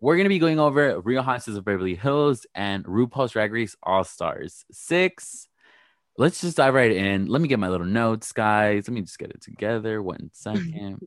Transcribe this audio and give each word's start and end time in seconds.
we're 0.00 0.16
gonna 0.16 0.28
be 0.28 0.38
going 0.38 0.58
over 0.58 1.00
Real 1.00 1.22
Housewives 1.22 1.56
of 1.58 1.64
Beverly 1.64 1.94
Hills 1.94 2.46
and 2.54 2.84
RuPaul's 2.84 3.32
Drag 3.32 3.52
Race 3.52 3.76
All 3.82 4.04
Stars 4.04 4.64
six. 4.72 5.46
Let's 6.18 6.40
just 6.40 6.56
dive 6.56 6.74
right 6.74 6.90
in. 6.90 7.26
Let 7.26 7.40
me 7.40 7.48
get 7.48 7.58
my 7.58 7.68
little 7.68 7.86
notes, 7.86 8.32
guys. 8.32 8.88
Let 8.88 8.94
me 8.94 9.00
just 9.02 9.18
get 9.18 9.30
it 9.30 9.40
together. 9.42 10.02
One 10.02 10.30
second. 10.32 11.00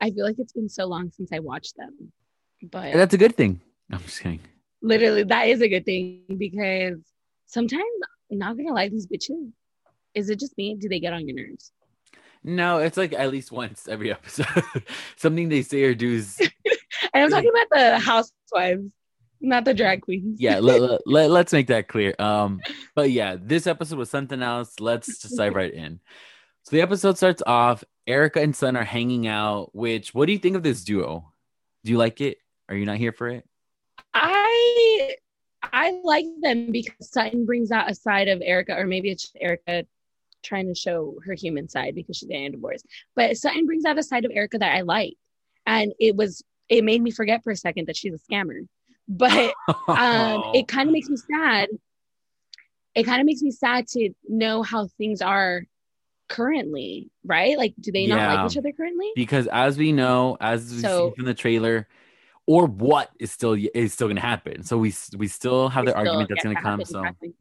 I 0.00 0.10
feel 0.10 0.24
like 0.24 0.36
it's 0.38 0.52
been 0.52 0.68
so 0.68 0.86
long 0.86 1.10
since 1.10 1.30
I 1.32 1.40
watched 1.40 1.76
them, 1.76 2.12
but 2.70 2.92
That's 2.92 3.14
a 3.14 3.18
good 3.18 3.34
thing. 3.36 3.60
I'm 3.90 4.00
just 4.02 4.20
kidding. 4.20 4.40
literally 4.82 5.24
that 5.24 5.48
is 5.48 5.60
a 5.60 5.68
good 5.68 5.84
thing 5.84 6.22
because 6.38 6.98
sometimes 7.46 7.82
not 8.30 8.56
gonna 8.56 8.72
lie, 8.74 8.88
these 8.88 9.06
bitches. 9.06 9.50
Is 10.14 10.30
it 10.30 10.38
just 10.38 10.56
me? 10.58 10.74
Do 10.74 10.88
they 10.88 11.00
get 11.00 11.12
on 11.12 11.26
your 11.26 11.36
nerves? 11.36 11.72
No, 12.44 12.78
it's 12.78 12.96
like 12.96 13.12
at 13.12 13.30
least 13.30 13.50
once 13.50 13.88
every 13.88 14.10
episode. 14.12 14.46
Something 15.16 15.48
they 15.48 15.62
say 15.62 15.82
or 15.82 15.94
do 15.94 16.12
is 16.14 16.40
And 17.12 17.24
I'm 17.24 17.30
talking 17.30 17.50
about 17.50 17.66
the 17.70 17.98
housewives, 17.98 18.84
not 19.40 19.64
the 19.64 19.74
drag 19.74 20.02
queens. 20.02 20.40
yeah. 20.40 20.58
Let, 20.58 20.80
let, 20.80 21.00
let, 21.06 21.30
let's 21.30 21.52
make 21.52 21.68
that 21.68 21.88
clear. 21.88 22.14
Um, 22.18 22.60
but 22.94 23.10
yeah, 23.10 23.36
this 23.40 23.66
episode 23.66 23.98
was 23.98 24.10
something 24.10 24.42
else. 24.42 24.80
Let's 24.80 25.18
just 25.18 25.36
dive 25.36 25.54
right 25.54 25.72
in. 25.72 26.00
So 26.64 26.76
the 26.76 26.82
episode 26.82 27.16
starts 27.16 27.42
off. 27.46 27.84
Erika 28.06 28.40
and 28.40 28.54
Sutton 28.54 28.76
are 28.76 28.84
hanging 28.84 29.26
out. 29.26 29.74
Which, 29.74 30.14
what 30.14 30.26
do 30.26 30.32
you 30.32 30.38
think 30.38 30.56
of 30.56 30.62
this 30.62 30.84
duo? 30.84 31.32
Do 31.84 31.92
you 31.92 31.98
like 31.98 32.20
it? 32.20 32.38
Are 32.68 32.74
you 32.74 32.86
not 32.86 32.96
here 32.96 33.12
for 33.12 33.28
it? 33.28 33.44
I 34.14 35.16
I 35.62 36.00
like 36.02 36.26
them 36.40 36.70
because 36.70 37.10
Sutton 37.10 37.46
brings 37.46 37.70
out 37.70 37.90
a 37.90 37.94
side 37.94 38.28
of 38.28 38.42
Erika, 38.42 38.76
or 38.76 38.86
maybe 38.86 39.10
it's 39.10 39.22
just 39.22 39.36
Erika 39.40 39.84
trying 40.42 40.68
to 40.68 40.74
show 40.74 41.16
her 41.24 41.34
human 41.34 41.68
side 41.68 41.94
because 41.94 42.16
she's 42.16 42.28
getting 42.28 42.46
a 42.46 42.50
divorce. 42.50 42.82
But 43.16 43.36
Sutton 43.36 43.66
brings 43.66 43.84
out 43.84 43.98
a 43.98 44.02
side 44.02 44.24
of 44.24 44.30
Erika 44.34 44.58
that 44.58 44.74
I 44.74 44.82
like, 44.82 45.14
and 45.66 45.92
it 45.98 46.16
was 46.16 46.42
it 46.68 46.84
made 46.84 47.02
me 47.02 47.10
forget 47.10 47.42
for 47.42 47.50
a 47.50 47.56
second 47.56 47.86
that 47.88 47.96
she's 47.96 48.14
a 48.14 48.18
scammer. 48.32 48.66
But 49.08 49.54
um, 49.88 50.52
it 50.54 50.68
kind 50.74 50.88
of 50.88 50.92
makes 50.92 51.08
me 51.08 51.16
sad. 51.16 51.68
It 52.94 53.04
kind 53.04 53.20
of 53.20 53.26
makes 53.26 53.42
me 53.42 53.50
sad 53.50 53.86
to 53.88 54.10
know 54.28 54.62
how 54.62 54.88
things 54.98 55.22
are 55.22 55.62
currently, 56.28 57.10
right? 57.24 57.56
Like, 57.56 57.74
do 57.80 57.90
they 57.92 58.06
not 58.06 58.16
Yeah. 58.18 58.42
like 58.42 58.52
each 58.52 58.58
other 58.58 58.72
currently? 58.72 59.10
because 59.14 59.46
as 59.48 59.78
we 59.78 59.92
know, 59.92 60.36
as 60.40 60.74
we 60.74 60.80
So- 60.80 61.10
see 61.10 61.14
from 61.16 61.24
the 61.24 61.34
trailer, 61.34 61.88
or 62.46 62.66
what 62.66 63.10
is 63.20 63.30
still 63.30 63.56
is 63.74 63.92
still 63.92 64.06
going 64.08 64.16
to 64.16 64.22
happen. 64.22 64.62
So 64.62 64.78
we 64.78 64.94
we 65.16 65.28
still 65.28 65.68
have 65.68 65.84
the 65.84 65.90
still 65.90 66.00
argument 66.00 66.30
that's 66.30 66.42
to 66.42 66.54
to 66.54 66.60
come. 66.60 66.84
So 66.84 67.00
exactly. 67.00 67.34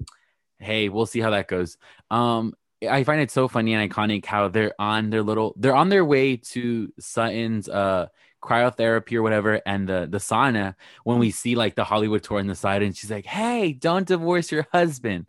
hey, 0.60 0.90
we'll 0.90 1.06
see 1.06 1.22
how 1.22 1.30
that 1.30 1.48
goes. 1.48 1.78
Um, 2.12 2.54
I 2.88 3.04
find 3.06 3.22
it 3.22 3.32
so 3.32 3.48
funny 3.48 3.74
and 3.74 3.90
iconic 3.90 4.26
how 4.26 4.50
they're 4.50 4.74
on 4.78 5.10
their 5.10 5.24
little 5.24 5.54
they're 5.58 5.76
on 5.76 5.88
their 5.90 6.04
way 6.04 6.36
to 6.38 6.92
Sutton's 7.00 7.70
uh 7.70 8.08
cryotherapy 8.42 9.14
or 9.14 9.24
whatever 9.24 9.62
and 9.66 9.90
the 9.90 10.08
the 10.10 10.20
sauna 10.20 10.76
when 11.04 11.18
we 11.18 11.32
see 11.32 11.56
like 11.56 11.76
the 11.76 11.84
Hollywood 11.84 12.24
tour 12.24 12.40
on 12.40 12.48
the 12.48 12.56
side 12.56 12.84
and 12.84 12.96
she's 12.96 13.10
like, 13.12 13.26
Hey, 13.26 13.74
don't 13.74 14.08
divorce 14.08 14.52
your 14.52 14.68
husband. 14.72 15.26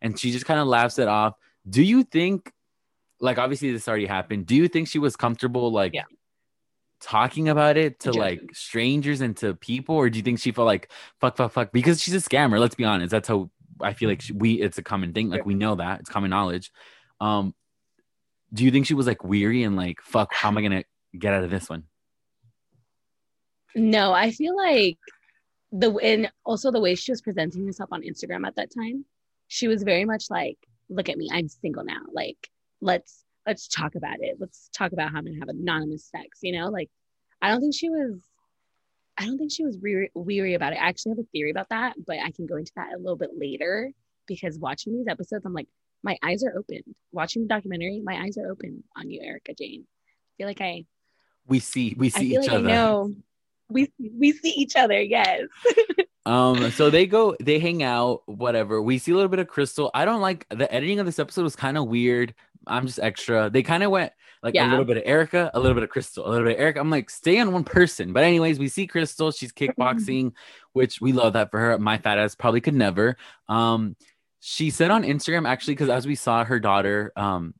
And 0.00 0.18
she 0.18 0.30
just 0.30 0.46
kind 0.46 0.60
of 0.60 0.66
laughs 0.66 0.98
it 0.98 1.08
off. 1.08 1.34
Do 1.68 1.82
you 1.82 2.04
think 2.04 2.52
like 3.20 3.38
obviously 3.38 3.72
this 3.72 3.88
already 3.88 4.06
happened? 4.06 4.46
Do 4.46 4.54
you 4.54 4.68
think 4.68 4.88
she 4.88 4.98
was 4.98 5.16
comfortable 5.16 5.72
like 5.72 5.94
Yeah. 5.94 6.04
talking 7.00 7.48
about 7.48 7.76
it 7.76 8.00
to 8.00 8.12
like 8.12 8.40
strangers 8.52 9.20
and 9.20 9.36
to 9.38 9.54
people, 9.54 9.96
or 9.96 10.08
do 10.10 10.18
you 10.18 10.22
think 10.22 10.38
she 10.38 10.52
felt 10.52 10.66
like 10.66 10.90
fuck, 11.20 11.36
fuck, 11.36 11.52
fuck? 11.52 11.72
Because 11.72 12.00
she's 12.02 12.14
a 12.14 12.18
scammer. 12.18 12.58
Let's 12.58 12.74
be 12.74 12.84
honest. 12.84 13.10
That's 13.10 13.28
how 13.28 13.50
I 13.80 13.92
feel 13.94 14.08
like 14.08 14.20
she, 14.22 14.32
we. 14.32 14.60
It's 14.60 14.78
a 14.78 14.82
common 14.82 15.12
thing. 15.12 15.28
Like 15.30 15.44
we 15.44 15.54
know 15.54 15.74
that 15.76 16.00
it's 16.00 16.08
common 16.10 16.30
knowledge. 16.30 16.70
Um, 17.20 17.54
do 18.52 18.64
you 18.64 18.70
think 18.70 18.86
she 18.86 18.94
was 18.94 19.06
like 19.06 19.24
weary 19.24 19.62
and 19.64 19.74
like 19.76 20.00
fuck? 20.02 20.32
How 20.32 20.48
am 20.48 20.58
I 20.58 20.62
gonna 20.62 20.84
get 21.18 21.34
out 21.34 21.44
of 21.44 21.50
this 21.50 21.68
one? 21.68 21.84
No, 23.74 24.12
I 24.12 24.30
feel 24.30 24.56
like 24.56 24.98
the 25.72 25.92
and 25.96 26.30
also 26.44 26.70
the 26.70 26.80
way 26.80 26.94
she 26.94 27.12
was 27.12 27.20
presenting 27.20 27.66
herself 27.66 27.90
on 27.92 28.02
Instagram 28.02 28.46
at 28.46 28.56
that 28.56 28.70
time, 28.72 29.04
she 29.48 29.68
was 29.68 29.82
very 29.82 30.04
much 30.04 30.26
like, 30.30 30.56
"Look 30.88 31.08
at 31.08 31.18
me, 31.18 31.28
I'm 31.32 31.48
single 31.48 31.84
now. 31.84 32.02
Like, 32.12 32.48
let's 32.80 33.24
let's 33.46 33.66
talk 33.68 33.94
about 33.96 34.18
it. 34.20 34.36
Let's 34.38 34.68
talk 34.72 34.92
about 34.92 35.10
how 35.10 35.18
I'm 35.18 35.24
gonna 35.24 35.38
have 35.40 35.48
anonymous 35.48 36.04
sex." 36.04 36.38
You 36.42 36.52
know, 36.52 36.68
like 36.68 36.90
I 37.42 37.48
don't 37.50 37.60
think 37.60 37.74
she 37.74 37.90
was. 37.90 38.22
I 39.18 39.26
don't 39.26 39.38
think 39.38 39.52
she 39.52 39.64
was 39.64 39.78
weary, 39.78 40.10
weary 40.14 40.54
about 40.54 40.72
it. 40.72 40.76
I 40.80 40.88
actually 40.88 41.10
have 41.10 41.20
a 41.20 41.28
theory 41.32 41.50
about 41.50 41.68
that, 41.68 41.94
but 42.04 42.16
I 42.18 42.32
can 42.32 42.46
go 42.46 42.56
into 42.56 42.72
that 42.74 42.94
a 42.94 42.98
little 42.98 43.16
bit 43.16 43.30
later 43.36 43.92
because 44.26 44.58
watching 44.58 44.92
these 44.92 45.06
episodes, 45.06 45.44
I'm 45.44 45.52
like, 45.52 45.68
my 46.02 46.18
eyes 46.22 46.42
are 46.42 46.56
open. 46.58 46.80
Watching 47.12 47.42
the 47.42 47.48
documentary, 47.48 48.00
my 48.04 48.20
eyes 48.22 48.36
are 48.38 48.50
open 48.50 48.82
on 48.96 49.10
you, 49.10 49.20
Erika 49.22 49.54
Jayne. 49.54 49.84
I 49.86 50.32
feel 50.36 50.46
like 50.48 50.60
I 50.60 50.84
We 51.46 51.60
see 51.60 51.94
we 51.96 52.08
I 52.08 52.10
see 52.10 52.30
feel 52.30 52.42
each 52.42 52.48
like 52.48 52.58
other. 52.58 52.68
I 52.68 52.72
know. 52.72 53.14
We 53.74 53.92
we 53.98 54.32
see 54.32 54.50
each 54.50 54.76
other. 54.76 55.00
Yes. 55.00 55.42
Um, 56.26 56.70
so 56.70 56.88
they 56.88 57.06
go, 57.06 57.36
they 57.38 57.58
hang 57.58 57.82
out, 57.82 58.22
whatever. 58.24 58.80
We 58.80 58.96
see 58.96 59.12
a 59.12 59.14
little 59.14 59.28
bit 59.28 59.40
of 59.40 59.46
Crystal. 59.46 59.90
I 59.92 60.06
don't 60.06 60.22
like 60.22 60.46
the 60.48 60.72
editing 60.72 60.98
of 60.98 61.04
this 61.04 61.18
episode 61.18 61.42
was 61.42 61.54
kind 61.54 61.76
of 61.76 61.86
weird. 61.86 62.34
I'm 62.66 62.86
just 62.86 62.98
extra. 62.98 63.50
They 63.50 63.62
kind 63.62 63.82
of 63.82 63.90
went 63.90 64.10
like 64.42 64.54
a 64.54 64.66
little 64.66 64.86
bit 64.86 64.96
of 64.96 65.02
Erika, 65.04 65.50
a 65.52 65.60
little 65.60 65.74
bit 65.74 65.82
of 65.82 65.90
Crystal, 65.90 66.26
a 66.26 66.28
little 66.28 66.46
bit 66.46 66.56
of 66.56 66.60
Erika. 66.60 66.80
I'm 66.80 66.90
like, 66.90 67.10
stay 67.10 67.38
on 67.40 67.52
one 67.52 67.64
person. 67.64 68.12
But 68.12 68.24
anyways, 68.24 68.58
we 68.58 68.68
see 68.68 68.86
Crystal. 68.86 69.32
She's 69.32 69.52
kickboxing, 69.54 70.32
which 70.72 71.00
we 71.00 71.12
love 71.12 71.34
that 71.34 71.50
for 71.50 71.60
her. 71.60 71.78
My 71.78 71.98
fat 71.98 72.18
ass 72.18 72.34
probably 72.34 72.62
could 72.62 72.74
never. 72.74 73.18
Um, 73.48 73.96
she 74.40 74.70
said 74.70 74.90
on 74.90 75.02
Instagram 75.02 75.48
actually, 75.48 75.74
because 75.74 75.88
as 75.88 76.06
we 76.06 76.14
saw 76.14 76.44
her 76.44 76.60
daughter, 76.60 77.12
um, 77.16 77.54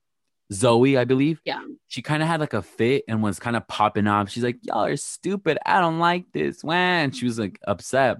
Zoe, 0.53 0.97
I 0.99 1.05
believe, 1.05 1.41
Yeah. 1.44 1.62
she 1.88 2.03
kind 2.03 2.22
of 2.22 2.28
had 2.28 2.41
like 2.41 2.53
a 2.55 2.62
fit 2.62 3.05
and 3.09 3.22
was 3.22 3.38
kind 3.38 3.56
of 3.56 3.66
popping 3.66 4.06
off. 4.06 4.28
She's 4.31 4.44
like, 4.44 4.59
"Y'all 4.62 4.84
are 4.84 4.97
stupid. 4.97 5.59
I 5.65 5.81
don't 5.81 5.99
like 5.99 6.27
this." 6.32 6.62
When 6.62 7.10
she 7.12 7.25
was 7.25 7.38
like 7.38 7.59
upset. 7.66 8.19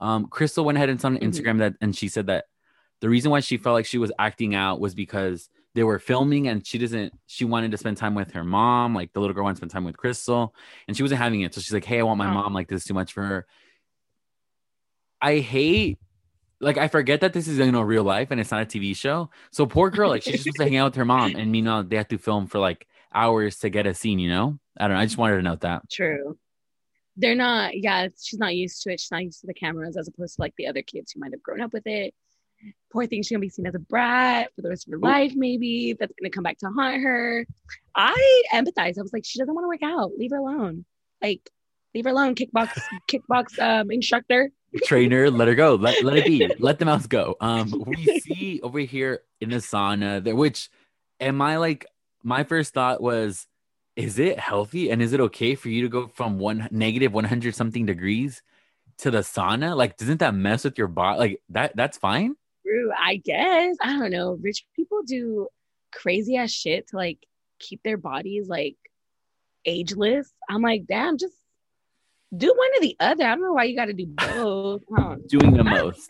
Um, 0.00 0.26
Crystal 0.26 0.64
went 0.64 0.76
ahead 0.78 0.88
and 0.90 1.02
on 1.04 1.16
Mhm. 1.18 1.22
Instagram 1.22 1.58
that, 1.58 1.74
and 1.80 1.94
she 1.96 2.08
said 2.08 2.26
that 2.26 2.46
the 3.00 3.08
reason 3.08 3.30
why 3.30 3.40
she 3.40 3.56
felt 3.58 3.74
like 3.74 3.86
she 3.86 3.98
was 3.98 4.10
acting 4.18 4.54
out 4.54 4.80
was 4.80 4.94
because 4.94 5.48
they 5.74 5.84
were 5.84 5.98
filming 5.98 6.48
and 6.48 6.66
she 6.66 6.78
doesn't. 6.78 7.12
She 7.26 7.44
wanted 7.44 7.70
to 7.72 7.76
spend 7.76 7.98
time 7.98 8.14
with 8.14 8.30
her 8.32 8.42
mom, 8.44 8.94
like 8.94 9.12
the 9.12 9.20
little 9.20 9.34
girl 9.34 9.44
wanted 9.44 9.54
to 9.54 9.58
spend 9.58 9.70
time 9.72 9.84
with 9.84 9.96
Crystal, 9.98 10.54
and 10.88 10.96
she 10.96 11.02
wasn't 11.02 11.20
having 11.20 11.42
it. 11.42 11.54
So 11.54 11.60
she's 11.60 11.74
like, 11.74 11.84
"Hey, 11.84 12.00
I 12.00 12.02
want 12.02 12.16
my 12.18 12.30
Oh. 12.30 12.34
mom. 12.34 12.54
Like 12.54 12.68
this 12.68 12.82
is 12.82 12.86
too 12.88 12.94
much 12.94 13.12
for 13.12 13.22
her." 13.24 13.46
I 15.20 15.38
hate. 15.38 15.98
Like 16.60 16.78
I 16.78 16.88
forget 16.88 17.20
that 17.20 17.32
this 17.32 17.48
is 17.48 17.58
you 17.58 17.70
know 17.70 17.82
real 17.82 18.04
life 18.04 18.30
and 18.30 18.40
it's 18.40 18.50
not 18.50 18.62
a 18.62 18.66
TV 18.66 18.96
show. 18.96 19.30
So 19.50 19.66
poor 19.66 19.90
girl, 19.90 20.10
like 20.10 20.22
she's 20.22 20.34
just 20.34 20.44
supposed 20.44 20.58
to 20.58 20.64
hang 20.64 20.76
out 20.76 20.86
with 20.86 20.94
her 20.96 21.04
mom, 21.04 21.34
and 21.36 21.52
meanwhile 21.52 21.82
they 21.82 21.96
have 21.96 22.08
to 22.08 22.18
film 22.18 22.46
for 22.46 22.58
like 22.58 22.86
hours 23.12 23.58
to 23.60 23.70
get 23.70 23.86
a 23.86 23.94
scene. 23.94 24.18
You 24.18 24.30
know, 24.30 24.58
I 24.78 24.88
don't 24.88 24.96
know. 24.96 25.00
I 25.00 25.06
just 25.06 25.18
wanted 25.18 25.36
to 25.36 25.42
note 25.42 25.60
that. 25.60 25.88
True. 25.90 26.38
They're 27.16 27.34
not. 27.34 27.78
Yeah. 27.78 28.08
She's 28.20 28.38
not 28.38 28.54
used 28.54 28.82
to 28.82 28.92
it. 28.92 29.00
She's 29.00 29.10
not 29.10 29.24
used 29.24 29.40
to 29.40 29.46
the 29.46 29.54
cameras 29.54 29.96
as 29.96 30.08
opposed 30.08 30.36
to 30.36 30.42
like 30.42 30.54
the 30.56 30.66
other 30.66 30.82
kids 30.82 31.12
who 31.12 31.20
might 31.20 31.32
have 31.32 31.42
grown 31.42 31.60
up 31.60 31.72
with 31.72 31.86
it. 31.86 32.14
Poor 32.92 33.06
thing. 33.06 33.22
She's 33.22 33.30
gonna 33.30 33.40
be 33.40 33.48
seen 33.48 33.66
as 33.66 33.74
a 33.74 33.78
brat 33.78 34.50
for 34.54 34.62
the 34.62 34.68
rest 34.68 34.86
of 34.86 34.92
her 34.92 34.98
Ooh. 34.98 35.00
life. 35.00 35.32
Maybe 35.34 35.94
that's 35.98 36.12
gonna 36.18 36.30
come 36.30 36.44
back 36.44 36.58
to 36.58 36.70
haunt 36.70 37.02
her. 37.02 37.46
I 37.94 38.42
empathize. 38.52 38.98
I 38.98 39.02
was 39.02 39.12
like, 39.12 39.24
she 39.24 39.38
doesn't 39.38 39.54
want 39.54 39.64
to 39.64 39.68
work 39.68 39.82
out. 39.82 40.12
Leave 40.16 40.30
her 40.30 40.38
alone. 40.38 40.84
Like, 41.22 41.50
leave 41.94 42.04
her 42.04 42.10
alone. 42.10 42.34
Kickbox, 42.34 42.78
kickbox 43.10 43.58
um, 43.58 43.90
instructor. 43.90 44.50
Trainer, 44.84 45.30
let 45.30 45.48
her 45.48 45.54
go. 45.54 45.74
Let, 45.74 46.02
let 46.04 46.16
it 46.16 46.26
be. 46.26 46.46
Let 46.58 46.78
the 46.78 46.84
mouse 46.84 47.06
go. 47.06 47.36
Um, 47.40 47.84
we 47.86 48.20
see 48.20 48.60
over 48.62 48.78
here 48.80 49.20
in 49.40 49.50
the 49.50 49.56
sauna 49.56 50.22
there, 50.22 50.36
which 50.36 50.70
am 51.20 51.40
I 51.42 51.56
like? 51.56 51.86
My 52.22 52.44
first 52.44 52.74
thought 52.74 53.00
was, 53.00 53.46
is 53.94 54.18
it 54.18 54.38
healthy 54.38 54.90
and 54.90 55.00
is 55.00 55.12
it 55.12 55.20
okay 55.20 55.54
for 55.54 55.68
you 55.68 55.82
to 55.82 55.88
go 55.88 56.08
from 56.08 56.38
one 56.38 56.68
negative 56.70 57.12
one 57.12 57.24
hundred 57.24 57.54
something 57.54 57.86
degrees 57.86 58.42
to 58.98 59.10
the 59.10 59.18
sauna? 59.18 59.76
Like, 59.76 59.96
doesn't 59.96 60.20
that 60.20 60.34
mess 60.34 60.64
with 60.64 60.76
your 60.76 60.88
body? 60.88 61.18
Like 61.18 61.42
that? 61.50 61.76
That's 61.76 61.96
fine. 61.98 62.34
True. 62.66 62.90
I 62.98 63.16
guess. 63.16 63.76
I 63.80 63.98
don't 63.98 64.10
know. 64.10 64.38
Rich 64.40 64.66
people 64.74 65.02
do 65.06 65.48
crazy 65.92 66.36
ass 66.36 66.50
shit 66.50 66.88
to 66.88 66.96
like 66.96 67.18
keep 67.58 67.82
their 67.82 67.96
bodies 67.96 68.48
like 68.48 68.76
ageless. 69.64 70.32
I'm 70.48 70.62
like, 70.62 70.86
damn, 70.86 71.18
just 71.18 71.34
do 72.36 72.48
one 72.56 72.68
or 72.76 72.80
the 72.80 72.96
other. 73.00 73.24
I 73.24 73.30
don't 73.34 73.42
know 73.42 73.52
why 73.52 73.64
you 73.64 73.76
got 73.76 73.86
to 73.86 73.92
do 73.92 74.06
both. 74.16 74.82
Doing 75.28 75.52
the 75.54 75.64
most. 75.64 76.08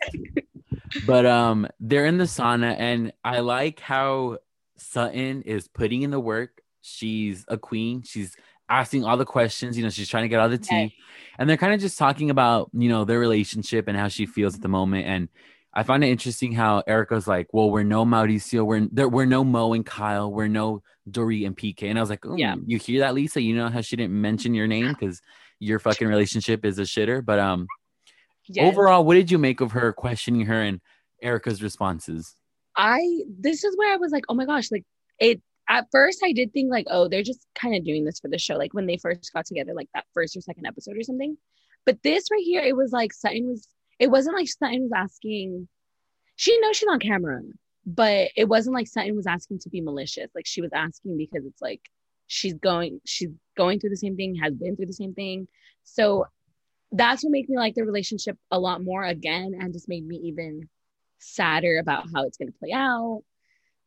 but 1.05 1.25
um 1.25 1.67
they're 1.79 2.05
in 2.05 2.17
the 2.17 2.23
sauna 2.25 2.75
and 2.77 3.13
I 3.23 3.39
like 3.39 3.79
how 3.79 4.37
Sutton 4.77 5.41
is 5.43 5.67
putting 5.67 6.01
in 6.03 6.11
the 6.11 6.19
work. 6.19 6.61
She's 6.81 7.43
a 7.47 7.57
queen. 7.57 8.03
She's 8.03 8.35
asking 8.69 9.03
all 9.05 9.17
the 9.17 9.25
questions, 9.25 9.77
you 9.77 9.83
know, 9.83 9.89
she's 9.89 10.09
trying 10.09 10.23
to 10.23 10.27
get 10.29 10.39
all 10.39 10.49
the 10.49 10.57
tea. 10.57 10.95
And 11.39 11.49
they're 11.49 11.57
kind 11.57 11.73
of 11.73 11.79
just 11.79 11.97
talking 11.97 12.29
about, 12.29 12.69
you 12.73 12.89
know, 12.89 13.05
their 13.05 13.19
relationship 13.19 13.87
and 13.87 13.97
how 13.97 14.07
she 14.07 14.25
feels 14.25 14.55
at 14.55 14.61
the 14.61 14.67
moment 14.67 15.07
and 15.07 15.29
I 15.73 15.83
find 15.83 16.03
it 16.03 16.07
interesting 16.07 16.53
how 16.53 16.81
Erika's 16.87 17.27
like, 17.27 17.53
"Well, 17.53 17.69
we're 17.69 17.83
no 17.83 18.03
Mauricio, 18.03 18.65
we're 18.65 18.87
there, 18.91 19.07
we're 19.07 19.25
no 19.25 19.43
Mo 19.43 19.73
and 19.73 19.85
Kyle, 19.85 20.31
we're 20.31 20.47
no 20.47 20.81
Dorit 21.11 21.45
and 21.45 21.55
PK." 21.55 21.83
And 21.83 21.99
I 21.99 22.01
was 22.01 22.09
like, 22.09 22.25
"Oh, 22.25 22.35
Yeah. 22.35 22.55
you 22.65 22.79
hear 22.79 23.01
that, 23.01 23.13
Lisa? 23.13 23.41
You 23.41 23.53
know 23.55 23.69
how 23.69 23.81
she 23.81 23.95
didn't 23.95 24.19
mention 24.19 24.55
your 24.55 24.65
name 24.65 24.87
because 24.87 25.21
your 25.59 25.79
fucking 25.79 26.07
relationship 26.07 26.65
is 26.65 26.79
a 26.79 26.83
shitter." 26.83 27.23
But 27.23 27.39
um, 27.39 27.67
Yes. 28.49 28.71
overall, 28.71 29.03
what 29.03 29.15
did 29.15 29.29
you 29.29 29.37
make 29.37 29.61
of 29.61 29.73
her 29.73 29.91
questioning 29.91 30.45
her 30.45 30.61
and 30.61 30.79
Erika's 31.21 31.61
responses? 31.61 32.35
I 32.75 33.23
this 33.39 33.63
is 33.63 33.75
where 33.75 33.93
I 33.93 33.97
was 33.97 34.11
like, 34.11 34.25
oh 34.29 34.35
my 34.35 34.45
gosh, 34.45 34.71
like 34.71 34.85
it 35.19 35.41
at 35.69 35.87
first 35.91 36.21
I 36.23 36.31
did 36.31 36.53
think 36.53 36.71
like, 36.71 36.85
oh, 36.89 37.07
they're 37.07 37.23
just 37.23 37.45
kind 37.55 37.75
of 37.75 37.83
doing 37.83 38.05
this 38.05 38.19
for 38.19 38.29
the 38.29 38.37
show. 38.37 38.55
Like 38.55 38.73
when 38.73 38.85
they 38.85 38.97
first 38.97 39.31
got 39.33 39.45
together, 39.45 39.73
like 39.73 39.89
that 39.93 40.05
first 40.13 40.37
or 40.37 40.41
second 40.41 40.65
episode 40.65 40.95
or 40.97 41.03
something. 41.03 41.37
But 41.85 42.03
this 42.03 42.25
right 42.31 42.43
here, 42.43 42.61
it 42.61 42.75
was 42.75 42.91
like 42.91 43.13
Sutton 43.13 43.47
was. 43.47 43.67
It 43.99 44.11
wasn't 44.11 44.35
like 44.35 44.47
Sutton 44.47 44.83
was 44.83 44.91
asking. 44.95 45.67
She 46.35 46.57
knows 46.59 46.77
she's 46.77 46.87
on 46.89 46.99
camera, 46.99 47.41
but 47.85 48.29
it 48.37 48.47
wasn't 48.47 48.75
like 48.75 48.87
Sutton 48.87 49.15
was 49.15 49.25
asking 49.25 49.59
to 49.59 49.69
be 49.69 49.81
malicious. 49.81 50.29
Like 50.35 50.45
she 50.45 50.61
was 50.61 50.71
asking 50.73 51.17
because 51.17 51.45
it's 51.45 51.61
like 51.61 51.81
she's 52.27 52.53
going 52.53 53.01
she's 53.05 53.29
going 53.57 53.79
through 53.79 53.89
the 53.89 53.97
same 53.97 54.15
thing, 54.15 54.35
has 54.35 54.53
been 54.53 54.75
through 54.75 54.85
the 54.85 54.93
same 54.93 55.13
thing. 55.13 55.47
So 55.83 56.25
that's 56.91 57.23
what 57.23 57.31
made 57.31 57.49
me 57.49 57.57
like 57.57 57.75
the 57.75 57.83
relationship 57.83 58.37
a 58.51 58.59
lot 58.59 58.81
more 58.81 59.03
again 59.03 59.57
and 59.59 59.73
just 59.73 59.89
made 59.89 60.07
me 60.07 60.15
even 60.23 60.69
sadder 61.19 61.79
about 61.79 62.05
how 62.13 62.23
it's 62.23 62.37
going 62.37 62.51
to 62.51 62.59
play 62.59 62.71
out. 62.73 63.23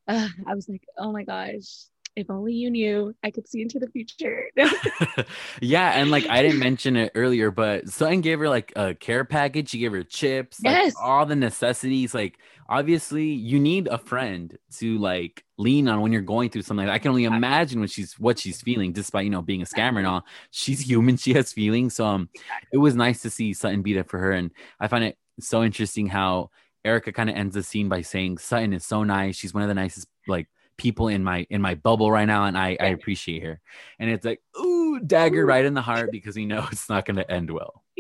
Uh, 0.07 0.29
I 0.47 0.55
was 0.55 0.69
like, 0.69 0.83
oh 0.99 1.13
my 1.13 1.25
gosh, 1.25 1.87
if 2.17 2.31
only 2.31 2.53
you 2.53 2.71
knew 2.71 3.15
I 3.23 3.31
could 3.31 3.49
see 3.49 3.63
into 3.63 3.79
the 3.79 3.89
future. 3.89 4.45
yeah, 5.61 5.93
and 5.93 6.11
like 6.11 6.27
I 6.29 6.43
didn't 6.43 6.59
mention 6.59 6.97
it 6.97 7.13
earlier, 7.15 7.51
but 7.51 7.89
Sutton 7.89 8.21
gave 8.21 8.39
her 8.39 8.49
like 8.49 8.73
a 8.77 8.95
care 8.95 9.25
package. 9.25 9.71
She 9.71 9.79
gave 9.79 9.93
her 9.93 10.03
chips, 10.03 10.61
like, 10.63 10.75
Yes. 10.77 10.95
all 11.01 11.25
the 11.27 11.37
necessities. 11.37 12.15
Like 12.15 12.39
obviously, 12.69 13.27
you 13.27 13.59
need 13.59 13.89
a 13.89 13.99
friend 13.99 14.57
to 14.79 14.99
like 14.99 15.45
lean 15.59 15.89
on 15.89 16.01
when 16.01 16.13
you're 16.13 16.23
going 16.23 16.51
through 16.51 16.63
something. 16.63 16.89
I 16.89 16.99
can 16.99 17.11
only 17.11 17.25
imagine 17.25 17.81
what 17.81 17.91
she's 17.91 18.15
what 18.19 18.39
she's 18.39 18.61
feeling, 18.61 18.93
despite 18.93 19.25
you 19.25 19.31
know 19.31 19.43
being 19.43 19.63
a 19.63 19.67
scammer 19.67 19.99
and 19.99 20.07
all. 20.07 20.25
She's 20.51 20.81
human. 20.81 21.17
She 21.17 21.33
has 21.35 21.53
feelings. 21.53 21.95
So 21.95 22.07
um, 22.07 22.29
it 22.73 22.79
was 22.79 22.95
nice 22.95 23.23
to 23.23 23.31
see 23.31 23.53
Sutton 23.53 23.83
be 23.83 23.93
there 23.95 24.05
for 24.05 24.19
her, 24.19 24.33
and 24.33 24.51
I 24.79 24.89
find 24.89 25.05
it 25.05 25.17
so 25.41 25.63
interesting 25.63 26.07
how 26.07 26.51
Erika 26.85 27.13
kind 27.13 27.31
of 27.31 27.37
ends 27.37 27.55
the 27.55 27.63
scene 27.63 27.89
by 27.89 28.03
saying 28.03 28.39
Sutton 28.39 28.73
is 28.73 28.85
so 28.87 29.05
nice. 29.05 29.37
She's 29.37 29.55
one 29.55 29.63
of 29.63 29.69
the 29.69 29.75
nicest 29.75 30.07
like 30.27 30.49
people 30.81 31.09
in 31.09 31.23
my 31.23 31.47
in 31.51 31.61
my 31.61 31.75
bubble 31.75 32.11
right 32.11 32.25
now, 32.25 32.45
and 32.47 32.57
I 32.57 32.77
I 32.81 32.87
appreciate 32.87 33.43
her. 33.43 33.61
And 33.99 34.11
it's 34.11 34.25
like 34.25 34.41
ooh 34.59 34.99
dagger 35.01 35.43
Ooh. 35.43 35.47
right 35.47 35.65
in 35.65 35.75
the 35.75 35.83
heart 35.83 36.11
because 36.11 36.37
we 36.37 36.47
know 36.47 36.67
it's 36.73 36.89
not 36.89 37.05
going 37.05 37.17
to 37.17 37.31
end 37.31 37.51
well. 37.51 37.85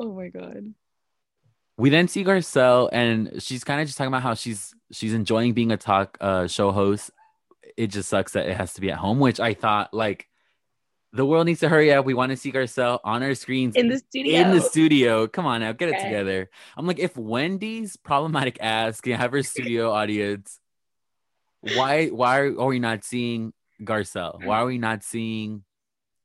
oh 0.00 0.12
my 0.12 0.28
god. 0.28 0.74
We 1.76 1.90
then 1.90 2.08
see 2.08 2.24
Garcelle, 2.24 2.88
and 2.90 3.40
she's 3.40 3.62
kind 3.62 3.80
of 3.80 3.86
just 3.86 3.96
talking 3.96 4.08
about 4.08 4.22
how 4.22 4.34
she's 4.34 4.74
she's 4.90 5.14
enjoying 5.14 5.52
being 5.54 5.70
a 5.70 5.76
talk 5.76 6.18
uh, 6.20 6.48
show 6.48 6.72
host. 6.72 7.12
It 7.76 7.88
just 7.88 8.08
sucks 8.08 8.32
that 8.32 8.48
it 8.48 8.56
has 8.56 8.74
to 8.74 8.80
be 8.80 8.90
at 8.90 8.98
home, 8.98 9.20
which 9.20 9.38
I 9.38 9.54
thought 9.54 9.94
like 9.94 10.26
the 11.12 11.24
world 11.24 11.46
needs 11.46 11.60
to 11.60 11.68
hurry 11.68 11.92
up. 11.92 12.04
We 12.04 12.14
want 12.14 12.30
to 12.30 12.36
see 12.36 12.50
Garcelle 12.50 12.98
on 13.04 13.22
our 13.22 13.34
screens 13.34 13.76
In 13.76 13.88
the 13.88 13.98
studio. 13.98 14.40
in 14.40 14.50
the 14.50 14.60
studio. 14.60 15.28
Come 15.28 15.46
on 15.46 15.60
now, 15.60 15.72
get 15.72 15.88
it 15.88 15.96
Okay. 15.96 16.08
together. 16.08 16.50
I'm 16.76 16.86
like, 16.86 16.98
if 16.98 17.16
Wendy's 17.16 17.96
problematic 17.96 18.58
ass 18.60 19.00
can 19.00 19.12
have 19.12 19.30
her 19.32 19.42
studio 19.44 19.92
audience, 20.02 20.58
why 21.76 22.08
why 22.08 22.40
are 22.40 22.66
we 22.66 22.78
not 22.78 23.04
seeing 23.04 23.52
Garcelle? 23.82 24.44
Why 24.44 24.60
are 24.60 24.66
we 24.66 24.78
not 24.78 25.02
seeing 25.02 25.64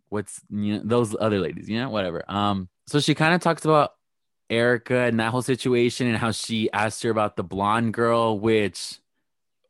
what's 0.10 0.42
you 0.50 0.76
know 0.76 0.82
those 0.84 1.16
other 1.20 1.40
ladies? 1.40 1.70
You 1.70 1.80
know, 1.80 1.90
whatever. 1.90 2.24
Um, 2.28 2.70
so 2.88 3.00
she 3.00 3.16
kind 3.16 3.34
of 3.34 3.42
talks 3.42 3.66
about 3.66 3.92
Erika 4.50 5.00
and 5.00 5.20
that 5.20 5.32
whole 5.32 5.42
situation 5.42 6.08
and 6.08 6.18
how 6.18 6.32
she 6.32 6.72
asked 6.72 7.04
her 7.04 7.10
about 7.10 7.36
the 7.36 7.44
blonde 7.44 7.94
girl, 7.94 8.40
which 8.40 9.00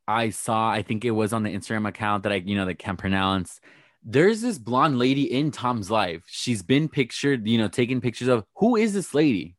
I 0.08 0.30
saw. 0.30 0.70
I 0.70 0.82
think 0.82 1.06
it 1.06 1.12
was 1.12 1.34
on 1.34 1.44
the 1.44 1.50
Instagram 1.50 1.88
account 1.88 2.24
that 2.24 2.32
I 2.32 2.36
you 2.36 2.56
know 2.56 2.66
that 2.66 2.80
can't 2.80 2.98
pronounce 2.98 3.60
there's 4.06 4.42
this 4.42 4.58
blonde 4.58 5.00
lady 5.00 5.24
in 5.24 5.52
Tom's 5.52 5.90
life. 5.90 6.24
She's 6.28 6.62
been 6.62 6.90
pictured, 6.90 7.48
you 7.48 7.58
know, 7.58 7.68
taking 7.68 8.02
pictures 8.02 8.28
of. 8.28 8.44
Who 8.58 8.76
is 8.76 8.94
this 8.94 9.14
lady? 9.14 9.56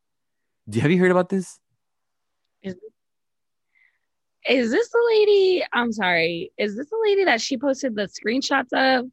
Do 0.69 0.79
have 0.79 0.91
you 0.91 0.99
heard 0.99 1.11
about 1.11 1.29
this? 1.29 1.59
Is 2.61 2.75
this 4.47 4.89
the 4.89 5.03
lady? 5.11 5.63
I'm 5.73 5.91
sorry. 5.91 6.51
Is 6.57 6.75
this 6.75 6.89
the 6.89 6.99
lady 7.03 7.23
that 7.25 7.41
she 7.41 7.57
posted 7.57 7.95
the 7.95 8.07
screenshots 8.07 8.71
of? 8.73 9.05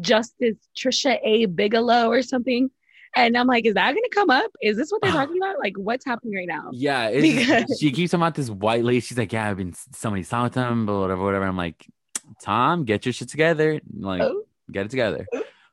Justice 0.00 0.56
Trisha 0.76 1.18
A. 1.24 1.46
Bigelow 1.46 2.08
or 2.10 2.22
something? 2.22 2.70
And 3.16 3.36
I'm 3.36 3.46
like, 3.46 3.66
is 3.66 3.74
that 3.74 3.90
going 3.92 4.02
to 4.04 4.14
come 4.14 4.30
up? 4.30 4.50
Is 4.62 4.76
this 4.76 4.90
what 4.90 5.02
they're 5.02 5.10
talking 5.20 5.36
about? 5.36 5.58
Like, 5.58 5.76
what's 5.76 6.04
happening 6.06 6.34
right 6.36 6.46
now? 6.48 6.70
Yeah, 6.72 7.10
Because- 7.10 7.78
she 7.80 7.90
keeps 7.90 8.12
talking 8.12 8.22
about 8.22 8.34
this 8.34 8.50
white 8.50 8.84
lady. 8.84 9.00
She's 9.00 9.18
like, 9.18 9.32
yeah, 9.32 9.50
I've 9.50 9.56
been 9.56 9.74
somebody 9.92 10.22
saw 10.22 10.44
with 10.44 10.54
them, 10.54 10.86
but 10.86 10.98
whatever, 10.98 11.22
whatever. 11.22 11.44
I'm 11.44 11.56
like, 11.56 11.86
Tom, 12.40 12.84
get 12.84 13.04
your 13.04 13.12
shit 13.12 13.28
together. 13.28 13.80
Like, 13.98 14.22
Oh. 14.22 14.42
get 14.70 14.86
it 14.86 14.90
together. 14.90 15.26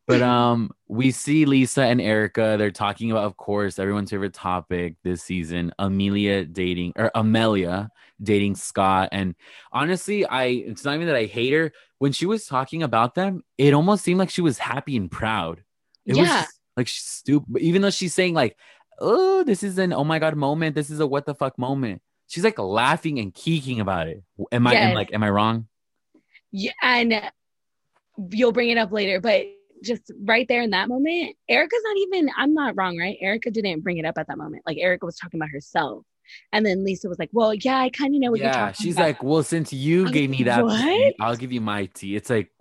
But 0.08 0.22
um, 0.22 0.72
we 0.88 1.12
see 1.12 1.44
Lisa 1.46 1.84
and 1.84 2.00
Erika. 2.00 2.56
They're 2.58 2.72
talking 2.72 3.12
about, 3.12 3.26
of 3.26 3.36
course, 3.36 3.78
everyone's 3.78 4.10
favorite 4.10 4.34
topic 4.34 4.96
this 5.04 5.22
season: 5.22 5.74
Amelia 5.80 6.46
dating 6.46 6.94
or 6.96 7.12
Amelia 7.14 7.90
dating 8.22 8.56
Scott. 8.56 9.10
And 9.12 9.36
honestly, 9.72 10.26
I 10.26 10.46
it's 10.46 10.84
not 10.84 10.96
even 10.96 11.08
that 11.08 11.16
I 11.16 11.26
hate 11.26 11.54
her. 11.54 11.72
When 12.00 12.12
she 12.12 12.26
was 12.26 12.46
talking 12.46 12.84
about 12.84 13.16
them, 13.16 13.44
it 13.58 13.74
almost 13.74 14.04
seemed 14.04 14.20
like 14.20 14.30
she 14.30 14.42
was 14.42 14.58
happy 14.58 14.96
and 14.98 15.10
proud. 15.10 15.64
It 16.06 16.16
was 16.16 16.28
Yeah. 16.28 16.42
just, 16.44 16.60
like 16.76 16.88
she's 16.88 17.04
stupid. 17.04 17.58
Even 17.62 17.82
though 17.82 17.90
she's 17.90 18.14
saying 18.14 18.34
like, 18.34 18.58
"Oh, 19.00 19.44
this 19.44 19.64
is 19.64 19.78
an 19.78 19.94
oh 19.94 20.04
my 20.04 20.20
god 20.20 20.36
moment. 20.36 20.76
This 20.76 20.90
is 20.90 21.00
a 21.00 21.08
what 21.08 21.26
the 21.26 21.36
fuck 21.36 21.58
moment." 21.58 22.02
She's 22.28 22.44
like 22.44 22.60
laughing 22.60 23.20
and 23.20 23.34
keeking 23.34 23.80
about 23.80 24.08
it. 24.08 24.24
Am 24.52 24.68
I 24.68 24.76
am 24.76 24.94
like 24.94 25.14
am 25.14 25.24
I 25.24 25.30
wrong? 25.30 25.68
Yeah, 26.52 26.72
and 26.82 27.22
you'll 28.32 28.52
bring 28.52 28.70
it 28.70 28.78
up 28.78 28.92
later, 28.92 29.20
but 29.20 29.46
just 29.84 30.12
right 30.24 30.48
there 30.48 30.62
in 30.62 30.72
that 30.72 30.88
moment, 30.88 31.36
Erika's 31.48 31.82
not 31.84 31.98
even, 31.98 32.30
I'm 32.36 32.54
not 32.54 32.76
wrong, 32.76 32.98
right? 32.98 33.18
Erika 33.22 33.52
didn't 33.52 33.82
bring 33.82 33.98
it 33.98 34.06
up 34.06 34.18
at 34.18 34.28
that 34.28 34.38
moment. 34.38 34.64
Like 34.66 34.78
Erika 34.80 35.06
was 35.06 35.18
talking 35.18 35.40
about 35.40 35.50
herself. 35.50 36.04
And 36.52 36.66
then 36.66 36.84
Lisa 36.84 37.10
was 37.10 37.20
like, 37.20 37.30
Well, 37.32 37.54
yeah, 37.54 37.78
I 37.80 37.90
kind 37.90 38.14
of 38.16 38.22
know 38.22 38.32
what 38.32 38.40
you're 38.40 38.48
yeah, 38.48 38.68
talking 38.68 38.84
she's 38.86 38.96
about. 38.96 39.04
like, 39.06 39.24
well, 39.24 39.44
since 39.44 39.74
you 39.74 40.06
I'm 40.06 40.12
gave 40.12 40.30
me 40.30 40.44
that, 40.44 40.62
tea, 40.68 41.16
I'll 41.20 41.36
give 41.36 41.52
you 41.52 41.62
my 41.62 41.86
tea. 41.86 42.16
It's 42.16 42.30
like 42.30 42.52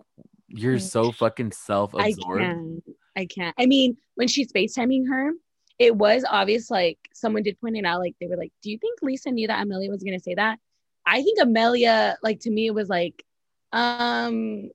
you're 0.47 0.79
so 0.79 1.11
fucking 1.11 1.47
I 1.47 1.51
self-absorbed. 1.51 2.41
can't. 2.41 2.83
I 3.15 3.25
can't. 3.25 3.55
I 3.57 3.65
mean, 3.65 3.97
when 4.15 4.27
she's 4.27 4.51
FaceTiming 4.51 5.09
her, 5.09 5.31
it 5.79 5.95
was 5.95 6.23
obvious, 6.29 6.71
like 6.71 6.97
someone 7.13 7.43
did 7.43 7.59
point 7.59 7.77
it 7.77 7.85
out, 7.85 7.99
like 7.99 8.15
they 8.19 8.27
were 8.27 8.37
like, 8.37 8.51
Do 8.61 8.71
you 8.71 8.77
think 8.77 8.99
Lisa 9.01 9.31
knew 9.31 9.47
that 9.47 9.61
Amelia 9.61 9.89
was 9.89 10.03
gonna 10.03 10.19
say 10.19 10.35
that? 10.35 10.59
I 11.05 11.21
think 11.21 11.39
Amelia, 11.41 12.17
like 12.21 12.41
to 12.41 12.51
me, 12.51 12.67
it 12.67 12.73
was 12.73 12.89
like, 12.89 13.23
um, 13.71 14.69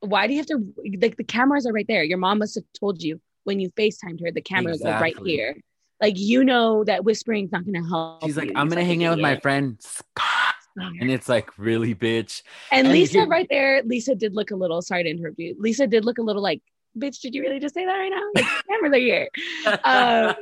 why 0.00 0.26
do 0.26 0.34
you 0.34 0.38
have 0.38 0.46
to 0.46 0.58
like 1.00 1.16
the 1.16 1.24
cameras 1.24 1.66
are 1.66 1.72
right 1.72 1.86
there? 1.88 2.04
Your 2.04 2.18
mom 2.18 2.38
must 2.38 2.56
have 2.56 2.64
told 2.78 3.02
you 3.02 3.20
when 3.44 3.60
you 3.60 3.70
FaceTimed 3.70 4.20
her, 4.24 4.30
the 4.32 4.42
cameras 4.42 4.82
are 4.82 5.00
right 5.00 5.16
here. 5.24 5.56
Like 6.04 6.18
you 6.18 6.44
know 6.44 6.84
that 6.84 7.02
whispering's 7.02 7.50
not 7.50 7.64
gonna 7.64 7.88
help. 7.88 8.22
She's 8.24 8.36
like, 8.36 8.50
you. 8.50 8.52
I'm 8.56 8.68
gonna 8.68 8.82
like 8.82 8.88
hang 8.88 9.04
out 9.04 9.12
with 9.12 9.22
my 9.22 9.40
friend 9.40 9.78
Scott, 9.80 10.54
and 10.76 11.10
it's 11.10 11.30
like, 11.30 11.56
really, 11.56 11.94
bitch. 11.94 12.42
And 12.70 12.88
And 12.88 12.92
Lisa 12.92 13.24
right 13.24 13.46
there, 13.48 13.82
Lisa 13.84 14.14
did 14.14 14.34
look 14.34 14.50
a 14.50 14.54
little, 14.54 14.82
sorry 14.82 15.04
to 15.04 15.08
interrupt 15.08 15.38
you. 15.38 15.56
Lisa 15.58 15.86
did 15.86 16.04
look 16.04 16.18
a 16.18 16.22
little 16.22 16.42
like, 16.42 16.60
bitch, 16.98 17.22
did 17.22 17.34
you 17.34 17.40
really 17.40 17.58
just 17.58 17.72
say 17.72 17.86
that 17.86 17.96
right 17.96 18.10
now? 18.10 18.20
Like, 18.34 18.44
cameras 18.68 18.92
are 18.92 18.96
here. 18.98 19.28
Um, 19.82 20.34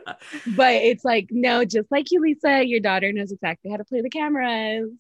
But 0.57 0.75
it's 0.75 1.05
like, 1.05 1.29
no, 1.31 1.65
just 1.65 1.93
like 1.93 2.11
you, 2.11 2.21
Lisa, 2.21 2.67
your 2.67 2.81
daughter 2.81 3.13
knows 3.13 3.31
exactly 3.31 3.71
how 3.71 3.77
to 3.77 3.85
play 3.85 4.01
the 4.01 4.11
cameras. 4.11 4.91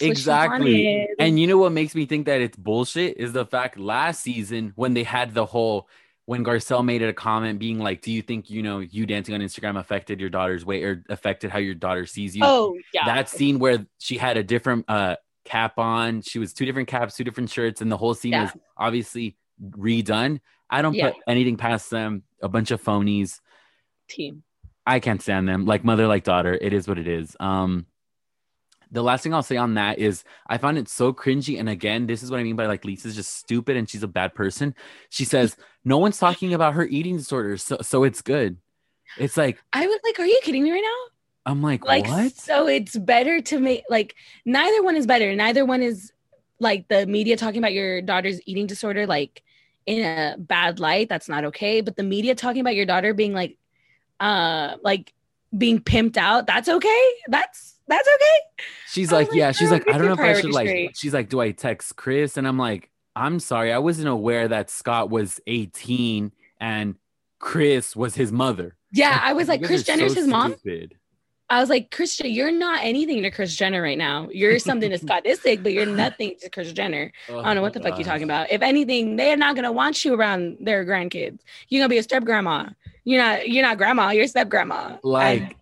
Exactly. 0.00 1.06
And 1.20 1.38
you 1.38 1.46
know 1.46 1.58
what 1.58 1.70
makes 1.70 1.94
me 1.94 2.06
think 2.06 2.26
that 2.26 2.40
it's 2.40 2.56
bullshit 2.56 3.18
is 3.18 3.32
the 3.32 3.46
fact 3.46 3.78
last 3.78 4.20
season 4.22 4.72
when 4.74 4.94
they 4.94 5.04
had 5.04 5.32
the 5.32 5.46
whole 5.46 5.88
when 6.26 6.44
Garcelle 6.44 6.84
made 6.84 7.02
it 7.02 7.08
a 7.08 7.12
comment 7.12 7.58
being 7.58 7.78
like, 7.78 8.00
"Do 8.02 8.12
you 8.12 8.22
think 8.22 8.48
you 8.50 8.62
know 8.62 8.78
you 8.80 9.06
dancing 9.06 9.34
on 9.34 9.40
Instagram 9.40 9.78
affected 9.78 10.20
your 10.20 10.30
daughter's 10.30 10.64
weight 10.64 10.84
or 10.84 11.04
affected 11.08 11.50
how 11.50 11.58
your 11.58 11.74
daughter 11.74 12.06
sees 12.06 12.36
you?" 12.36 12.42
oh, 12.44 12.76
yeah. 12.94 13.04
that 13.06 13.28
scene 13.28 13.58
where 13.58 13.86
she 13.98 14.16
had 14.18 14.36
a 14.36 14.42
different 14.42 14.84
uh 14.88 15.16
cap 15.44 15.76
on 15.76 16.22
she 16.22 16.38
was 16.38 16.52
two 16.52 16.64
different 16.64 16.86
caps 16.86 17.16
two 17.16 17.24
different 17.24 17.50
shirts 17.50 17.80
and 17.80 17.90
the 17.90 17.96
whole 17.96 18.14
scene 18.14 18.30
Yeah. 18.30 18.42
was 18.44 18.52
obviously 18.76 19.36
redone 19.70 20.38
i 20.70 20.80
don't 20.82 20.94
Yeah. 20.94 21.10
put 21.10 21.20
anything 21.26 21.56
past 21.56 21.90
them 21.90 22.22
a 22.40 22.48
bunch 22.48 22.70
of 22.70 22.80
phonies 22.80 23.40
team. 24.08 24.44
i 24.86 25.00
can't 25.00 25.20
stand 25.20 25.48
them 25.48 25.66
like 25.66 25.82
mother 25.84 26.06
like 26.06 26.22
daughter 26.22 26.54
it 26.60 26.72
is 26.72 26.86
what 26.86 26.96
it 26.96 27.08
is 27.08 27.36
um 27.40 27.84
the 28.92 29.02
last 29.02 29.22
thing 29.22 29.34
i'll 29.34 29.42
say 29.42 29.56
on 29.56 29.74
that 29.74 29.98
is 29.98 30.22
i 30.46 30.56
found 30.56 30.78
it 30.78 30.88
so 30.88 31.12
cringy 31.12 31.58
and 31.58 31.68
again 31.68 32.06
this 32.06 32.22
is 32.22 32.30
what 32.30 32.38
i 32.38 32.42
mean 32.42 32.56
by 32.56 32.66
like 32.66 32.84
lisa's 32.84 33.16
just 33.16 33.36
stupid 33.36 33.76
and 33.76 33.90
she's 33.90 34.02
a 34.02 34.08
bad 34.08 34.34
person 34.34 34.74
she 35.08 35.24
says 35.24 35.56
no 35.84 35.98
one's 35.98 36.18
talking 36.18 36.54
about 36.54 36.74
her 36.74 36.84
eating 36.84 37.16
disorders 37.16 37.62
so, 37.62 37.78
so 37.80 38.04
it's 38.04 38.22
good 38.22 38.56
it's 39.16 39.36
like 39.36 39.62
I 39.72 39.86
was 39.86 39.98
like, 40.04 40.18
are 40.18 40.26
you 40.26 40.40
kidding 40.42 40.62
me 40.62 40.72
right 40.72 40.82
now? 40.82 41.50
i'm 41.52 41.62
like, 41.62 41.84
Like, 41.84 42.06
what 42.06 42.32
so 42.36 42.68
it's 42.68 42.96
better 42.96 43.40
to 43.40 43.58
make, 43.58 43.84
like, 43.90 44.14
neither 44.44 44.82
one 44.82 44.96
is 44.96 45.06
better. 45.06 45.34
Neither 45.34 45.64
one 45.64 45.82
is 45.82 46.12
like 46.60 46.86
the 46.88 47.06
media 47.06 47.36
talking 47.36 47.58
about 47.58 47.72
your 47.72 48.00
daughter's 48.00 48.40
eating 48.46 48.66
disorder, 48.66 49.06
like, 49.06 49.42
in 49.84 50.04
a 50.04 50.36
bad 50.38 50.78
light. 50.78 51.08
That's 51.08 51.28
not 51.28 51.44
okay. 51.46 51.80
But 51.80 51.96
the 51.96 52.04
media 52.04 52.36
talking 52.36 52.60
about 52.60 52.76
your 52.76 52.86
daughter 52.86 53.12
being 53.12 53.32
like, 53.32 53.58
uh, 54.20 54.76
like, 54.82 55.12
being 55.56 55.80
pimped 55.80 56.16
out, 56.16 56.46
that's 56.46 56.68
okay. 56.68 57.10
That's 57.26 57.74
that's 57.88 58.08
okay. 58.08 58.66
She's 58.88 59.12
oh 59.12 59.16
like, 59.16 59.28
like, 59.28 59.36
yeah. 59.36 59.52
She's 59.52 59.70
like, 59.70 59.88
I 59.88 59.98
don't 59.98 60.06
know 60.06 60.12
if 60.12 60.20
I 60.20 60.40
should 60.40 60.52
like. 60.52 60.68
straight. 60.68 60.96
She's 60.96 61.14
like, 61.14 61.28
do 61.28 61.40
I 61.40 61.50
text 61.52 61.96
Kris? 61.96 62.36
And 62.36 62.46
I'm 62.46 62.58
like, 62.58 62.90
I'm 63.14 63.40
sorry, 63.40 63.72
I 63.72 63.78
wasn't 63.78 64.08
aware 64.08 64.48
that 64.48 64.70
Scott 64.70 65.10
was 65.10 65.40
18 65.46 66.32
and 66.60 66.94
Kris 67.38 67.94
was 67.94 68.14
his 68.14 68.32
mother. 68.32 68.76
Yeah, 68.92 69.18
I 69.22 69.32
was 69.32 69.48
like, 69.48 69.62
Kris 69.62 69.82
are 69.82 69.84
so 69.84 69.92
Jenner's 69.96 70.14
his 70.14 70.26
mom. 70.26 70.56
stupid. 70.58 70.96
I 71.50 71.60
was 71.60 71.68
like, 71.68 71.90
Kris, 71.90 72.18
you're 72.20 72.50
not 72.50 72.82
anything 72.82 73.22
to 73.22 73.30
Kris 73.30 73.54
Jenner 73.54 73.82
right 73.82 73.98
now. 73.98 74.28
You're 74.32 74.58
something 74.58 74.88
to 74.88 74.96
Scott 74.96 75.24
Disick, 75.24 75.62
but 75.62 75.74
you're 75.74 75.84
nothing 76.04 76.34
to 76.40 76.48
Kris 76.48 76.72
Jenner. 76.72 77.12
Oh 77.28 77.40
I 77.40 77.42
don't 77.44 77.56
know 77.56 77.62
what 77.62 77.74
the 77.74 77.80
fuck 77.80 77.98
you're 77.98 78.06
talking 78.06 78.22
about. 78.22 78.50
If 78.50 78.62
anything, 78.62 79.16
they're 79.16 79.36
not 79.36 79.54
gonna 79.54 79.72
want 79.72 80.02
you 80.02 80.14
around 80.14 80.56
their 80.60 80.82
grandkids. 80.86 81.40
You're 81.68 81.80
gonna 81.80 81.90
be 81.90 81.98
a 81.98 82.02
step 82.02 82.24
grandma. 82.24 82.70
you're 83.04 83.22
not 83.22 83.48
you're 83.48 83.62
not 83.62 83.76
grandma, 83.76 84.10
you're 84.10 84.26
step 84.28 84.48
grandma. 84.48 84.96
Like 85.02 85.56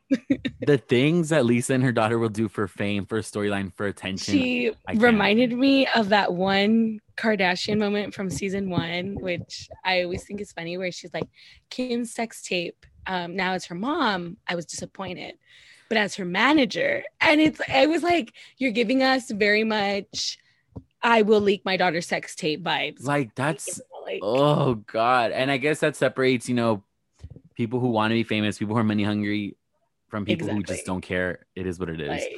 the 0.61 0.79
things 0.79 1.29
that 1.31 1.45
Lisa 1.45 1.75
and 1.75 1.83
her 1.83 1.93
daughter 1.93 2.19
will 2.19 2.29
do 2.29 2.49
for 2.49 2.67
fame, 2.69 3.07
for 3.07 3.21
storyline, 3.21 3.73
for 3.75 3.87
attention. 3.87 4.35
She 4.35 4.73
reminded 4.95 5.53
me 5.53 5.87
of 5.89 6.11
that 6.11 6.33
one 6.33 7.01
Kardashian 7.17 7.79
moment 7.79 8.15
from 8.15 8.31
season 8.31 8.71
one, 8.71 9.17
which 9.21 9.69
I 9.85 10.03
always 10.03 10.25
think 10.25 10.41
is 10.41 10.53
funny, 10.53 10.79
where 10.79 10.93
she's 10.93 11.15
like, 11.15 11.29
Kim's 11.71 12.13
sex 12.13 12.43
tape. 12.43 12.87
Um, 13.07 13.37
now 13.37 13.53
as 13.53 13.65
her 13.67 13.75
mom, 13.75 14.37
I 14.47 14.55
was 14.55 14.67
disappointed. 14.67 15.37
But 15.89 15.99
as 15.99 16.15
her 16.17 16.25
manager, 16.25 17.03
and 17.21 17.41
it's 17.41 17.61
I 17.69 17.87
was 17.87 18.03
like, 18.03 18.33
you're 18.59 18.71
giving 18.71 19.03
us 19.03 19.31
very 19.31 19.65
much 19.65 20.39
I 21.03 21.23
will 21.23 21.41
leak 21.41 21.65
my 21.65 21.77
daughter's 21.77 22.07
sex 22.07 22.35
tape 22.35 22.63
vibes. 22.63 23.05
Like 23.05 23.35
that's 23.35 23.81
like, 24.05 24.21
oh 24.23 24.75
god. 24.75 25.33
And 25.33 25.51
I 25.51 25.57
guess 25.57 25.81
that 25.81 25.97
separates, 25.97 26.49
you 26.49 26.55
know, 26.55 26.85
people 27.55 27.81
who 27.81 27.89
want 27.89 28.11
to 28.11 28.15
be 28.15 28.23
famous, 28.23 28.59
people 28.59 28.75
who 28.75 28.81
are 28.81 28.85
money 28.85 29.05
hungry 29.05 29.57
from 30.11 30.25
people 30.25 30.49
exactly. 30.49 30.57
who 30.57 30.77
just 30.77 30.87
don't 30.87 31.01
care. 31.01 31.47
It 31.55 31.67
is 31.67 31.79
what 31.79 31.89
it 31.89 32.01
is. 32.01 32.09
Like, 32.09 32.35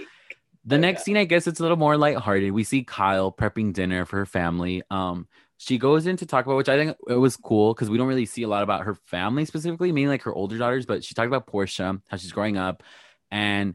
the 0.65 0.79
next 0.79 1.05
scene, 1.05 1.17
I 1.17 1.25
guess 1.25 1.47
it's 1.47 1.59
a 1.59 1.63
little 1.63 1.77
more 1.77 1.97
lighthearted. 1.97 2.53
We 2.53 2.65
see 2.65 2.85
Kyle 2.85 3.33
prepping 3.33 3.73
dinner 3.73 4.05
for 4.05 4.19
her 4.19 4.27
family. 4.27 4.83
Um, 4.91 5.27
she 5.59 5.79
goes 5.79 6.07
in 6.07 6.17
to 6.19 6.27
talk 6.27 6.47
about 6.47 6.57
which 6.57 6.69
I 6.69 6.77
think 6.77 6.97
it 7.09 7.15
was 7.15 7.37
cool 7.37 7.75
because 7.75 7.91
we 7.91 7.99
don't 7.99 8.07
really 8.09 8.27
see 8.27 8.43
a 8.43 8.49
lot 8.49 8.63
about 8.63 8.83
her 8.83 8.95
family 8.95 9.45
specifically, 9.45 9.91
mainly 9.91 10.11
like 10.11 10.23
her 10.23 10.35
older 10.35 10.59
daughters, 10.59 10.87
but 10.87 11.05
she 11.05 11.15
talked 11.15 11.27
about 11.27 11.47
Portia, 11.47 12.01
how 12.09 12.17
she's 12.17 12.33
growing 12.33 12.57
up, 12.57 12.83
and 13.31 13.75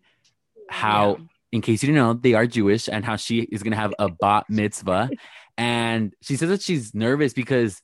how 0.70 1.18
yeah 1.18 1.24
in 1.52 1.62
case 1.62 1.82
you 1.82 1.88
didn't 1.88 2.04
know, 2.04 2.14
they 2.14 2.34
are 2.34 2.48
Jewish 2.48 2.90
and 2.90 3.06
how 3.06 3.16
she 3.16 3.40
is 3.40 3.64
going 3.64 3.72
to 3.72 3.78
have 3.78 3.94
a 4.00 4.10
bat 4.10 4.46
mitzvah. 4.50 5.10
And 5.60 6.14
she 6.22 6.36
says 6.36 6.50
that 6.50 6.62
she's 6.62 6.94
nervous 6.94 7.34
because 7.34 7.82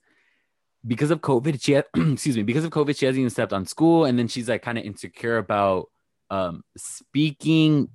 because 0.86 1.10
of 1.10 1.22
COVID, 1.22 1.60
she 1.60 1.72
had, 1.72 1.86
excuse 1.96 2.38
me, 2.38 2.44
because 2.44 2.64
of 2.64 2.70
COVID, 2.70 2.96
she 2.96 3.08
hasn't 3.08 3.20
even 3.20 3.32
stepped 3.32 3.52
on 3.52 3.66
school. 3.66 4.06
And 4.06 4.20
then 4.20 4.28
she's 4.28 4.48
like 4.48 4.62
kind 4.62 4.78
of 4.78 4.84
insecure 4.84 5.38
about 5.38 5.90
um 6.30 6.64
speaking 6.78 7.90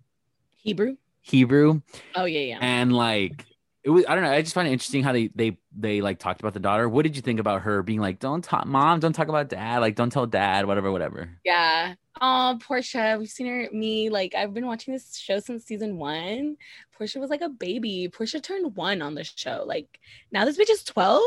Hebrew. 0.63 0.97
Hebrew. 1.21 1.83
Oh 2.15 2.25
yeah, 2.25 2.41
yeah. 2.41 2.59
And 2.61 2.93
like 2.93 3.45
it 3.85 3.91
was 3.91 4.05
I 4.09 4.15
don't 4.15 4.25
know, 4.25 4.31
I 4.31 4.43
just 4.43 4.55
find 4.55 4.69
it 4.69 4.73
interesting 4.73 5.03
how 5.03 5.13
they 5.13 5.29
they 5.35 5.59
they 5.77 6.01
like 6.01 6.19
talked 6.19 6.41
about 6.41 6.55
the 6.55 6.61
daughter. 6.61 6.89
What 6.89 7.03
did 7.03 7.17
you 7.17 7.23
think 7.23 7.41
about 7.41 7.63
her 7.63 7.83
being 7.83 8.01
like, 8.01 8.19
Don't 8.19 8.43
talk 8.43 8.67
mom, 8.67 9.01
don't 9.01 9.13
talk 9.13 9.29
about 9.29 9.49
dad, 9.49 9.81
like 9.81 9.95
don't 9.95 10.11
tell 10.11 10.27
dad, 10.27 10.67
whatever, 10.67 10.91
whatever. 10.93 11.39
Yeah. 11.45 11.95
Oh, 12.21 12.59
Portia, 12.61 13.17
we've 13.19 13.29
seen 13.29 13.47
her, 13.47 13.69
me, 13.73 14.11
like, 14.11 14.35
I've 14.35 14.53
been 14.53 14.67
watching 14.67 14.93
this 14.93 15.17
show 15.17 15.39
since 15.39 15.65
season 15.65 15.99
one. 15.99 16.57
Portia 16.97 17.21
was 17.21 17.31
like 17.31 17.43
a 17.43 17.49
baby. 17.49 18.09
Portia 18.09 18.41
turned 18.41 18.75
one 18.75 19.03
on 19.03 19.15
the 19.15 19.23
show. 19.23 19.63
Like, 19.65 20.01
now 20.33 20.45
this 20.45 20.59
bitch 20.59 20.71
is 20.71 20.83
12. 20.83 21.23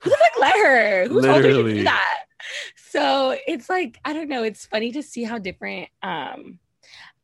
Who 0.00 0.10
the 0.10 0.16
fuck 0.16 0.40
let 0.40 0.54
her? 0.54 1.08
Who 1.08 1.20
told 1.20 1.42
her 1.42 1.50
to 1.50 1.74
do 1.74 1.82
that? 1.84 2.25
So 2.76 3.36
it's 3.46 3.68
like, 3.68 3.98
I 4.04 4.12
don't 4.12 4.28
know. 4.28 4.42
It's 4.42 4.66
funny 4.66 4.92
to 4.92 5.02
see 5.02 5.24
how 5.24 5.38
different, 5.38 5.88
um, 6.02 6.58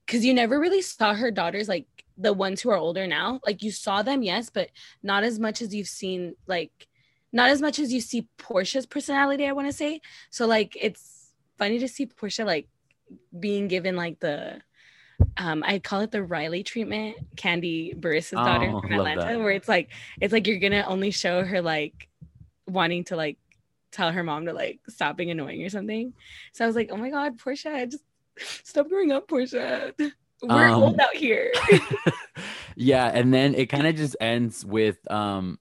because 0.07 0.25
you 0.25 0.35
never 0.35 0.59
really 0.59 0.83
saw 0.83 1.15
her 1.15 1.31
daughters, 1.31 1.69
like, 1.69 1.87
the 2.19 2.33
ones 2.33 2.61
who 2.61 2.71
are 2.71 2.77
older 2.77 3.07
now. 3.07 3.41
Like, 3.47 3.63
you 3.63 3.71
saw 3.71 4.03
them, 4.03 4.23
yes, 4.23 4.51
but 4.51 4.71
not 5.03 5.25
as 5.25 5.39
much 5.39 5.63
as 5.63 5.75
you've 5.75 5.89
seen, 5.89 6.35
like, 6.47 6.89
not 7.33 7.51
as 7.51 7.63
much 7.63 7.79
as 7.79 7.93
you 7.93 8.01
see 8.01 8.29
portia's 8.37 8.85
personality, 8.87 9.47
I 9.47 9.53
want 9.53 9.69
to 9.69 9.73
say. 9.73 10.01
So, 10.31 10.47
like, 10.47 10.77
it's 10.81 11.33
funny 11.57 11.79
to 11.79 11.89
see 11.89 12.07
portia 12.07 12.45
like, 12.45 12.69
being 13.39 13.69
given 13.69 13.97
like 13.97 14.19
the 14.21 14.61
um 15.37 15.63
I 15.67 15.79
call 15.79 16.01
it 16.01 16.11
the 16.11 16.23
Riley 16.23 16.63
treatment, 16.63 17.17
Kandi 17.37 17.95
Burruss's 17.99 18.35
oh, 18.37 18.45
daughter 18.45 18.71
from 18.71 18.93
Atlanta, 18.93 19.21
that. 19.21 19.39
where 19.39 19.51
it's 19.51 19.69
like 19.69 19.91
it's 20.21 20.33
like 20.33 20.47
you're 20.47 20.59
gonna 20.59 20.85
only 20.87 21.11
show 21.11 21.45
her 21.45 21.61
like 21.63 22.09
wanting 22.67 23.05
to 23.05 23.17
like 23.17 23.39
tell 23.93 24.11
her 24.11 24.25
mom 24.25 24.47
to 24.47 24.53
like 24.53 24.81
stop 24.89 25.17
being 25.17 25.31
annoying 25.31 25.63
or 25.63 25.69
something. 25.69 26.13
So 26.53 26.65
I 26.65 26.67
was 26.67 26.77
like, 26.77 26.91
oh 26.91 26.97
my 26.97 27.11
god, 27.11 27.39
Portia, 27.39 27.87
just 27.87 28.05
stop 28.67 28.89
growing 28.89 29.13
up, 29.13 29.29
Portia. 29.29 29.95
We're 30.43 30.69
um, 30.69 30.83
old 30.83 31.01
out 31.01 31.15
here. 31.15 31.53
yeah, 32.77 33.07
and 33.07 33.33
then 33.33 33.55
it 33.55 33.67
kind 33.67 33.87
of 33.87 33.95
just 33.95 34.17
ends 34.21 34.65
with 34.65 34.99
um 35.11 35.59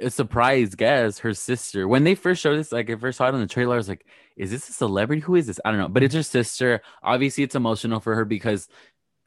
a 0.00 0.10
surprise 0.10 0.74
guest, 0.74 1.20
her 1.20 1.34
sister. 1.34 1.86
When 1.86 2.04
they 2.04 2.14
first 2.14 2.42
showed 2.42 2.58
this, 2.58 2.72
like 2.72 2.90
I 2.90 2.96
first 2.96 3.18
saw 3.18 3.28
it 3.28 3.34
on 3.34 3.40
the 3.40 3.46
trailer, 3.46 3.74
I 3.74 3.76
was 3.76 3.88
like, 3.88 4.06
is 4.36 4.50
this 4.50 4.68
a 4.68 4.72
celebrity? 4.72 5.22
Who 5.22 5.36
is 5.36 5.46
this? 5.46 5.60
I 5.64 5.70
don't 5.70 5.78
know. 5.78 5.88
But 5.88 6.02
it's 6.02 6.14
her 6.14 6.22
sister. 6.22 6.82
Obviously, 7.02 7.44
it's 7.44 7.54
emotional 7.54 8.00
for 8.00 8.14
her 8.16 8.24
because 8.24 8.68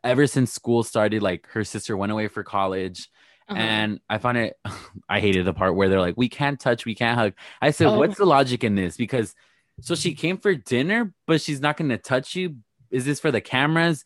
ever 0.04 0.28
since 0.28 0.52
school 0.52 0.84
started, 0.84 1.24
like 1.24 1.48
her 1.48 1.64
sister 1.64 1.96
went 1.96 2.12
away 2.12 2.28
for 2.28 2.44
college. 2.44 3.10
Uh-huh. 3.50 3.60
And 3.60 4.00
I 4.10 4.18
find 4.18 4.38
it, 4.38 4.58
I 5.10 5.20
hated 5.20 5.46
the 5.46 5.54
part 5.54 5.76
where 5.76 5.90
they're 5.90 6.02
like, 6.02 6.18
we 6.18 6.30
can't 6.30 6.60
touch, 6.60 6.86
we 6.86 6.96
can't 6.96 7.18
hug. 7.18 7.34
I 7.62 7.72
said, 7.72 7.88
oh. 7.88 7.98
what's 7.98 8.18
the 8.18 8.26
logic 8.26 8.64
in 8.64 8.76
this? 8.76 8.98
Because 8.98 9.36
so 9.82 9.96
she 9.96 10.14
came 10.14 10.38
for 10.38 10.56
dinner, 10.56 11.14
but 11.28 11.42
she's 11.42 11.62
not 11.62 11.78
going 11.78 11.90
to 11.90 11.98
touch 11.98 12.36
you. 12.36 12.58
Is 12.90 13.06
this 13.06 13.20
for 13.20 13.32
the 13.32 13.42
cameras? 13.42 14.04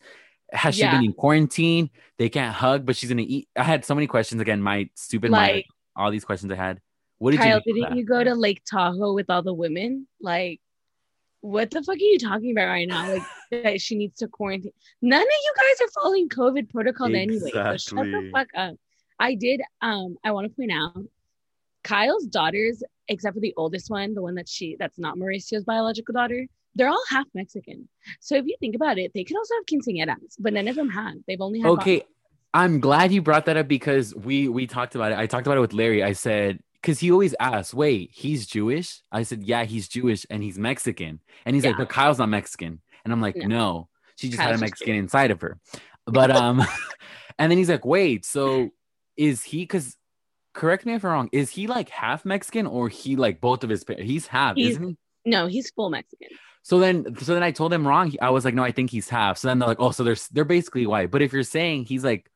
Has 0.52 0.78
yeah. 0.78 0.90
she 0.90 0.96
been 0.96 1.04
in 1.06 1.12
quarantine? 1.14 1.90
They 2.18 2.28
can't 2.28 2.54
hug, 2.54 2.84
but 2.84 2.96
she's 2.96 3.08
going 3.08 3.18
to 3.18 3.24
eat. 3.24 3.48
I 3.56 3.62
had 3.62 3.84
so 3.84 3.94
many 3.94 4.06
questions. 4.06 4.40
Again, 4.40 4.60
my 4.62 4.90
stupid 4.94 5.30
like, 5.30 5.52
mind 5.52 5.64
all 5.96 6.10
these 6.10 6.24
questions 6.24 6.52
I 6.52 6.56
had. 6.56 6.80
What 7.18 7.30
did 7.30 7.40
Kyle, 7.40 7.60
you 7.64 7.74
didn't 7.74 7.96
you 7.96 8.04
go 8.04 8.22
to 8.22 8.34
Lake 8.34 8.62
Tahoe 8.68 9.14
with 9.14 9.30
all 9.30 9.42
the 9.42 9.54
women? 9.54 10.08
Like, 10.20 10.60
what 11.40 11.70
the 11.70 11.82
fuck 11.82 11.96
are 11.96 11.98
you 11.98 12.18
talking 12.18 12.52
about 12.52 12.66
right 12.66 12.88
now? 12.88 13.12
Like 13.12 13.22
that 13.50 13.80
she 13.80 13.96
needs 13.96 14.18
to 14.18 14.28
quarantine. 14.28 14.72
None 15.00 15.20
of 15.20 15.26
you 15.28 15.54
guys 15.56 15.86
are 15.86 15.90
following 16.02 16.28
COVID 16.28 16.70
protocol 16.70 17.14
exactly. 17.14 17.36
anyway. 17.36 17.78
So 17.78 17.96
shut 17.96 18.04
the 18.04 18.30
fuck 18.32 18.48
up. 18.56 18.74
I 19.22 19.34
did 19.36 19.62
um 19.80 20.16
I 20.24 20.32
want 20.32 20.50
to 20.50 20.54
point 20.54 20.72
out 20.72 21.04
Kyle's 21.84 22.26
daughters, 22.26 22.82
except 23.08 23.34
for 23.34 23.40
the 23.40 23.54
oldest 23.56 23.88
one, 23.88 24.14
the 24.14 24.22
one 24.22 24.34
that 24.34 24.48
she 24.48 24.76
that's 24.78 24.98
not 24.98 25.16
Mauricio's 25.16 25.64
biological 25.64 26.12
daughter, 26.12 26.46
they're 26.74 26.88
all 26.88 27.02
half 27.08 27.26
Mexican. 27.32 27.88
So 28.20 28.34
if 28.36 28.46
you 28.46 28.56
think 28.58 28.74
about 28.74 28.98
it, 28.98 29.12
they 29.14 29.24
could 29.24 29.36
also 29.36 29.54
have 29.54 29.66
quinceañeras, 29.66 30.34
but 30.40 30.52
none 30.52 30.68
of 30.68 30.74
them 30.74 30.90
have. 30.90 31.14
They've 31.26 31.40
only 31.40 31.60
had 31.60 31.68
okay. 31.68 32.02
I'm 32.54 32.80
glad 32.80 33.12
you 33.12 33.22
brought 33.22 33.46
that 33.46 33.56
up 33.56 33.68
because 33.68 34.14
we 34.14 34.48
we 34.48 34.66
talked 34.66 34.94
about 34.96 35.12
it. 35.12 35.18
I 35.18 35.26
talked 35.26 35.46
about 35.46 35.56
it 35.56 35.62
with 35.62 35.72
Larry. 35.72 36.02
I 36.02 36.12
said 36.12 36.58
because 36.74 36.98
he 36.98 37.12
always 37.12 37.34
asks, 37.38 37.72
"Wait, 37.72 38.10
he's 38.12 38.44
Jewish?" 38.46 39.02
I 39.12 39.22
said, 39.22 39.44
"Yeah, 39.44 39.64
he's 39.64 39.88
Jewish 39.88 40.26
and 40.30 40.42
he's 40.42 40.58
Mexican." 40.58 41.20
And 41.46 41.54
he's 41.54 41.64
yeah. 41.64 41.70
like, 41.70 41.78
"But 41.78 41.88
Kyle's 41.90 42.18
not 42.18 42.28
Mexican." 42.28 42.80
And 43.04 43.12
I'm 43.12 43.20
like, 43.20 43.36
"No, 43.36 43.46
no 43.46 43.88
she 44.16 44.28
just 44.28 44.38
Kyle's 44.38 44.50
had 44.50 44.58
a 44.58 44.60
Mexican 44.60 44.96
inside 44.96 45.30
of 45.30 45.40
her." 45.40 45.58
But 46.06 46.30
um, 46.30 46.60
and 47.38 47.50
then 47.50 47.56
he's 47.56 47.70
like, 47.70 47.86
"Wait, 47.86 48.26
so 48.26 48.70
is 49.16 49.42
he? 49.42 49.58
Because 49.60 49.96
correct 50.54 50.86
me 50.86 50.94
if 50.94 51.04
I'm 51.04 51.10
wrong. 51.10 51.28
Is 51.32 51.50
he 51.50 51.66
like 51.66 51.88
half 51.88 52.24
Mexican 52.24 52.66
or 52.66 52.88
he 52.88 53.16
like 53.16 53.40
both 53.40 53.64
of 53.64 53.70
his 53.70 53.84
parents? 53.84 54.08
He's 54.08 54.26
half, 54.26 54.56
he's, 54.56 54.70
isn't 54.70 54.88
he? 54.88 54.96
No, 55.24 55.46
he's 55.46 55.70
full 55.70 55.90
Mexican. 55.90 56.28
So 56.62 56.78
then, 56.78 57.16
so 57.18 57.34
then 57.34 57.42
I 57.42 57.50
told 57.50 57.72
him 57.72 57.86
wrong. 57.86 58.12
I 58.20 58.30
was 58.30 58.44
like, 58.44 58.54
no, 58.54 58.62
I 58.62 58.70
think 58.70 58.90
he's 58.90 59.08
half. 59.08 59.38
So 59.38 59.48
then 59.48 59.58
they're 59.58 59.68
like, 59.68 59.80
oh, 59.80 59.90
so 59.90 60.04
they're 60.04 60.16
they're 60.30 60.44
basically 60.44 60.86
white. 60.86 61.10
But 61.10 61.22
if 61.22 61.32
you're 61.32 61.42
saying 61.42 61.86
he's 61.86 62.04
like 62.04 62.30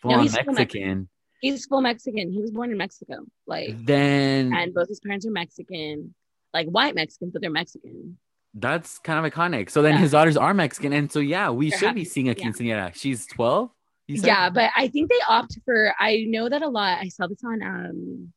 full 0.00 0.12
no, 0.12 0.20
he's 0.20 0.32
Mexican. 0.32 0.54
Mexican. 0.54 1.08
He's 1.40 1.66
full 1.66 1.82
Mexican. 1.82 2.32
He 2.32 2.40
was 2.40 2.50
born 2.50 2.70
in 2.70 2.78
Mexico. 2.78 3.26
Like 3.46 3.84
then 3.84 4.54
and 4.54 4.72
both 4.72 4.88
his 4.88 5.00
parents 5.00 5.26
are 5.26 5.30
Mexican. 5.30 6.14
Like 6.54 6.68
white 6.68 6.94
Mexicans, 6.94 7.32
but 7.32 7.42
they're 7.42 7.50
Mexican. 7.50 8.18
That's 8.54 8.98
kind 9.00 9.24
of 9.24 9.30
iconic. 9.30 9.68
So 9.68 9.82
then 9.82 9.94
yeah. 9.94 10.00
his 10.00 10.12
daughters 10.12 10.36
are 10.36 10.54
Mexican. 10.54 10.92
And 10.92 11.10
so 11.10 11.18
yeah, 11.18 11.50
we 11.50 11.68
they're 11.68 11.78
should 11.78 11.88
happy. 11.88 12.00
be 12.00 12.04
seeing 12.04 12.28
a 12.30 12.34
quinceañera. 12.34 12.66
Yeah. 12.66 12.90
She's 12.94 13.26
12. 13.26 13.70
Yeah, 14.06 14.50
but 14.50 14.70
I 14.76 14.88
think 14.88 15.10
they 15.10 15.20
opt 15.28 15.58
for 15.64 15.94
I 15.98 16.24
know 16.28 16.48
that 16.48 16.62
a 16.62 16.68
lot. 16.68 16.98
I 17.00 17.08
saw 17.08 17.26
this 17.26 17.42
on 17.44 17.62
um 17.62 18.32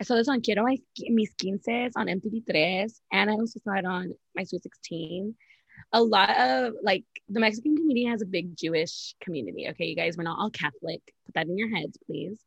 I 0.00 0.04
saw 0.04 0.14
this 0.14 0.28
on 0.28 0.40
Quiero 0.40 0.64
Mis 0.64 1.34
Quinces 1.38 1.92
on 1.96 2.06
MTV3, 2.06 2.90
and 3.12 3.30
I 3.30 3.34
also 3.34 3.60
saw 3.60 3.72
it 3.74 3.84
on 3.84 4.14
My 4.34 4.44
Sweet 4.44 4.62
16 4.62 5.34
a 5.92 6.02
lot 6.02 6.36
of 6.38 6.74
like 6.82 7.04
the 7.28 7.40
Mexican 7.40 7.76
community 7.76 8.06
has 8.06 8.22
a 8.22 8.26
big 8.26 8.56
Jewish 8.56 9.14
community. 9.20 9.68
Okay, 9.70 9.86
you 9.86 9.96
guys, 9.96 10.16
we're 10.16 10.24
not 10.24 10.38
all 10.38 10.50
Catholic. 10.50 11.00
Put 11.26 11.34
that 11.34 11.46
in 11.46 11.58
your 11.58 11.74
heads, 11.74 11.98
please. 12.06 12.40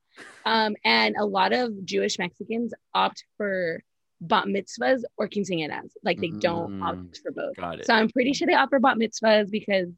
Um, 0.45 0.75
and 0.83 1.15
a 1.17 1.25
lot 1.25 1.53
of 1.53 1.85
Jewish 1.85 2.19
Mexicans 2.19 2.73
opt 2.93 3.23
for 3.37 3.81
bat 4.21 4.45
mitzvahs 4.45 5.01
or 5.17 5.27
quinceañeras. 5.27 5.91
Like 6.03 6.19
they 6.19 6.29
don't 6.29 6.79
mm, 6.79 6.83
opt 6.83 7.19
for 7.23 7.31
both. 7.31 7.85
So 7.85 7.93
I'm 7.93 8.09
pretty 8.09 8.33
sure 8.33 8.47
they 8.47 8.53
opt 8.53 8.69
for 8.69 8.79
bat 8.79 8.97
mitzvahs 8.97 9.49
because 9.49 9.89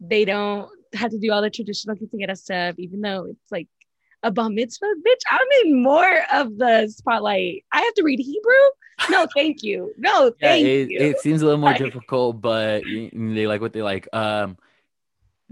they 0.00 0.24
don't 0.24 0.70
have 0.94 1.10
to 1.10 1.18
do 1.18 1.32
all 1.32 1.42
the 1.42 1.50
traditional 1.50 1.96
quinceañera 1.96 2.36
stuff, 2.36 2.74
even 2.78 3.00
though 3.00 3.26
it's 3.30 3.52
like 3.52 3.68
a 4.22 4.30
bar 4.30 4.50
mitzvah, 4.50 4.86
bitch. 5.06 5.22
I'm 5.30 5.46
in 5.64 5.82
more 5.82 6.18
of 6.32 6.58
the 6.58 6.88
spotlight. 6.88 7.64
I 7.72 7.80
have 7.80 7.94
to 7.94 8.02
read 8.02 8.18
Hebrew. 8.18 9.10
No, 9.10 9.26
thank 9.34 9.62
you. 9.62 9.92
No, 9.96 10.32
thank 10.40 10.66
yeah, 10.66 10.72
it, 10.72 10.90
you. 10.90 11.00
It 11.00 11.20
seems 11.20 11.42
a 11.42 11.46
little 11.46 11.60
more 11.60 11.70
like, 11.72 11.78
difficult, 11.78 12.40
but 12.40 12.82
they 12.84 13.46
like 13.46 13.60
what 13.60 13.72
they 13.72 13.82
like. 13.82 14.08
Um, 14.12 14.58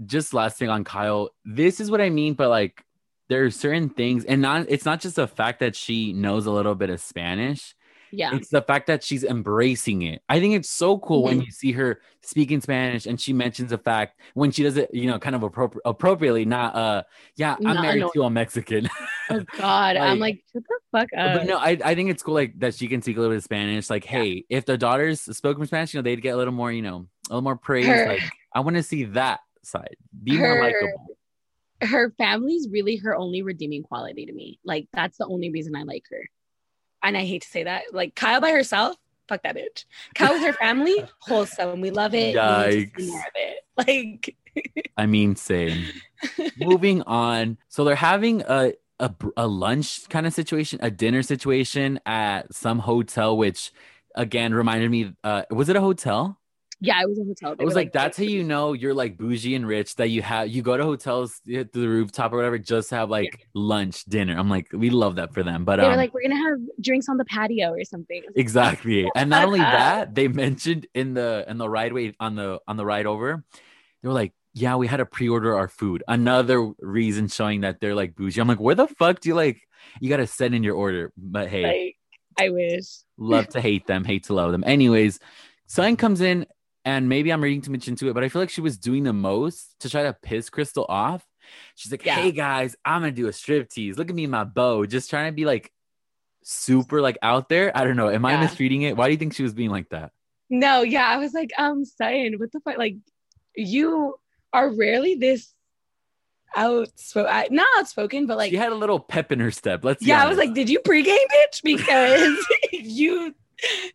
just 0.05 0.33
last 0.33 0.57
thing 0.57 0.69
on 0.69 0.83
Kyle. 0.83 1.29
This 1.45 1.79
is 1.79 1.89
what 1.91 2.01
I 2.01 2.09
mean, 2.09 2.33
but 2.33 2.49
like 2.49 2.83
there 3.27 3.43
are 3.45 3.51
certain 3.51 3.89
things, 3.89 4.25
and 4.25 4.41
not 4.41 4.65
it's 4.69 4.85
not 4.85 5.01
just 5.01 5.15
the 5.15 5.27
fact 5.27 5.59
that 5.59 5.75
she 5.75 6.13
knows 6.13 6.45
a 6.45 6.51
little 6.51 6.75
bit 6.75 6.89
of 6.89 6.99
Spanish. 6.99 7.75
Yeah. 8.11 8.35
It's 8.35 8.49
the 8.49 8.61
fact 8.61 8.87
that 8.87 9.03
she's 9.03 9.23
embracing 9.23 10.01
it. 10.03 10.21
I 10.29 10.39
think 10.39 10.55
it's 10.55 10.69
so 10.69 10.97
cool 10.99 11.23
when 11.23 11.39
Mhm. 11.41 11.45
you 11.45 11.51
see 11.51 11.71
her 11.73 12.01
speaking 12.21 12.59
Spanish 12.61 13.05
and 13.05 13.19
she 13.19 13.33
mentions 13.33 13.69
the 13.69 13.77
fact 13.77 14.19
when 14.33 14.51
she 14.51 14.63
does 14.63 14.77
it, 14.77 14.89
you 14.93 15.05
know, 15.07 15.19
kind 15.19 15.35
of 15.35 15.41
appropri- 15.41 15.77
appropriately, 15.85 16.45
not 16.45 16.75
uh 16.75 17.03
yeah, 17.35 17.55
I'm 17.55 17.63
Not 17.63 17.81
married 17.81 17.97
annoying. 17.97 18.11
to 18.13 18.23
a 18.23 18.29
Mexican. 18.29 18.89
Oh 19.31 19.45
God. 19.59 19.95
I'm 19.95 20.17
Like- 20.17 20.37
like, 20.37 20.43
shut 20.51 20.63
the 20.67 20.97
fuck 20.99 21.07
up. 21.15 21.37
but 21.37 21.45
no, 21.45 21.57
I, 21.59 21.77
I 21.85 21.93
think 21.93 22.09
it's 22.09 22.23
cool 22.23 22.33
like 22.33 22.57
that 22.61 22.73
she 22.73 22.87
can 22.87 23.03
speak 23.03 23.15
a 23.17 23.19
little 23.19 23.31
bit 23.33 23.37
of 23.37 23.43
Spanish. 23.43 23.87
Like, 23.87 24.03
hey, 24.03 24.43
if 24.49 24.65
the 24.65 24.75
daughters 24.75 25.21
spoke 25.21 25.63
Spanish, 25.65 25.93
you 25.93 25.99
know, 25.99 26.01
they'd 26.01 26.19
get 26.19 26.33
a 26.33 26.37
little 26.37 26.51
more, 26.53 26.71
you 26.71 26.81
know, 26.81 27.05
a 27.29 27.33
little 27.33 27.43
more 27.43 27.55
praise. 27.55 27.85
Her- 27.85 28.07
like, 28.07 28.23
I 28.55 28.61
want 28.61 28.75
to 28.77 28.81
see 28.83 29.03
that 29.03 29.41
side. 29.61 29.95
Be 30.23 30.35
more 30.37 30.59
likable. 30.59 31.15
her 31.81 32.11
family's 32.17 32.67
really 32.71 32.95
her 32.97 33.15
only 33.15 33.41
redeeming 33.43 33.83
quality 33.83 34.25
to 34.25 34.33
me. 34.33 34.59
Like 34.65 34.87
that's 34.93 35.17
the 35.19 35.27
only 35.27 35.51
reason 35.51 35.75
I 35.75 35.83
like 35.83 36.03
her. 36.09 36.23
And 37.03 37.17
I 37.17 37.25
hate 37.25 37.43
to 37.43 37.47
say 37.47 37.63
that. 37.63 37.83
Like 37.93 38.15
Kyle 38.15 38.41
by 38.41 38.51
herself, 38.51 38.95
fuck 39.27 39.43
that 39.43 39.55
bitch. 39.55 39.85
Kyle 40.15 40.33
with 40.33 40.43
her 40.43 40.53
family, 40.53 41.05
wholesome. 41.19 41.81
We 41.81 41.91
love 41.91 42.13
it. 42.13 42.35
We 42.35 42.91
to 42.91 43.01
see 43.01 43.09
more 43.09 43.19
of 43.19 43.33
it. 43.35 43.65
Like 43.77 44.35
I 44.97 45.05
mean, 45.05 45.35
same. 45.35 45.85
Moving 46.57 47.01
on. 47.03 47.57
So 47.69 47.83
they're 47.83 47.95
having 47.95 48.41
a, 48.41 48.73
a 48.99 49.13
a 49.37 49.47
lunch 49.47 50.09
kind 50.09 50.27
of 50.27 50.33
situation, 50.33 50.79
a 50.81 50.91
dinner 50.91 51.21
situation 51.21 51.99
at 52.05 52.53
some 52.53 52.79
hotel, 52.79 53.37
which 53.37 53.71
again 54.15 54.53
reminded 54.53 54.91
me. 54.91 55.13
Uh, 55.23 55.43
was 55.51 55.69
it 55.69 55.75
a 55.75 55.81
hotel? 55.81 56.38
Yeah, 56.81 57.01
it 57.01 57.09
was 57.09 57.19
a 57.19 57.23
hotel. 57.23 57.55
They 57.55 57.63
It 57.63 57.65
was 57.65 57.75
were 57.75 57.81
like, 57.81 57.91
that's 57.91 58.17
how 58.17 58.23
you 58.23 58.43
know 58.43 58.73
you're 58.73 58.93
like 58.93 59.17
bougie 59.17 59.55
and 59.55 59.67
rich 59.67 59.95
that 59.95 60.07
you 60.09 60.21
have 60.21 60.47
you 60.47 60.61
go 60.61 60.77
to 60.77 60.83
hotels 60.83 61.41
hit 61.45 61.73
the 61.73 61.87
rooftop 61.87 62.31
or 62.31 62.37
whatever 62.37 62.57
just 62.57 62.89
to 62.89 62.95
have 62.95 63.09
like 63.09 63.47
lunch 63.53 64.05
dinner. 64.05 64.37
I'm 64.37 64.49
like 64.49 64.67
we 64.71 64.89
love 64.89 65.15
that 65.17 65.33
for 65.33 65.43
them, 65.43 65.65
but 65.65 65.79
they 65.79 65.87
um, 65.87 65.91
were 65.91 65.97
like, 65.97 66.13
we're 66.13 66.21
gonna 66.23 66.35
have 66.37 66.59
drinks 66.81 67.09
on 67.09 67.17
the 67.17 67.25
patio 67.25 67.71
or 67.71 67.83
something. 67.83 68.23
exactly. 68.35 69.09
And 69.15 69.29
not 69.29 69.43
only 69.43 69.59
that, 69.71 70.15
they 70.15 70.27
mentioned 70.27 70.87
in 70.93 71.13
the 71.13 71.45
in 71.47 71.57
the 71.57 71.69
ride 71.69 71.93
way 71.93 72.13
on 72.19 72.35
the 72.35 72.59
on 72.67 72.77
the 72.77 72.85
ride 72.85 73.05
over, 73.05 73.43
they 74.01 74.07
were 74.07 74.13
like, 74.13 74.33
yeah, 74.53 74.75
we 74.75 74.87
had 74.87 74.97
to 74.97 75.05
pre-order 75.05 75.55
our 75.57 75.67
food. 75.67 76.03
Another 76.07 76.71
reason 76.79 77.27
showing 77.27 77.61
that 77.61 77.79
they're 77.79 77.95
like 77.95 78.15
bougie. 78.15 78.41
I'm 78.41 78.47
like, 78.47 78.59
where 78.59 78.75
the 78.75 78.87
fuck 78.87 79.19
do 79.19 79.29
you 79.29 79.35
like? 79.35 79.61
You 79.99 80.09
got 80.09 80.17
to 80.17 80.27
send 80.27 80.55
in 80.55 80.63
your 80.63 80.75
order. 80.75 81.11
But 81.17 81.49
hey, 81.49 81.63
Like, 81.63 81.95
I 82.39 82.49
wish. 82.49 82.85
love 83.17 83.47
to 83.49 83.61
hate 83.61 83.87
them, 83.87 84.03
hate 84.05 84.25
to 84.25 84.33
love 84.33 84.51
them. 84.51 84.63
Anyways, 84.65 85.19
Sutton 85.67 85.97
comes 85.97 86.21
in, 86.21 86.45
and 86.85 87.09
maybe 87.09 87.31
I'm 87.31 87.43
reading 87.43 87.61
too 87.61 87.71
much 87.71 87.87
into 87.87 88.07
it, 88.09 88.13
but 88.13 88.23
I 88.23 88.29
feel 88.29 88.41
like 88.41 88.49
she 88.49 88.61
was 88.61 88.77
doing 88.77 89.03
the 89.03 89.13
most 89.13 89.75
to 89.81 89.89
try 89.89 90.03
to 90.03 90.13
piss 90.13 90.49
Crystal 90.49 90.85
off. 90.89 91.25
She's 91.75 91.91
like, 91.91 92.05
Yeah. 92.05 92.15
"Hey 92.15 92.31
guys, 92.31 92.75
I'm 92.85 93.01
gonna 93.01 93.11
do 93.11 93.27
a 93.27 93.33
strip 93.33 93.69
tease. 93.69 93.97
Look 93.97 94.09
at 94.09 94.15
me 94.15 94.23
in 94.25 94.29
my 94.29 94.43
bow." 94.43 94.85
Just 94.85 95.09
trying 95.09 95.27
to 95.31 95.35
be 95.35 95.45
like 95.45 95.71
super 96.43 97.01
like 97.01 97.17
out 97.21 97.49
there. 97.49 97.75
I 97.75 97.83
don't 97.83 97.95
know. 97.97 98.09
Am 98.09 98.23
I 98.25 98.33
Yeah. 98.33 98.41
misreading 98.41 98.83
it? 98.83 98.95
Why 98.97 99.07
do 99.07 99.11
you 99.11 99.17
think 99.17 99.33
she 99.33 99.43
was 99.43 99.53
being 99.53 99.69
like 99.71 99.89
that? 99.89 100.11
No, 100.49 100.81
yeah, 100.81 101.05
I 101.07 101.17
was 101.17 101.33
like, 101.33 101.51
um, 101.59 101.85
Sutton, 101.85 102.35
what 102.39 102.51
the 102.51 102.59
fuck? 102.61 102.77
Like, 102.77 102.95
you 103.55 104.15
are 104.51 104.69
rarely 104.73 105.13
this 105.15 105.53
outspoken, 106.55 107.55
not 107.55 107.67
outspoken, 107.77 108.25
but 108.25 108.37
like, 108.37 108.49
she 108.51 108.57
had 108.57 108.71
a 108.71 108.75
little 108.75 108.99
pep 108.99 109.31
in 109.31 109.39
her 109.39 109.51
step. 109.51 109.83
Let's. 109.83 110.03
yeah, 110.05 110.23
I 110.23 110.27
was 110.27 110.37
like, 110.37 110.53
did 110.53 110.69
you 110.69 110.79
pregame, 110.79 111.05
bitch? 111.05 111.61
Because 111.63 112.37
you, 112.71 113.35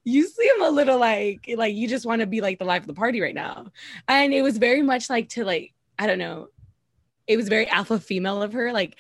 you 0.05 0.27
seem 0.27 0.63
a 0.63 0.71
little 0.71 0.99
like, 0.99 1.53
like 1.57 1.75
you 1.75 1.89
just 1.89 2.07
want 2.07 2.21
to 2.21 2.27
be 2.27 2.41
like 2.41 2.59
the 2.59 2.65
life 2.65 2.83
of 2.83 2.87
the 2.89 2.95
party 2.95 3.21
right 3.21 3.35
now, 3.35 3.67
and 4.09 4.33
it 4.35 4.43
was 4.43 4.59
very 4.59 4.83
much 4.83 5.11
like 5.11 5.29
to 5.31 5.45
like, 5.45 5.73
I 5.99 6.07
don't 6.07 6.19
know, 6.19 6.49
it 7.27 7.37
was 7.37 7.49
very 7.49 7.69
alpha 7.69 7.99
female 7.99 8.43
of 8.43 8.53
her, 8.53 8.73
like. 8.73 8.97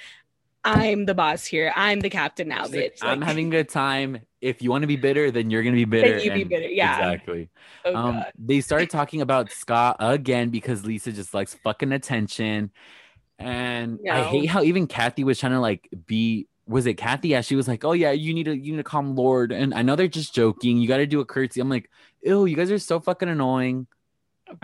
I'm 0.66 1.04
the 1.04 1.14
boss 1.14 1.44
here. 1.44 1.71
I'm 1.76 2.00
the 2.00 2.09
captain 2.09 2.49
now, 2.49 2.64
She's 2.64 2.75
like, 2.75 2.94
bitch. 2.94 2.99
I'm 3.02 3.21
having 3.21 3.49
a 3.49 3.50
good 3.50 3.68
time. 3.68 4.21
If 4.40 4.62
you 4.62 4.71
want 4.71 4.80
to 4.80 4.87
be 4.87 4.97
bitter, 4.97 5.30
then 5.30 5.50
you're 5.50 5.62
gonna 5.62 5.76
be 5.76 5.85
bitter. 5.85 6.16
you 6.18 6.33
be 6.33 6.44
bitter. 6.44 6.68
Yeah. 6.68 6.97
exactly. 6.97 7.50
oh, 7.85 7.94
um, 7.94 8.25
they 8.38 8.62
started 8.62 8.88
talking 8.88 9.21
about 9.21 9.50
Scott 9.52 9.97
again 10.00 10.49
because 10.49 10.83
Lisa 10.87 11.12
just 11.12 11.35
likes 11.35 11.52
fucking 11.52 11.92
attention, 11.92 12.71
and 13.38 14.00
I 14.11 14.23
hate 14.23 14.47
how 14.47 14.62
even 14.62 14.87
Kathy 14.87 15.23
was 15.23 15.38
trying 15.38 15.52
to 15.52 15.61
like 15.61 15.87
be. 16.06 16.49
Was 16.66 16.87
it 16.87 16.94
Kathy? 16.94 17.28
Yeah, 17.28 17.42
she 17.42 17.56
was 17.56 17.68
like, 17.68 17.85
"Oh 17.85 17.92
yeah, 17.92 18.12
you 18.12 18.33
need 18.33 18.44
to 18.44 18.56
you 18.56 18.73
need 18.73 18.78
to 18.78 18.85
calm 18.85 19.14
Lord." 19.16 19.52
And 19.52 19.75
I 19.75 19.83
know 19.83 19.97
they're 19.97 20.09
just 20.09 20.35
joking. 20.35 20.78
You 20.78 20.88
got 20.88 20.97
to 20.97 21.06
do 21.06 21.21
a 21.21 21.25
curtsy. 21.25 21.61
I'm 21.61 21.68
like, 21.68 21.90
"Ew, 22.23 22.47
you 22.47 22.56
guys 22.56 22.71
are 22.71 22.78
so 22.78 23.00
fucking 23.00 23.28
annoying." 23.28 23.87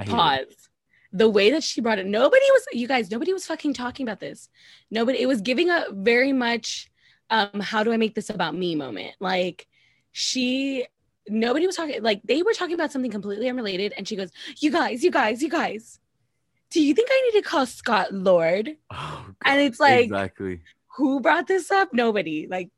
Pause. 0.06 0.68
The 1.12 1.28
way 1.28 1.50
that 1.50 1.64
she 1.64 1.80
brought 1.80 1.98
it, 1.98 2.06
nobody 2.06 2.44
was, 2.50 2.66
you 2.72 2.86
guys, 2.86 3.10
nobody 3.10 3.32
was 3.32 3.44
fucking 3.46 3.74
talking 3.74 4.06
about 4.06 4.20
this. 4.20 4.48
Nobody, 4.90 5.20
it 5.20 5.26
was 5.26 5.40
giving 5.40 5.68
a 5.68 5.86
very 5.90 6.32
much, 6.32 6.88
um, 7.30 7.58
how 7.60 7.82
do 7.82 7.92
I 7.92 7.96
make 7.96 8.14
this 8.14 8.30
about 8.30 8.54
me 8.54 8.76
moment. 8.76 9.16
Like, 9.18 9.66
she, 10.12 10.86
nobody 11.26 11.66
was 11.66 11.74
talking, 11.74 12.00
like, 12.00 12.20
they 12.22 12.42
were 12.42 12.52
talking 12.52 12.74
about 12.74 12.92
something 12.92 13.10
completely 13.10 13.48
unrelated. 13.48 13.92
And 13.96 14.06
she 14.06 14.14
goes, 14.14 14.30
You 14.58 14.70
guys, 14.70 15.02
you 15.02 15.10
guys, 15.10 15.42
you 15.42 15.48
guys, 15.48 15.98
do 16.70 16.80
you 16.80 16.94
think 16.94 17.08
I 17.10 17.30
need 17.32 17.42
to 17.42 17.48
call 17.48 17.66
Scott 17.66 18.14
Lord? 18.14 18.76
Oh, 18.90 19.26
And 19.44 19.60
it's 19.60 19.80
like, 19.80 20.04
exactly. 20.04 20.60
Who 20.96 21.20
brought 21.20 21.46
this 21.46 21.70
up? 21.70 21.92
Nobody. 21.92 22.46
Like, 22.50 22.70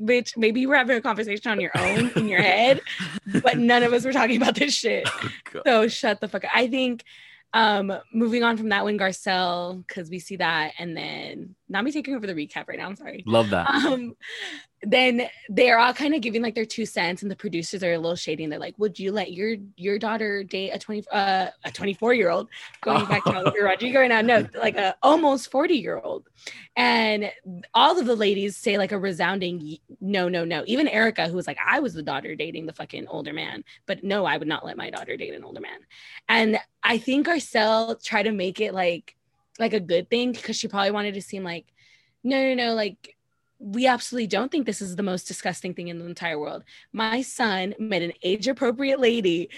bitch, 0.00 0.36
maybe 0.36 0.60
you 0.60 0.68
were 0.68 0.76
having 0.76 0.96
a 0.96 1.00
conversation 1.02 1.50
on 1.50 1.60
your 1.60 1.72
own 1.76 2.10
in 2.16 2.28
your 2.28 2.40
head, 2.40 2.80
but 3.42 3.58
none 3.58 3.82
of 3.82 3.92
us 3.92 4.04
were 4.04 4.12
talking 4.12 4.40
about 4.40 4.54
this 4.54 4.74
shit. 4.74 5.08
Oh, 5.54 5.62
So 5.66 5.88
shut 5.88 6.20
the 6.20 6.28
fuck 6.28 6.44
up. 6.44 6.50
I 6.54 6.68
think 6.68 7.04
um 7.52 7.92
moving 8.14 8.44
on 8.44 8.56
from 8.56 8.68
that 8.68 8.84
one, 8.84 8.96
Garcelle, 8.98 9.84
because 9.86 10.08
we 10.08 10.20
see 10.20 10.36
that, 10.36 10.72
and 10.78 10.96
then 10.96 11.56
not 11.70 11.84
me 11.84 11.92
taking 11.92 12.14
over 12.14 12.26
the 12.26 12.34
recap 12.34 12.68
right 12.68 12.78
now. 12.78 12.86
I'm 12.86 12.96
sorry. 12.96 13.22
Love 13.26 13.50
that. 13.50 13.70
Um, 13.70 14.16
then 14.82 15.28
they're 15.48 15.78
all 15.78 15.92
kind 15.92 16.14
of 16.14 16.22
giving 16.22 16.42
like 16.42 16.54
their 16.54 16.64
two 16.64 16.86
cents, 16.86 17.22
and 17.22 17.30
the 17.30 17.36
producers 17.36 17.82
are 17.82 17.92
a 17.92 17.98
little 17.98 18.16
shady, 18.16 18.44
and 18.44 18.52
they're 18.52 18.58
like, 18.58 18.78
"Would 18.78 18.98
you 18.98 19.12
let 19.12 19.32
your 19.32 19.56
your 19.76 19.98
daughter 19.98 20.42
date 20.42 20.70
a 20.70 20.78
twenty 20.78 21.04
uh 21.12 21.48
a 21.64 21.70
twenty 21.70 21.94
four 21.94 22.14
year 22.14 22.30
old?" 22.30 22.48
Going 22.82 23.06
back 23.06 23.24
to 23.24 23.36
Olivia 23.40 23.62
Rodrigo 23.62 24.00
right 24.00 24.08
now, 24.08 24.22
no, 24.22 24.46
like 24.54 24.76
a 24.76 24.96
almost 25.02 25.50
forty 25.50 25.74
year 25.74 26.00
old, 26.02 26.28
and 26.76 27.30
all 27.74 27.98
of 27.98 28.06
the 28.06 28.16
ladies 28.16 28.56
say 28.56 28.78
like 28.78 28.92
a 28.92 28.98
resounding 28.98 29.78
no, 30.00 30.28
no, 30.28 30.44
no. 30.44 30.64
Even 30.66 30.88
Erika, 30.88 31.28
who 31.28 31.36
was 31.36 31.46
like, 31.46 31.58
"I 31.64 31.80
was 31.80 31.94
the 31.94 32.02
daughter 32.02 32.34
dating 32.34 32.66
the 32.66 32.72
fucking 32.72 33.06
older 33.06 33.34
man," 33.34 33.64
but 33.86 34.02
no, 34.02 34.24
I 34.24 34.38
would 34.38 34.48
not 34.48 34.64
let 34.64 34.78
my 34.78 34.90
daughter 34.90 35.16
date 35.16 35.34
an 35.34 35.44
older 35.44 35.60
man. 35.60 35.80
And 36.28 36.58
I 36.82 36.96
think 36.98 37.26
Garcelle 37.26 38.02
tried 38.02 38.24
to 38.24 38.32
make 38.32 38.60
it 38.60 38.72
like 38.72 39.14
like 39.60 39.74
a 39.74 39.80
good 39.80 40.10
thing 40.10 40.32
because 40.32 40.56
she 40.56 40.68
probably 40.68 40.90
wanted 40.90 41.14
to 41.14 41.22
seem 41.22 41.44
like, 41.44 41.66
no, 42.24 42.42
no, 42.42 42.54
no, 42.54 42.74
like 42.74 43.16
we 43.60 43.86
absolutely 43.86 44.26
don't 44.26 44.50
think 44.50 44.64
this 44.64 44.80
is 44.80 44.96
the 44.96 45.02
most 45.02 45.28
disgusting 45.28 45.74
thing 45.74 45.88
in 45.88 45.98
the 45.98 46.06
entire 46.06 46.38
world. 46.38 46.64
My 46.94 47.20
son 47.20 47.74
met 47.78 48.00
an 48.00 48.12
age 48.22 48.48
appropriate 48.48 48.98
lady. 48.98 49.50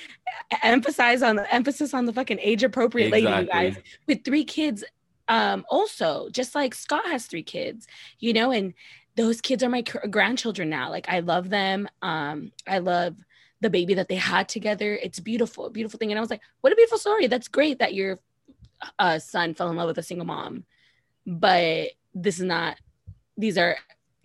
Emphasize 0.62 1.22
on 1.22 1.36
the 1.36 1.54
emphasis 1.54 1.94
on 1.94 2.04
the 2.06 2.12
fucking 2.12 2.40
age 2.40 2.64
appropriate 2.64 3.12
lady, 3.12 3.28
you 3.28 3.46
guys, 3.46 3.76
with 4.08 4.24
three 4.24 4.44
kids. 4.44 4.82
Um, 5.28 5.64
also, 5.70 6.28
just 6.30 6.56
like 6.56 6.74
Scott 6.74 7.06
has 7.06 7.26
three 7.26 7.44
kids, 7.44 7.86
you 8.18 8.32
know, 8.32 8.50
and 8.50 8.74
those 9.14 9.40
kids 9.40 9.62
are 9.62 9.68
my 9.68 9.82
cr- 9.82 10.08
grandchildren 10.08 10.68
now. 10.68 10.90
Like 10.90 11.08
I 11.08 11.20
love 11.20 11.48
them. 11.48 11.88
Um, 12.02 12.50
I 12.66 12.78
love 12.78 13.14
the 13.60 13.70
baby 13.70 13.94
that 13.94 14.08
they 14.08 14.16
had 14.16 14.48
together. 14.48 14.98
It's 15.00 15.20
beautiful, 15.20 15.70
beautiful 15.70 15.98
thing. 15.98 16.10
And 16.10 16.18
I 16.18 16.20
was 16.20 16.30
like, 16.30 16.42
what 16.60 16.72
a 16.72 16.76
beautiful 16.76 16.98
story. 16.98 17.28
That's 17.28 17.46
great 17.46 17.78
that 17.78 17.94
your 17.94 18.18
uh, 18.98 19.18
son 19.18 19.54
fell 19.54 19.70
in 19.70 19.76
love 19.76 19.88
with 19.88 19.98
a 19.98 20.02
single 20.02 20.26
mom, 20.26 20.64
but 21.26 21.88
this 22.14 22.38
is 22.38 22.44
not. 22.44 22.76
These 23.36 23.56
are 23.58 23.76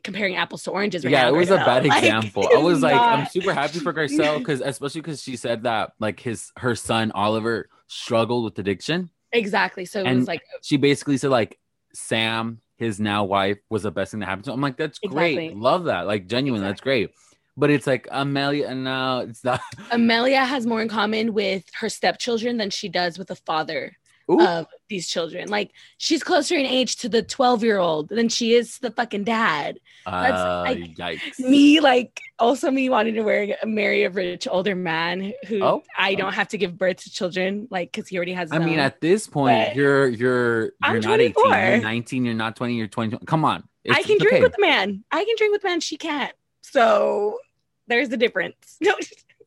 comparing 0.04 0.36
apples 0.36 0.64
to 0.64 0.72
oranges. 0.72 1.04
Right 1.06 1.12
yeah, 1.12 1.24
now, 1.24 1.30
it 1.36 1.38
was 1.38 1.50
a 1.50 1.58
bad 1.58 1.86
Like, 1.88 2.04
example. 2.04 2.48
I 2.54 2.58
was 2.60 2.82
like, 2.82 3.00
I'm 3.00 3.26
super 3.28 3.54
happy 3.54 3.80
for 3.80 3.94
Garcelle 3.94 4.40
because, 4.40 4.62
especially 4.62 5.02
because 5.02 5.22
she 5.22 5.36
said 5.38 5.64
that 5.64 5.94
like 6.00 6.20
his 6.20 6.52
her 6.58 6.76
son 6.76 7.12
Oliver 7.12 7.70
struggled 7.88 8.44
with 8.46 8.60
addiction. 8.60 9.10
exactly. 9.32 9.86
So 9.86 10.00
it 10.02 10.08
And- 10.08 10.20
was 10.20 10.28
like 10.28 10.42
She 10.62 10.78
basically 10.78 11.18
said 11.18 11.32
like 11.32 11.58
Sam, 11.94 12.62
his 12.78 13.00
now 13.00 13.24
wife, 13.24 13.58
was 13.70 13.84
the 13.84 13.92
best 13.92 14.12
thing 14.12 14.20
that 14.20 14.28
happened 14.28 14.46
to 14.46 14.52
him. 14.52 14.56
I'm 14.56 14.62
like, 14.62 14.78
that's 14.78 15.00
great, 15.00 15.56
love 15.56 15.86
that, 15.86 16.06
like 16.06 16.28
genuine, 16.28 16.62
that's 16.62 16.82
great. 16.82 17.12
But 17.60 17.72
it's 17.72 17.88
like 17.88 18.08
Amelia, 18.12 18.76
no, 18.76 19.26
it's 19.28 19.44
not. 19.44 19.62
Amelia 19.90 20.46
has 20.46 20.68
more 20.68 20.80
in 20.82 20.90
common 20.90 21.34
with 21.34 21.64
her 21.80 21.90
stepchildren 21.90 22.58
than 22.58 22.70
she 22.70 22.88
does 22.88 23.18
with 23.18 23.32
a 23.32 23.36
father 23.36 23.98
Ooh. 24.30 24.42
of 24.42 24.68
these 24.90 25.08
children. 25.08 25.50
Like 25.50 25.72
she's 25.98 26.24
closer 26.24 26.56
in 26.56 26.66
age 26.66 26.98
to 26.98 27.10
the 27.10 27.22
12 27.22 27.64
year 27.64 27.78
old 27.78 28.10
than 28.10 28.30
she 28.30 28.54
is 28.54 28.76
to 28.76 28.82
the 28.82 28.92
fucking 28.92 29.24
dad. 29.24 29.80
Uh, 30.06 30.64
like, 30.66 30.96
yikes. 30.96 31.40
Me, 31.40 31.82
like, 31.82 32.22
also 32.40 32.72
me 32.72 32.90
wanting 32.90 33.16
to 33.16 33.24
wear, 33.24 33.58
marry 33.66 34.04
a 34.04 34.10
rich 34.10 34.48
older 34.50 34.74
man 34.76 35.34
who 35.48 35.62
Oh. 35.62 35.84
I 35.98 36.16
don't 36.16 36.34
have 36.34 36.48
to 36.50 36.58
give 36.58 36.78
birth 36.78 37.04
to 37.04 37.12
children, 37.12 37.68
like, 37.70 37.92
because 37.92 38.08
he 38.08 38.16
already 38.16 38.32
has. 38.34 38.50
I 38.54 38.60
mean, 38.60 38.76
own. 38.76 38.80
at 38.80 39.02
this 39.02 39.28
point, 39.28 39.68
But- 39.68 39.76
you're 39.76 40.08
you're 40.08 40.62
you're 40.62 40.72
I'm 40.82 41.00
not 41.02 41.20
18, 41.20 41.34
you're 41.46 41.82
19, 41.82 42.26
you're 42.26 42.34
not 42.34 42.56
20, 42.56 42.76
you're 42.76 42.88
20. 42.88 43.18
Come 43.26 43.44
on, 43.44 43.68
I 43.90 44.02
can 44.04 44.16
it's 44.16 44.24
drink 44.24 44.36
okay. 44.36 44.42
with 44.42 44.54
the 44.54 44.62
man. 44.62 45.04
I 45.12 45.26
can 45.26 45.36
drink 45.38 45.52
with 45.52 45.62
the 45.62 45.68
man. 45.68 45.82
She 45.82 45.98
can't. 45.98 46.34
So 46.62 47.40
there's 47.88 48.10
the 48.10 48.18
difference. 48.18 48.78
No, 48.82 48.96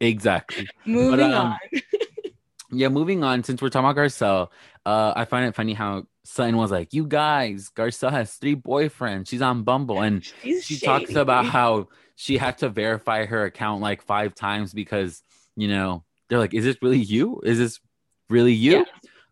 exactly. 0.01 0.67
moving 0.85 1.33
um, 1.33 1.53
on. 1.53 1.59
yeah, 2.73 2.89
moving 2.89 3.23
on. 3.25 3.43
Since 3.45 3.61
we're 3.63 3.69
talking 3.69 3.89
about 3.91 3.97
Garcelle, 3.97 4.49
uh, 4.87 5.13
I 5.17 5.25
find 5.25 5.47
it 5.47 5.55
funny 5.55 5.75
how 5.75 6.05
Sutton 6.25 6.57
was 6.57 6.71
like, 6.71 6.93
"You 6.93 7.07
guys, 7.07 7.71
Garcelle 7.75 8.11
has 8.11 8.35
three 8.35 8.57
boyfriends. 8.57 9.29
She's 9.29 9.43
on 9.43 9.63
Bumble, 9.63 10.01
and 10.01 10.25
She's 10.43 10.65
she 10.65 10.75
shady. 10.75 10.87
talks 10.87 11.15
about 11.15 11.47
how 11.47 11.89
she 12.17 12.37
had 12.37 12.59
to 12.59 12.69
verify 12.69 13.27
her 13.27 13.45
account 13.45 13.81
like 13.81 14.03
five 14.03 14.35
times 14.35 14.73
because 14.73 15.23
you 15.57 15.69
know 15.69 16.05
they're 16.29 16.39
like, 16.39 16.55
"Is 16.55 16.65
this 16.65 16.77
really 16.83 16.99
you? 16.99 17.41
Is 17.45 17.59
this 17.59 17.81
really 18.29 18.53
you?" 18.53 18.87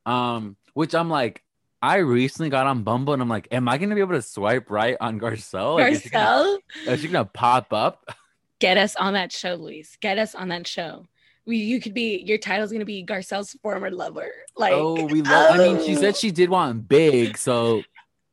Um, 0.07 0.57
which 0.75 0.95
I'm 0.95 1.11
like, 1.11 1.43
I 1.83 1.97
recently 1.99 2.51
got 2.51 2.67
on 2.67 2.83
Bumble, 2.83 3.13
and 3.13 3.23
I'm 3.23 3.29
like, 3.29 3.49
"Am 3.53 3.69
I 3.69 3.79
gonna 3.79 3.95
be 3.95 4.01
able 4.01 4.15
to 4.15 4.23
swipe 4.23 4.71
right 4.71 4.97
on 5.01 5.21
Garcelle? 5.21 5.79
Like, 5.79 5.93
is 5.93 6.03
she 6.03 6.09
gonna, 6.09 6.59
Garcelle, 6.87 6.93
is 6.93 7.01
she 7.01 7.09
gonna 7.09 7.25
pop 7.25 7.73
up?" 7.73 8.09
get 8.61 8.77
us 8.77 8.97
on 8.97 9.13
that 9.13 9.31
show, 9.31 9.55
Luis. 9.55 9.97
Get 10.01 10.19
us 10.19 10.35
on 10.35 10.49
that 10.49 10.67
show. 10.67 11.07
You 11.55 11.81
could 11.81 11.95
be 11.95 12.19
your 12.19 12.39
title's 12.39 12.71
gonna 12.71 12.85
be 12.85 13.05
Garcelle's 13.05 13.57
former 13.63 13.91
lover. 13.91 14.31
Like, 14.57 14.75
oh, 14.75 15.05
we 15.07 15.23
love. 15.23 15.55
I 15.55 15.59
mean, 15.59 15.85
she 15.85 15.97
oh. 15.97 16.01
said 16.01 16.17
she 16.17 16.31
did 16.31 16.51
want 16.51 16.89
big, 16.89 17.39
so 17.39 17.83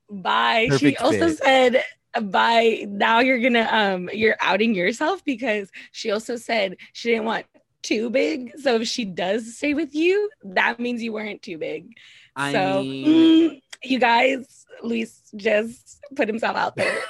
Bye. 0.10 0.70
She 0.78 0.96
also 0.98 1.30
fit. 1.30 1.38
said 1.38 1.84
bye. 2.22 2.86
Now 2.88 3.20
you're 3.20 3.40
gonna 3.40 3.68
um 3.72 4.10
you're 4.14 4.38
outing 4.42 4.76
yourself 4.76 5.24
because 5.24 5.72
she 5.92 6.12
also 6.12 6.36
said 6.36 6.78
she 6.94 7.12
didn't 7.12 7.26
want 7.26 7.46
too 7.82 8.10
big. 8.10 8.54
So 8.60 8.76
if 8.82 8.88
she 8.88 9.06
does 9.06 9.58
stay 9.58 9.74
with 9.74 9.94
you, 9.94 10.30
that 10.44 10.80
means 10.80 11.02
you 11.02 11.14
weren't 11.14 11.42
too 11.42 11.58
big. 11.58 11.94
I 12.36 12.52
so 12.52 12.82
mean. 12.82 13.52
mm, 13.52 13.62
you 13.84 14.00
guys, 14.00 14.66
Luis 14.84 15.22
just 15.36 16.02
put 16.16 16.28
himself 16.28 16.58
out 16.58 16.76
there. 16.76 16.98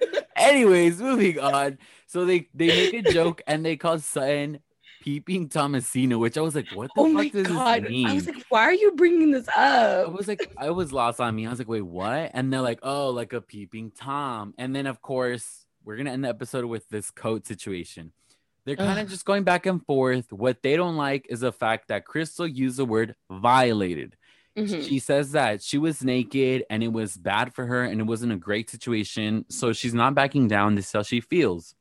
Anyways, 0.36 1.00
moving 1.00 1.38
on. 1.38 1.78
So 2.06 2.24
they 2.24 2.48
they 2.54 2.66
make 2.66 3.06
a 3.06 3.12
joke 3.12 3.42
and 3.46 3.64
they 3.64 3.76
call 3.76 3.98
Sutton 3.98 4.60
peeping 5.02 5.48
Thomasina, 5.48 6.18
which 6.18 6.38
I 6.38 6.40
was 6.40 6.54
like, 6.54 6.68
what 6.74 6.90
the 6.94 7.00
oh 7.00 7.14
fuck 7.14 7.32
does 7.32 7.46
god. 7.46 7.82
this 7.82 7.90
mean? 7.90 8.06
I 8.06 8.14
was 8.14 8.26
like, 8.26 8.44
why 8.48 8.62
are 8.62 8.72
you 8.72 8.92
bringing 8.92 9.30
this 9.30 9.48
up? 9.48 10.06
I 10.06 10.08
was 10.08 10.28
like, 10.28 10.52
I 10.56 10.70
was 10.70 10.92
lost 10.92 11.20
on 11.20 11.34
me. 11.34 11.46
I 11.46 11.50
was 11.50 11.58
like, 11.58 11.68
wait, 11.68 11.82
what? 11.82 12.30
And 12.34 12.52
they're 12.52 12.60
like, 12.60 12.80
oh, 12.82 13.10
like 13.10 13.32
a 13.32 13.40
peeping 13.40 13.90
Tom. 13.90 14.54
And 14.58 14.74
then 14.74 14.86
of 14.86 15.02
course, 15.02 15.66
we're 15.84 15.96
gonna 15.96 16.12
end 16.12 16.24
the 16.24 16.28
episode 16.28 16.64
with 16.64 16.88
this 16.88 17.10
coat 17.10 17.46
situation. 17.46 18.12
They're 18.64 18.76
kind 18.76 19.00
of 19.00 19.08
just 19.10 19.24
going 19.24 19.42
back 19.42 19.66
and 19.66 19.84
forth. 19.84 20.32
What 20.32 20.62
they 20.62 20.76
don't 20.76 20.96
like 20.96 21.26
is 21.28 21.40
the 21.40 21.52
fact 21.52 21.88
that 21.88 22.04
Crystal 22.04 22.46
used 22.46 22.76
the 22.76 22.84
word 22.84 23.16
violated. 23.28 24.16
Mhm. 24.56 24.86
She 24.86 24.98
says 24.98 25.32
that 25.32 25.62
she 25.62 25.78
was 25.78 26.04
naked 26.04 26.64
and 26.70 26.82
it 26.82 26.92
was 26.92 27.16
bad 27.16 27.54
for 27.54 27.66
her 27.66 27.82
and 27.82 28.00
it 28.00 28.04
wasn't 28.04 28.32
a 28.32 28.36
great 28.36 28.70
situation. 28.70 29.46
So 29.48 29.72
she's 29.72 29.94
not 29.94 30.14
backing 30.14 30.46
down. 30.46 30.74
This 30.76 30.86
is 30.86 30.92
how 30.92 31.02
she 31.02 31.20
feels. 31.20 31.74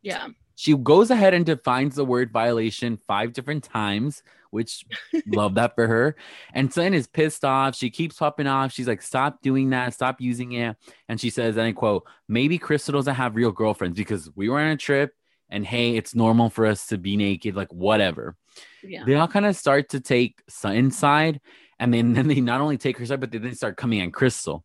Yeah. 0.00 0.28
She 0.56 0.76
goes 0.76 1.10
ahead 1.10 1.34
and 1.34 1.44
defines 1.44 1.96
the 1.96 2.04
word 2.04 2.30
violation 2.30 2.98
five 3.06 3.32
different 3.32 3.64
times, 3.64 4.22
which 4.50 4.84
love 5.26 5.54
that 5.56 5.74
for 5.74 5.86
her. 5.86 6.16
And 6.52 6.72
Sutton 6.72 6.94
is 6.94 7.06
pissed 7.06 7.44
off. 7.44 7.74
She 7.74 7.90
keeps 7.90 8.16
popping 8.16 8.46
off. 8.46 8.72
She's 8.72 8.88
like, 8.88 9.02
stop 9.02 9.42
doing 9.42 9.70
that, 9.70 9.94
stop 9.94 10.20
using 10.20 10.52
it. 10.52 10.76
And 11.08 11.20
she 11.20 11.30
says, 11.30 11.56
and 11.56 11.66
I 11.66 11.72
quote, 11.72 12.04
maybe 12.28 12.58
Crystal 12.58 12.92
doesn't 12.92 13.14
have 13.14 13.36
real 13.36 13.52
girlfriends 13.52 13.96
because 13.96 14.30
we 14.34 14.48
were 14.48 14.60
on 14.60 14.68
a 14.68 14.76
trip 14.76 15.12
and 15.50 15.66
hey, 15.66 15.96
it's 15.96 16.14
normal 16.14 16.50
for 16.50 16.66
us 16.66 16.86
to 16.88 16.98
be 16.98 17.16
naked, 17.16 17.54
like 17.54 17.72
whatever. 17.72 18.36
Yeah. 18.82 19.04
They 19.04 19.14
all 19.14 19.28
kind 19.28 19.46
of 19.46 19.56
start 19.56 19.90
to 19.90 20.00
take 20.00 20.42
Sutton's 20.48 20.96
side, 20.96 21.40
and 21.78 21.92
then, 21.92 22.12
then 22.14 22.28
they 22.28 22.40
not 22.40 22.60
only 22.60 22.78
take 22.78 22.98
her 22.98 23.06
side, 23.06 23.20
but 23.20 23.30
they 23.30 23.38
then 23.38 23.54
start 23.54 23.76
coming 23.76 24.02
on 24.02 24.10
Crystal. 24.10 24.64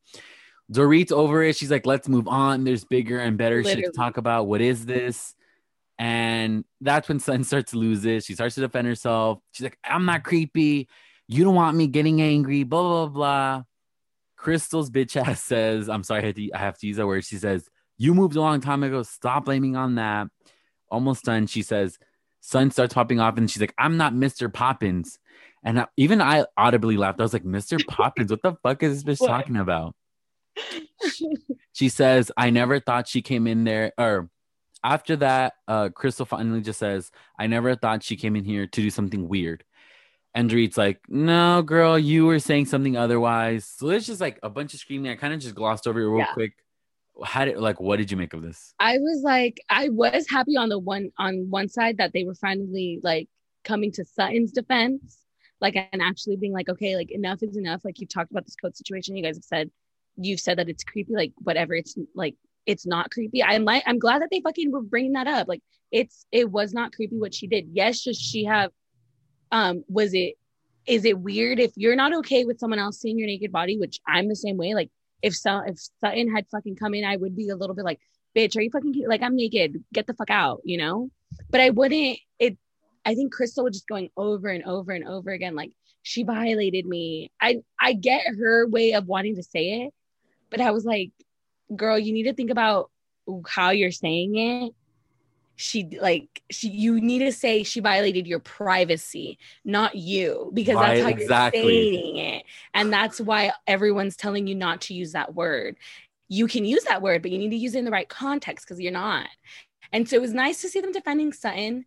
Dorit's 0.71 1.11
over 1.11 1.43
it. 1.43 1.55
She's 1.55 1.71
like, 1.71 1.85
let's 1.85 2.07
move 2.07 2.27
on. 2.27 2.63
There's 2.63 2.85
bigger 2.85 3.19
and 3.19 3.37
better 3.37 3.63
shit 3.63 3.77
Literally. 3.77 3.91
to 3.91 3.97
talk 3.97 4.17
about. 4.17 4.47
What 4.47 4.61
is 4.61 4.85
this? 4.85 5.35
And 5.99 6.63
that's 6.79 7.09
when 7.09 7.19
Sutton 7.19 7.43
starts 7.43 7.71
to 7.71 7.77
lose 7.77 8.05
it. 8.05 8.23
She 8.23 8.33
starts 8.33 8.55
to 8.55 8.61
defend 8.61 8.87
herself. 8.87 9.39
She's 9.51 9.65
like, 9.65 9.77
I'm 9.83 10.05
not 10.05 10.23
creepy. 10.23 10.87
You 11.27 11.43
don't 11.43 11.55
want 11.55 11.75
me 11.77 11.87
getting 11.87 12.21
angry, 12.21 12.63
blah, 12.63 12.81
blah, 12.81 13.07
blah. 13.07 13.63
Crystal's 14.37 14.89
bitch 14.89 15.17
ass 15.17 15.43
says, 15.43 15.89
I'm 15.89 16.03
sorry, 16.03 16.21
I, 16.21 16.25
had 16.27 16.35
to, 16.37 16.51
I 16.53 16.57
have 16.57 16.77
to 16.79 16.87
use 16.87 16.97
that 16.97 17.05
word. 17.05 17.25
She 17.25 17.35
says, 17.35 17.67
You 17.97 18.13
moved 18.13 18.37
a 18.37 18.41
long 18.41 18.61
time 18.61 18.81
ago. 18.83 19.03
Stop 19.03 19.45
blaming 19.45 19.75
on 19.75 19.95
that. 19.95 20.27
Almost 20.89 21.25
done. 21.25 21.47
She 21.47 21.61
says, 21.61 21.99
Sutton 22.39 22.71
starts 22.71 22.93
popping 22.93 23.19
off 23.19 23.37
and 23.37 23.51
she's 23.51 23.59
like, 23.61 23.75
I'm 23.77 23.97
not 23.97 24.13
Mr. 24.13 24.51
Poppins. 24.51 25.19
And 25.63 25.81
I, 25.81 25.87
even 25.97 26.21
I 26.21 26.45
audibly 26.55 26.95
laughed. 26.95 27.19
I 27.19 27.23
was 27.23 27.33
like, 27.33 27.43
Mr. 27.43 27.85
Poppins, 27.87 28.31
what 28.31 28.41
the 28.41 28.55
fuck 28.63 28.81
is 28.81 29.03
this 29.03 29.19
bitch 29.19 29.21
What? 29.21 29.27
talking 29.27 29.57
about? 29.57 29.95
She 31.71 31.87
says, 31.87 32.29
I 32.35 32.49
never 32.49 32.81
thought 32.81 33.07
she 33.07 33.21
came 33.21 33.47
in 33.47 33.63
there. 33.63 33.93
Or 33.97 34.29
after 34.83 35.15
that, 35.17 35.53
uh, 35.67 35.89
Crystal 35.89 36.25
finally 36.25 36.61
just 36.61 36.79
says, 36.79 37.11
I 37.37 37.47
never 37.47 37.75
thought 37.75 38.03
she 38.03 38.15
came 38.15 38.35
in 38.35 38.43
here 38.45 38.65
to 38.67 38.81
do 38.81 38.89
something 38.89 39.27
weird. 39.27 39.63
And 40.35 40.49
Dorit's 40.49 40.77
like, 40.77 40.99
No, 41.09 41.61
girl, 41.63 41.97
you 41.97 42.25
were 42.25 42.39
saying 42.39 42.67
something 42.67 42.95
otherwise. 42.95 43.65
So 43.65 43.89
it's 43.89 44.05
just 44.05 44.21
like 44.21 44.39
a 44.43 44.49
bunch 44.49 44.73
of 44.73 44.79
screaming. 44.79 45.11
I 45.11 45.15
kind 45.15 45.33
of 45.33 45.39
just 45.39 45.55
glossed 45.55 45.87
over 45.87 45.99
it 45.99 46.07
real 46.07 46.19
Yeah. 46.19 46.33
quick. 46.33 46.53
How 47.23 47.45
did 47.45 47.57
like 47.57 47.81
what 47.81 47.97
did 47.97 48.11
you 48.11 48.15
make 48.17 48.33
of 48.33 48.41
this? 48.41 48.73
I 48.79 48.97
was 48.99 49.21
like, 49.23 49.59
I 49.69 49.89
was 49.89 50.29
happy 50.29 50.55
on 50.55 50.69
the 50.69 50.79
one 50.79 51.11
on 51.17 51.49
one 51.49 51.67
side 51.67 51.97
that 51.97 52.13
they 52.13 52.23
were 52.23 52.35
finally 52.35 52.99
like 53.03 53.27
coming 53.65 53.91
to 53.93 54.05
Sutton's 54.05 54.51
defense, 54.53 55.17
like 55.59 55.75
and 55.75 56.01
actually 56.01 56.37
being 56.37 56.53
like, 56.53 56.69
okay, 56.69 56.95
like 56.95 57.11
enough 57.11 57.43
is 57.43 57.57
enough. 57.57 57.83
Like 57.83 57.99
you've 57.99 58.13
talked 58.13 58.31
about 58.31 58.45
this 58.45 58.55
code 58.55 58.77
situation. 58.77 59.17
You 59.17 59.23
guys 59.23 59.35
have 59.35 59.43
said, 59.43 59.69
you've 60.15 60.39
said 60.39 60.59
that 60.59 60.69
it's 60.69 60.83
creepy. 60.85 61.13
Like 61.13 61.33
whatever, 61.39 61.73
it's 61.73 61.97
like 62.15 62.35
it's 62.65 62.85
not 62.85 63.11
creepy. 63.11 63.43
I'm 63.43 63.65
like, 63.65 63.83
I'm 63.85 63.99
glad 63.99 64.21
that 64.21 64.29
they 64.31 64.41
fucking 64.41 64.71
were 64.71 64.81
bringing 64.81 65.13
that 65.13 65.27
up. 65.27 65.47
Like 65.47 65.61
it's 65.91 66.25
it 66.31 66.49
was 66.49 66.73
not 66.73 66.93
creepy 66.93 67.17
what 67.17 67.33
she 67.33 67.47
did. 67.47 67.69
Yes, 67.71 68.03
does 68.03 68.19
she 68.19 68.45
have? 68.45 68.71
Um, 69.51 69.83
was 69.87 70.13
it? 70.13 70.35
Is 70.85 71.05
it 71.05 71.19
weird 71.19 71.59
if 71.59 71.71
you're 71.75 71.95
not 71.95 72.13
okay 72.17 72.45
with 72.45 72.59
someone 72.59 72.79
else 72.79 72.99
seeing 72.99 73.17
your 73.17 73.27
naked 73.27 73.51
body? 73.51 73.77
Which 73.77 73.99
I'm 74.07 74.27
the 74.27 74.35
same 74.35 74.57
way. 74.57 74.73
Like 74.73 74.89
if 75.21 75.35
so 75.35 75.61
if 75.65 75.77
Sutton 75.99 76.33
had 76.33 76.47
fucking 76.51 76.75
come 76.75 76.93
in, 76.93 77.05
I 77.05 77.15
would 77.15 77.35
be 77.35 77.49
a 77.49 77.55
little 77.55 77.75
bit 77.75 77.85
like, 77.85 77.99
bitch, 78.35 78.55
are 78.57 78.61
you 78.61 78.69
fucking 78.71 79.03
like 79.07 79.21
I'm 79.21 79.35
naked, 79.35 79.83
get 79.93 80.07
the 80.07 80.13
fuck 80.13 80.29
out, 80.29 80.61
you 80.63 80.77
know? 80.77 81.09
But 81.49 81.61
I 81.61 81.69
wouldn't 81.69 82.19
it 82.39 82.57
I 83.05 83.15
think 83.15 83.33
Crystal 83.33 83.63
was 83.63 83.73
just 83.73 83.87
going 83.87 84.09
over 84.17 84.49
and 84.49 84.63
over 84.65 84.91
and 84.91 85.07
over 85.07 85.31
again, 85.31 85.55
like 85.55 85.71
she 86.01 86.23
violated 86.23 86.85
me. 86.85 87.31
I 87.41 87.61
I 87.79 87.93
get 87.93 88.23
her 88.37 88.67
way 88.67 88.93
of 88.93 89.07
wanting 89.07 89.35
to 89.35 89.43
say 89.43 89.83
it, 89.83 89.93
but 90.49 90.61
I 90.61 90.71
was 90.71 90.85
like, 90.85 91.11
girl, 91.75 91.97
you 91.97 92.13
need 92.13 92.23
to 92.23 92.33
think 92.33 92.49
about 92.49 92.89
how 93.47 93.69
you're 93.71 93.91
saying 93.91 94.35
it. 94.35 94.73
She 95.55 95.97
like 96.01 96.41
she 96.49 96.69
you 96.69 97.01
need 97.01 97.19
to 97.19 97.33
say 97.33 97.63
she 97.63 97.81
violated 97.81 98.25
your 98.25 98.39
privacy, 98.39 99.37
not 99.65 99.95
you, 99.95 100.51
because 100.53 100.77
that's 100.77 101.01
how 101.01 101.09
exactly. 101.09 101.59
you're 101.59 101.93
saying 101.93 102.15
it. 102.17 102.43
And 102.73 102.93
that's 102.93 103.19
why 103.19 103.51
everyone's 103.67 104.15
telling 104.15 104.47
you 104.47 104.55
not 104.55 104.81
to 104.81 104.93
use 104.93 105.11
that 105.11 105.35
word. 105.35 105.75
You 106.29 106.47
can 106.47 106.63
use 106.63 106.85
that 106.85 107.01
word, 107.01 107.21
but 107.21 107.31
you 107.31 107.37
need 107.37 107.49
to 107.49 107.57
use 107.57 107.75
it 107.75 107.79
in 107.79 107.85
the 107.85 107.91
right 107.91 108.07
context 108.07 108.65
because 108.65 108.79
you're 108.79 108.93
not. 108.93 109.27
And 109.91 110.07
so 110.07 110.15
it 110.15 110.21
was 110.21 110.33
nice 110.33 110.61
to 110.61 110.69
see 110.69 110.79
them 110.79 110.93
defending 110.93 111.33
Sutton, 111.33 111.85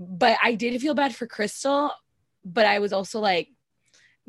but 0.00 0.36
I 0.42 0.54
did 0.54 0.80
feel 0.80 0.94
bad 0.94 1.14
for 1.14 1.26
Crystal. 1.26 1.92
But 2.44 2.66
I 2.66 2.78
was 2.78 2.92
also 2.92 3.20
like, 3.20 3.48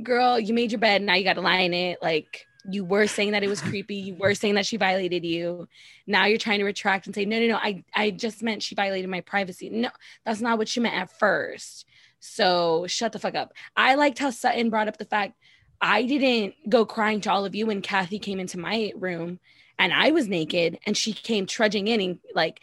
girl, 0.01 0.39
you 0.39 0.53
made 0.53 0.71
your 0.71 0.79
bed, 0.79 1.01
now 1.01 1.15
you 1.15 1.23
got 1.23 1.33
to 1.33 1.41
lie 1.41 1.59
in 1.59 1.73
it. 1.73 1.99
Like, 2.01 2.45
you 2.69 2.83
were 2.83 3.07
saying 3.07 3.31
that 3.31 3.43
it 3.43 3.49
was 3.49 3.61
creepy. 3.61 3.95
You 3.95 4.15
were 4.15 4.35
saying 4.35 4.55
that 4.55 4.65
she 4.65 4.77
violated 4.77 5.25
you. 5.25 5.67
Now 6.07 6.25
you're 6.25 6.37
trying 6.37 6.59
to 6.59 6.65
retract 6.65 7.05
and 7.05 7.15
say, 7.15 7.25
no, 7.25 7.39
no, 7.39 7.47
no, 7.47 7.55
I, 7.57 7.83
I 7.93 8.11
just 8.11 8.43
meant 8.43 8.63
she 8.63 8.75
violated 8.75 9.09
my 9.09 9.21
privacy. 9.21 9.69
No, 9.69 9.89
that's 10.25 10.41
not 10.41 10.57
what 10.57 10.67
she 10.67 10.79
meant 10.79 10.95
at 10.95 11.17
first. 11.17 11.85
So 12.19 12.87
shut 12.87 13.11
the 13.11 13.19
fuck 13.19 13.35
up. 13.35 13.53
I 13.75 13.95
liked 13.95 14.19
how 14.19 14.29
Sutton 14.29 14.69
brought 14.69 14.87
up 14.87 14.97
the 14.97 15.05
fact 15.05 15.33
I 15.81 16.03
didn't 16.03 16.55
go 16.69 16.85
crying 16.85 17.21
to 17.21 17.31
all 17.31 17.45
of 17.45 17.55
you 17.55 17.67
when 17.67 17.81
Kathy 17.81 18.19
came 18.19 18.39
into 18.39 18.59
my 18.59 18.91
room 18.95 19.39
and 19.77 19.93
I 19.93 20.11
was 20.11 20.27
naked 20.27 20.79
and 20.85 20.95
she 20.95 21.13
came 21.13 21.45
trudging 21.45 21.87
in 21.87 22.01
and 22.01 22.19
like, 22.33 22.61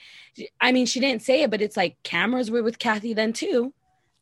I 0.61 0.73
mean, 0.73 0.87
she 0.87 1.01
didn't 1.01 1.23
say 1.23 1.43
it, 1.43 1.51
but 1.51 1.61
it's 1.61 1.77
like 1.77 2.03
cameras 2.03 2.51
were 2.51 2.63
with 2.63 2.79
Kathy 2.79 3.15
then 3.15 3.33
too. 3.33 3.73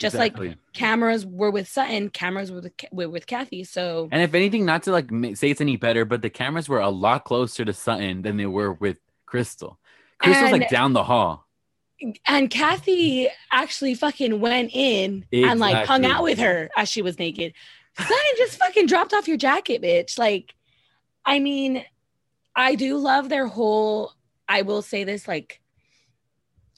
Just 0.00 0.16
like 0.16 0.34
cameras 0.72 1.26
were 1.26 1.50
with 1.50 1.68
Sutton, 1.68 2.08
cameras 2.08 2.50
were 2.50 2.62
with, 2.62 2.72
were 2.90 3.08
with 3.08 3.26
Kathy. 3.26 3.64
So 3.64 4.08
And 4.10 4.22
if 4.22 4.32
anything, 4.34 4.64
not 4.64 4.82
to 4.84 4.92
like 4.92 5.10
say 5.36 5.50
it's 5.50 5.60
any 5.60 5.76
better, 5.76 6.04
but 6.06 6.22
the 6.22 6.30
cameras 6.30 6.68
were 6.68 6.80
a 6.80 6.88
lot 6.88 7.24
closer 7.24 7.64
to 7.66 7.72
Sutton 7.74 8.22
than 8.22 8.38
they 8.38 8.46
were 8.46 8.72
with 8.72 8.96
Crystal. 9.26 9.78
Crystal's 10.18 10.52
like 10.52 10.70
down 10.70 10.94
the 10.94 11.04
hall. 11.04 11.46
and 12.26 12.50
Kathy 12.50 13.28
actually 13.52 13.94
fucking 13.94 14.40
went 14.40 14.70
in 14.72 15.26
and 15.32 15.60
like 15.60 15.86
hung 15.86 16.06
out 16.06 16.22
with 16.22 16.38
her 16.38 16.70
as 16.76 16.88
she 16.88 17.02
was 17.02 17.18
naked. 17.18 17.52
Sutton 17.98 18.16
just 18.38 18.58
fucking 18.58 18.86
dropped 18.86 19.12
off 19.12 19.28
your 19.28 19.36
jacket, 19.36 19.82
bitch. 19.82 20.18
Like, 20.18 20.54
I 21.26 21.38
mean, 21.40 21.84
I 22.56 22.74
do 22.74 22.96
love 22.96 23.28
their 23.28 23.46
whole. 23.46 24.12
I 24.48 24.62
will 24.62 24.82
say 24.82 25.04
this, 25.04 25.28
like, 25.28 25.60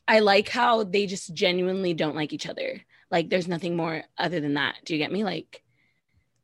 I 0.09 0.19
like 0.19 0.49
how 0.49 0.83
they 0.83 1.07
just 1.07 1.33
genuinely 1.33 1.95
don't 1.95 2.17
like 2.17 2.33
each 2.33 2.49
other. 2.49 2.83
Like, 3.13 3.29
there's 3.29 3.47
nothing 3.47 3.77
more 3.77 4.03
other 4.19 4.41
than 4.41 4.55
that. 4.55 4.77
Do 4.85 4.95
you 4.95 4.99
get 4.99 5.13
me? 5.13 5.23
Like, 5.23 5.63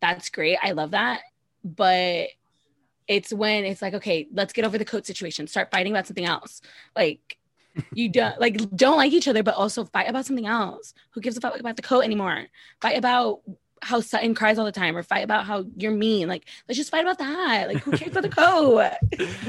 that's 0.00 0.28
great. 0.28 0.59
I 0.62 0.72
love 0.72 0.92
that. 0.92 1.22
But 1.64 2.28
it's 3.09 3.33
when 3.33 3.64
it's 3.64 3.83
like, 3.83 3.94
okay, 3.94 4.28
let's 4.33 4.52
get 4.52 4.66
over 4.66 4.78
the 4.78 4.85
coat 4.85 5.07
situation. 5.07 5.46
Start 5.46 5.70
fighting 5.70 5.92
about 5.92 6.07
something 6.07 6.26
else. 6.26 6.61
Like, 6.94 7.38
you 7.92 8.09
don't 8.12 8.38
like 8.38 8.57
don't 8.76 8.98
like 8.98 9.12
each 9.12 9.28
other, 9.28 9.42
but 9.42 9.54
also 9.54 9.85
fight 9.85 10.09
about 10.09 10.26
something 10.26 10.46
else. 10.46 10.94
Who 11.11 11.20
gives 11.20 11.37
a 11.37 11.40
fuck 11.40 11.59
about 11.59 11.76
the 11.76 11.83
coat 11.83 12.02
anymore? 12.02 12.44
Fight 12.81 12.98
about 12.98 13.40
how 13.81 14.00
Sutton 14.00 14.35
cries 14.35 14.59
all 14.59 14.64
the 14.66 14.72
time, 14.72 14.96
or 14.96 15.02
fight 15.02 15.24
about 15.24 15.46
how 15.46 15.64
you're 15.76 15.92
mean. 15.92 16.28
Like, 16.28 16.44
let's 16.68 16.76
just 16.76 16.90
fight 16.90 17.02
about 17.02 17.18
that. 17.18 17.68
Like, 17.68 17.78
who 17.78 17.92
cares 17.92 18.11
about 18.11 18.24
the 18.24 18.28
coat? 18.28 18.92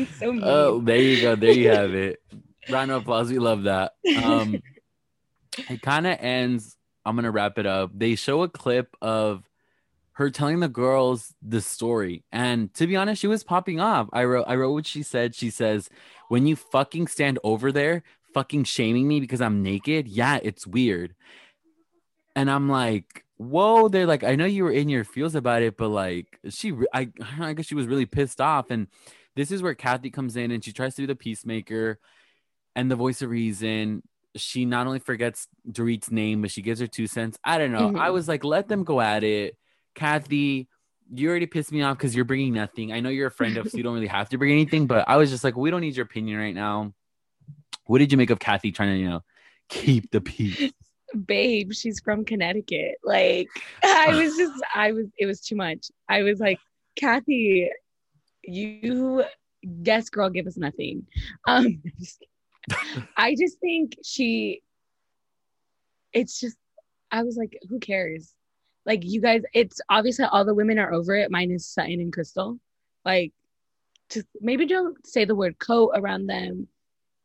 so 0.20 0.32
mean. 0.32 0.44
Oh, 0.46 0.80
there 0.80 0.98
you 0.98 1.22
go. 1.22 1.36
There 1.36 1.52
you 1.52 1.70
have 1.70 1.94
it. 1.94 2.22
Round 2.70 2.92
of 2.92 3.02
applause. 3.02 3.30
We 3.30 3.40
love 3.40 3.64
that. 3.64 3.94
Um, 4.24 4.62
it 5.70 5.82
kind 5.82 6.08
of 6.08 6.18
ends. 6.20 6.78
I'm 7.06 7.16
gonna 7.16 7.32
wrap 7.32 7.58
it 7.58 7.66
up. 7.66 7.92
They 7.94 8.16
show 8.16 8.44
a 8.44 8.50
clip 8.50 8.96
of 9.02 9.44
her 10.14 10.30
telling 10.30 10.60
the 10.60 10.68
girls 10.68 11.34
the 11.42 11.62
story, 11.62 12.24
and 12.32 12.74
to 12.76 12.88
be 12.88 12.96
honest, 12.96 13.22
she 13.22 13.28
was 13.28 13.44
popping 13.44 13.80
off. 13.80 14.10
I 14.14 14.26
wrote. 14.26 14.46
I 14.48 14.56
wrote 14.56 14.74
what 14.74 14.86
she 14.86 15.04
said. 15.04 15.36
She 15.36 15.50
says, 15.50 15.90
"When 16.28 16.46
you 16.46 16.56
fucking 16.56 17.08
stand 17.08 17.40
over 17.44 17.72
there, 17.72 18.04
fucking 18.34 18.66
shaming 18.66 19.08
me 19.08 19.20
because 19.20 19.42
I'm 19.42 19.64
naked. 19.64 20.08
Yeah, 20.08 20.40
it's 20.44 20.68
weird." 20.68 21.16
And 22.36 22.50
I'm 22.50 22.70
like, 22.70 23.26
whoa 23.40 23.88
they're 23.88 24.06
like 24.06 24.26
i 24.26 24.36
know 24.36 24.46
you 24.46 24.66
were 24.66 24.72
in 24.72 24.90
your 24.90 25.06
feels 25.06 25.34
about 25.34 25.62
it 25.62 25.78
but 25.78 25.88
like 25.88 26.38
she 26.50 26.74
i 26.94 27.10
i 27.40 27.54
guess 27.54 27.66
she 27.66 27.74
was 27.74 27.88
really 27.88 28.06
pissed 28.06 28.42
off 28.42 28.70
and 28.70 28.88
this 29.36 29.50
is 29.50 29.64
where 29.64 29.74
kathy 29.74 30.10
comes 30.10 30.36
in 30.36 30.52
and 30.52 30.64
she 30.64 30.74
tries 30.74 30.94
to 30.94 31.02
be 31.02 31.06
the 31.06 31.16
peacemaker 31.16 32.00
and 32.76 32.92
the 32.92 32.98
voice 32.98 33.22
of 33.22 33.30
reason 33.30 34.04
she 34.36 34.66
not 34.66 34.86
only 34.88 35.00
forgets 35.00 35.48
Dorit's 35.70 36.12
name 36.12 36.42
but 36.42 36.52
she 36.52 36.62
gives 36.62 36.80
her 36.80 36.88
two 36.88 37.08
cents 37.08 37.38
i 37.44 37.58
don't 37.58 37.72
know 37.72 37.90
Mhm. 37.92 38.00
i 38.00 38.10
was 38.12 38.28
like 38.28 38.44
let 38.44 38.68
them 38.68 38.84
go 38.84 39.02
at 39.02 39.24
it 39.24 39.58
kathy 39.96 40.68
you 41.12 41.28
already 41.30 41.48
pissed 41.48 41.72
me 41.72 41.82
off 41.82 41.98
because 41.98 42.16
you're 42.16 42.26
bringing 42.26 42.54
nothing 42.54 42.92
i 42.94 43.00
know 43.00 43.10
you're 43.10 43.28
a 43.28 43.32
friend 43.32 43.58
of 43.58 43.70
so 43.70 43.78
you 43.78 43.84
don't 43.84 43.96
really 43.96 44.08
have 44.08 44.30
to 44.30 44.38
bring 44.38 44.52
anything 44.52 44.86
but 44.86 45.04
i 45.08 45.18
was 45.18 45.30
just 45.32 45.44
like 45.44 45.56
we 45.58 45.72
don't 45.72 45.82
need 45.82 45.96
your 45.96 46.06
opinion 46.06 46.38
right 46.40 46.54
now 46.54 46.94
what 47.86 47.98
did 47.98 48.12
you 48.12 48.18
make 48.18 48.30
of 48.30 48.38
kathy 48.40 48.72
trying 48.72 48.94
to 48.94 49.00
you 49.00 49.10
know 49.10 49.24
keep 49.68 50.12
the 50.12 50.22
peace 50.22 50.72
babe, 51.26 51.74
she's 51.74 52.00
from 52.00 52.24
Connecticut. 52.24 52.98
Like, 53.04 53.48
I 53.84 54.10
was 54.24 54.38
just, 54.38 54.54
I 54.76 54.92
was, 54.92 55.08
it 55.18 55.26
was 55.26 55.42
too 55.42 55.56
much. 55.56 55.88
I 56.08 56.22
was 56.22 56.40
like, 56.40 56.60
Kathy, 56.96 57.68
you, 58.44 59.24
yes, 59.64 60.10
girl, 60.10 60.30
give 60.30 60.46
us 60.46 60.56
nothing. 60.56 61.08
Um, 61.48 61.82
just- 62.00 62.24
I 63.18 63.36
just 63.36 63.60
think 63.60 63.98
she, 64.04 64.62
it's 66.14 66.40
just, 66.40 66.58
I 67.12 67.24
was 67.24 67.38
like, 67.38 67.58
who 67.70 67.80
cares? 67.80 68.34
Like, 68.86 69.02
you 69.04 69.22
guys, 69.22 69.44
it's 69.54 69.82
obviously 69.90 70.26
all 70.26 70.46
the 70.46 70.54
women 70.54 70.80
are 70.80 70.94
over 70.94 71.16
it, 71.16 71.32
minus 71.32 71.68
Sutton 71.68 72.00
and 72.00 72.14
Crystal. 72.14 72.60
Like, 73.06 73.34
just 74.10 74.28
maybe 74.42 74.66
don't 74.66 75.06
say 75.06 75.26
the 75.26 75.36
word 75.36 75.60
coat 75.60 75.92
around 75.96 76.28
them. 76.28 76.68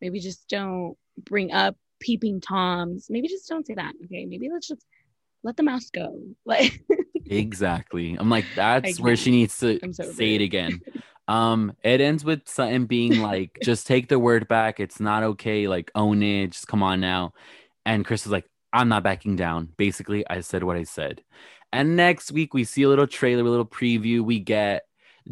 Maybe 0.00 0.20
just 0.20 0.48
don't 0.48 0.96
bring 1.18 1.52
up 1.52 1.76
peeping 2.00 2.40
toms. 2.40 3.06
Maybe 3.08 3.28
just 3.28 3.48
don't 3.48 3.66
say 3.66 3.74
that. 3.74 3.94
Okay. 4.04 4.26
Maybe 4.26 4.50
let's 4.52 4.68
just 4.68 4.84
let 5.42 5.56
the 5.56 5.62
mouse 5.62 5.90
go. 5.90 6.20
Like 6.44 6.84
Exactly. 7.26 8.16
I'm 8.18 8.28
like, 8.28 8.44
that's 8.54 9.00
where 9.00 9.16
she 9.16 9.30
needs 9.30 9.58
to 9.60 9.80
so 9.92 10.12
say 10.12 10.34
it 10.34 10.42
again. 10.42 10.80
Um, 11.26 11.74
it 11.82 12.00
ends 12.00 12.24
with 12.24 12.48
Sutton 12.48 12.86
being 12.86 13.20
like, 13.20 13.58
just 13.62 13.86
take 13.86 14.08
the 14.08 14.18
word 14.18 14.48
back. 14.48 14.80
It's 14.80 15.00
not 15.00 15.22
okay. 15.22 15.68
Like, 15.68 15.90
own 15.94 16.22
it. 16.22 16.48
Just 16.48 16.68
come 16.68 16.82
on 16.82 17.00
now. 17.00 17.32
And 17.86 18.04
Chris 18.04 18.26
is 18.26 18.32
like, 18.32 18.48
I'm 18.72 18.88
not 18.88 19.02
backing 19.02 19.36
down. 19.36 19.68
Basically, 19.76 20.28
I 20.28 20.40
said 20.40 20.64
what 20.64 20.76
I 20.76 20.84
said. 20.84 21.22
And 21.72 21.96
next 21.96 22.32
week, 22.32 22.54
we 22.54 22.64
see 22.64 22.82
a 22.82 22.88
little 22.88 23.06
trailer, 23.06 23.42
a 23.42 23.50
little 23.50 23.66
preview. 23.66 24.20
We 24.20 24.40
get 24.40 24.84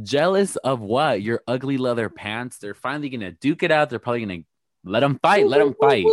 jealous 0.03 0.57
of 0.57 0.81
what? 0.81 1.23
Your 1.23 1.43
ugly 1.47 1.77
leather 1.77 2.09
pants. 2.09 2.59
They're 2.59 2.75
finally 2.75 3.09
going 3.09 3.21
to 3.21 3.33
duke 3.33 3.63
it 3.63 3.71
out. 3.71 3.91
They're 3.91 3.99
probably 3.99 4.25
going 4.25 4.43
to 4.43 4.47
let 4.85 5.01
them 5.01 5.19
fight. 5.23 5.47
Let 5.47 5.59
them 5.59 5.75
fight. 5.81 6.05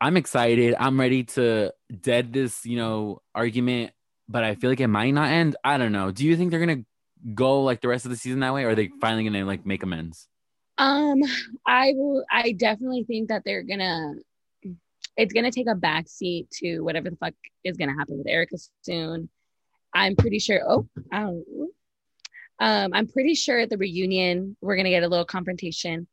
I'm 0.00 0.16
excited. 0.16 0.74
I'm 0.78 1.00
ready 1.00 1.24
to 1.24 1.72
dead 2.00 2.32
this, 2.32 2.66
you 2.66 2.76
know, 2.76 3.22
argument, 3.34 3.92
but 4.28 4.44
I 4.44 4.54
feel 4.54 4.70
like 4.70 4.80
it 4.80 4.88
might 4.88 5.12
not 5.12 5.30
end. 5.30 5.56
I 5.64 5.78
don't 5.78 5.92
know. 5.92 6.10
Do 6.10 6.24
you 6.24 6.36
think 6.36 6.50
they're 6.50 6.60
gonna 6.60 6.84
go 7.34 7.62
like 7.62 7.80
the 7.80 7.88
rest 7.88 8.04
of 8.04 8.10
the 8.10 8.16
season 8.16 8.40
that 8.40 8.54
way, 8.54 8.64
or 8.64 8.70
are 8.70 8.74
they 8.74 8.88
finally 9.00 9.24
gonna 9.24 9.44
like 9.44 9.64
make 9.66 9.82
amends? 9.82 10.28
Um, 10.78 11.20
I 11.66 11.92
will. 11.94 12.24
I 12.30 12.52
definitely 12.52 13.04
think 13.04 13.28
that 13.28 13.42
they're 13.44 13.62
gonna. 13.62 14.14
It's 15.16 15.32
gonna 15.32 15.50
take 15.50 15.66
a 15.68 15.74
backseat 15.74 16.48
to 16.58 16.80
whatever 16.80 17.08
the 17.10 17.16
fuck 17.16 17.34
is 17.64 17.76
gonna 17.76 17.94
happen 17.96 18.18
with 18.18 18.26
Erika 18.28 18.56
soon. 18.82 19.28
I'm 19.94 20.14
pretty 20.16 20.38
sure. 20.38 20.60
Oh, 20.68 20.86
oh. 21.12 21.68
Um, 22.58 22.92
I'm 22.94 23.06
pretty 23.06 23.34
sure 23.34 23.58
at 23.60 23.70
the 23.70 23.78
reunion 23.78 24.56
we're 24.60 24.76
gonna 24.76 24.90
get 24.90 25.02
a 25.02 25.08
little 25.08 25.24
confrontation. 25.24 26.06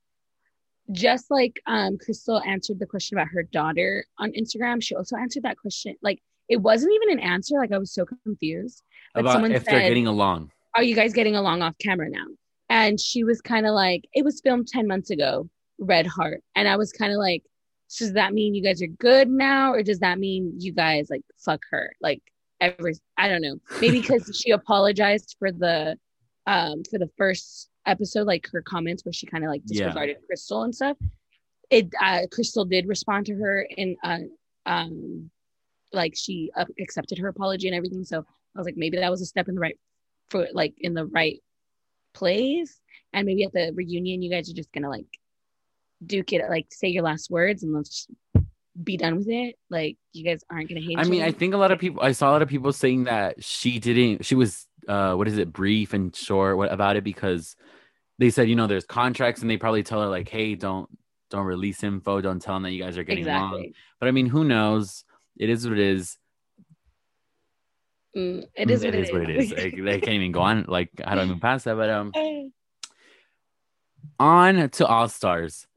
Just 0.92 1.30
like 1.32 1.62
um, 1.66 1.98
Crystal 1.98 2.42
answered 2.42 2.80
the 2.80 2.86
question 2.86 3.18
about 3.18 3.28
her 3.30 3.44
daughter 3.44 4.06
on 4.18 4.32
Instagram, 4.32 4.82
she 4.84 4.96
also 4.96 5.16
answered 5.18 5.44
that 5.44 5.58
question. 5.58 5.96
Like 6.02 6.22
it 6.50 6.58
wasn't 6.58 6.94
even 6.94 7.18
an 7.18 7.24
answer. 7.24 7.56
Like 7.58 7.72
I 7.74 7.78
was 7.78 7.94
so 7.94 8.06
confused. 8.24 8.82
But 9.14 9.22
About 9.22 9.34
someone 9.34 9.52
if 9.52 9.66
they're 9.66 9.80
said- 9.82 9.88
getting 9.90 10.08
along. 10.08 10.52
Are 10.76 10.84
you 10.84 10.96
guys 10.96 11.14
getting 11.14 11.36
along 11.36 11.62
off 11.62 11.78
camera 11.80 12.10
now? 12.10 12.26
And 12.70 13.00
she 13.00 13.24
was 13.24 13.42
kind 13.42 13.66
of 13.66 13.74
like, 13.74 14.06
it 14.14 14.26
was 14.26 14.42
filmed 14.42 14.68
10 14.68 14.88
months 14.88 15.10
ago, 15.10 15.50
Red 15.78 16.08
Heart. 16.08 16.42
And 16.56 16.68
I 16.68 16.76
was 16.78 16.92
kind 16.92 17.12
of 17.12 17.20
like, 17.20 17.44
so 17.88 18.06
does 18.06 18.14
that 18.16 18.34
mean 18.34 18.56
you 18.56 18.64
guys 18.64 18.82
are 18.82 18.88
good 18.88 19.30
now? 19.30 19.72
Or 19.74 19.84
does 19.84 20.00
that 20.00 20.18
mean 20.18 20.54
you 20.58 20.72
guys 20.74 21.08
like 21.10 21.22
fuck 21.38 21.62
her? 21.70 21.94
Like 22.02 22.22
every, 22.60 22.96
I 23.18 23.28
don't 23.28 23.42
know. 23.42 23.58
Maybe 23.80 24.02
because 24.02 24.40
she 24.42 24.52
apologized 24.52 25.36
for 25.38 25.52
the, 25.52 25.98
um, 26.48 26.82
for 26.90 26.98
the 26.98 27.10
first 27.18 27.70
episode, 27.86 28.26
like 28.26 28.48
her 28.52 28.62
comments 28.64 29.06
where 29.06 29.14
she 29.14 29.28
kind 29.28 29.44
of 29.44 29.50
like 29.52 29.62
Yeah. 29.66 29.86
disregarded 29.86 30.18
Crystal 30.26 30.64
and 30.64 30.74
stuff. 30.74 30.98
It, 31.70 31.94
uh, 32.02 32.22
Crystal 32.32 32.66
did 32.66 32.88
respond 32.88 33.28
to 33.28 33.36
her 33.36 33.62
in, 33.62 33.96
uh, 34.04 34.20
um, 34.66 35.30
like 35.92 36.14
she 36.16 36.50
uh, 36.58 36.66
accepted 36.80 37.20
her 37.20 37.28
apology 37.28 37.68
and 37.68 37.76
everything. 37.76 38.04
So 38.04 38.20
I 38.20 38.60
was 38.60 38.66
like, 38.66 38.78
maybe 38.78 38.98
that 38.98 39.12
was 39.12 39.22
a 39.22 39.26
step 39.26 39.48
in 39.48 39.56
the 39.56 39.62
right 39.62 39.78
for 40.30 40.48
like 40.54 40.74
in 40.78 40.94
the 40.94 41.06
right 41.06 41.40
place 42.14 42.80
and 43.12 43.26
maybe 43.26 43.44
at 43.44 43.54
the 43.54 43.72
reunion 43.76 44.22
you 44.22 44.30
guys 44.30 44.50
are 44.50 44.54
just 44.54 44.72
gonna 44.72 44.90
like 44.90 45.06
duke 46.06 46.34
it 46.34 46.42
like 46.50 46.68
say 46.72 46.88
your 46.88 47.04
last 47.04 47.30
words 47.30 47.64
and 47.64 47.74
let's 47.74 47.90
just 47.90 48.10
be 48.82 48.98
done 48.98 49.18
with 49.18 49.30
it 49.30 49.56
like 49.70 49.98
you 50.14 50.24
guys 50.24 50.44
aren't 50.50 50.68
gonna 50.68 50.82
hate 50.82 50.98
I 50.98 51.04
mean, 51.04 51.22
I 51.22 51.32
think 51.32 51.54
a 51.54 51.58
lot 51.58 51.72
of 51.72 51.80
people. 51.80 52.02
I 52.02 52.12
saw 52.12 52.30
a 52.30 52.34
lot 52.34 52.42
of 52.42 52.50
people 52.50 52.74
saying 52.74 53.04
that 53.04 53.44
she 53.44 53.80
didn't. 53.80 54.26
She 54.26 54.34
was, 54.34 54.68
uh, 54.88 55.14
what 55.14 55.28
is 55.28 55.38
it, 55.38 55.54
brief 55.54 55.94
and 55.94 56.16
short 56.16 56.58
what, 56.58 56.72
about 56.72 56.96
it 56.96 57.04
because 57.04 57.56
they 58.18 58.32
said, 58.32 58.50
you 58.50 58.56
know, 58.56 58.68
there's 58.68 58.86
contracts, 58.86 59.42
and 59.42 59.50
they 59.50 59.58
probably 59.58 59.84
tell 59.84 60.02
her 60.02 60.08
like, 60.08 60.30
hey, 60.30 60.56
don't 60.56 60.90
don't 61.30 61.46
release 61.46 61.84
info, 61.84 62.22
don't 62.22 62.42
tell 62.42 62.56
them 62.56 62.64
that 62.64 62.72
you 62.72 62.84
guys 62.84 62.98
are 62.98 63.04
getting 63.04 63.28
along. 63.28 63.74
But 64.00 64.08
I 64.08 64.12
mean, 64.12 64.28
who 64.28 64.44
knows? 64.44 65.04
It 65.38 65.50
is 65.50 65.68
what 65.68 65.78
it 65.78 65.84
is. 65.84 66.18
Mm, 68.16 68.46
it 68.56 68.70
is 68.70 68.84
what 68.84 68.94
it 68.94 69.04
is 69.04 69.12
what 69.12 69.30
it 69.30 69.30
is. 69.30 69.50
They, 69.50 69.72
can't 70.00 70.10
even 70.10 70.32
go 70.32 70.42
on. 70.42 70.66
Like, 70.68 70.90
how 71.04 71.16
do 71.16 71.22
I 71.22 71.26
move 71.26 71.42
past 71.42 71.66
that? 71.66 71.76
But 71.76 71.90
um, 71.90 72.12
on 74.20 74.70
to 74.70 74.86
All 74.86 75.10
Stars. 75.10 75.68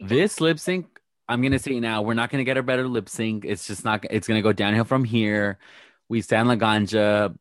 This 0.00 0.40
lip 0.40 0.58
sync, 0.58 0.86
I'm 1.28 1.42
gonna 1.42 1.58
say 1.58 1.80
now, 1.80 2.02
we're 2.02 2.14
not 2.14 2.30
gonna 2.30 2.44
get 2.44 2.56
a 2.56 2.62
better 2.62 2.86
lip 2.86 3.08
sync. 3.08 3.44
It's 3.44 3.66
just 3.66 3.84
not. 3.84 4.04
It's 4.10 4.28
gonna 4.28 4.42
go 4.42 4.52
downhill 4.52 4.84
from 4.84 5.04
here. 5.04 5.58
We 6.08 6.20
stand 6.20 6.48
La 6.48 6.56
Ganja. 6.56 7.36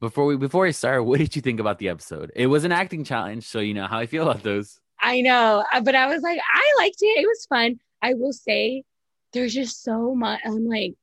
Before 0.00 0.24
we 0.24 0.36
before 0.36 0.66
I 0.66 0.70
start, 0.70 1.04
what 1.04 1.18
did 1.18 1.36
you 1.36 1.42
think 1.42 1.60
about 1.60 1.78
the 1.78 1.88
episode? 1.88 2.32
It 2.34 2.46
was 2.46 2.64
an 2.64 2.72
acting 2.72 3.04
challenge, 3.04 3.46
so 3.46 3.60
you 3.60 3.74
know 3.74 3.86
how 3.86 3.98
I 3.98 4.06
feel 4.06 4.28
about 4.28 4.42
those. 4.42 4.80
I 5.00 5.20
know, 5.20 5.64
uh, 5.72 5.80
but 5.82 5.94
I 5.94 6.06
was 6.06 6.22
like, 6.22 6.40
I 6.52 6.74
liked 6.78 6.98
it. 7.00 7.22
It 7.22 7.26
was 7.26 7.46
fun. 7.46 7.78
I 8.02 8.14
will 8.14 8.32
say, 8.32 8.84
there's 9.32 9.52
just 9.52 9.82
so 9.82 10.14
much. 10.14 10.40
I'm 10.44 10.66
like, 10.66 10.94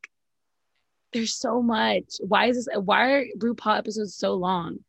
there's 1.14 1.34
so 1.34 1.62
much. 1.62 2.16
Why 2.20 2.48
is 2.48 2.66
this? 2.66 2.68
Why 2.80 3.12
are 3.12 3.26
RuPaul 3.38 3.78
episodes 3.78 4.16
so 4.16 4.34
long? 4.34 4.80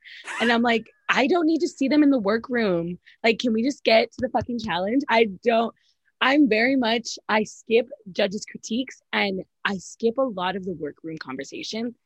And 0.41 0.53
I'm 0.53 0.63
like, 0.63 0.91
I 1.09 1.27
don't 1.27 1.47
need 1.47 1.61
to 1.61 1.69
see 1.69 1.89
them 1.89 2.03
in 2.03 2.11
the 2.11 2.19
workroom. 2.19 2.99
Like, 3.23 3.39
can 3.39 3.53
we 3.53 3.63
just 3.63 3.85
get 3.85 4.13
to 4.13 4.19
the 4.21 4.29
fucking 4.29 4.61
challenge? 4.61 5.03
I 5.09 5.27
don't. 5.45 5.75
I'm 6.21 6.49
very 6.49 6.77
much. 6.77 7.19
I 7.29 7.43
skip 7.43 7.89
judges' 8.13 8.47
critiques 8.49 9.03
and 9.13 9.43
I 9.65 9.79
skip 9.79 10.19
a 10.19 10.23
lot 10.23 10.55
of 10.55 10.65
the 10.65 10.75
workroom 10.75 11.19
conversation. 11.19 11.97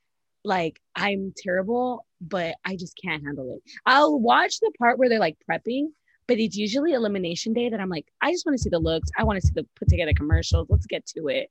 Like, 0.43 0.81
I'm 0.95 1.35
terrible, 1.37 2.07
but 2.21 2.55
I 2.65 2.77
just 2.77 2.99
can't 3.03 3.23
handle 3.23 3.53
it. 3.55 3.63
I'll 3.85 4.19
watch 4.19 4.61
the 4.61 4.73
part 4.79 4.99
where 4.99 5.11
they're 5.11 5.19
like 5.19 5.37
prepping, 5.49 5.89
but 6.27 6.39
it's 6.39 6.57
usually 6.57 6.95
elimination 6.95 7.53
day 7.53 7.69
that 7.69 7.81
I'm 7.81 7.91
like, 7.91 8.07
I 8.23 8.33
just 8.33 8.47
want 8.47 8.57
to 8.57 8.63
see 8.63 8.71
the 8.71 8.79
looks. 8.79 9.11
I 9.19 9.25
want 9.25 9.41
to 9.41 9.47
see 9.47 9.53
the 9.55 9.67
put 9.77 9.89
together 9.89 10.15
commercials. 10.15 10.69
Let's 10.71 10.87
get 10.87 11.05
to 11.09 11.29
it. 11.29 11.51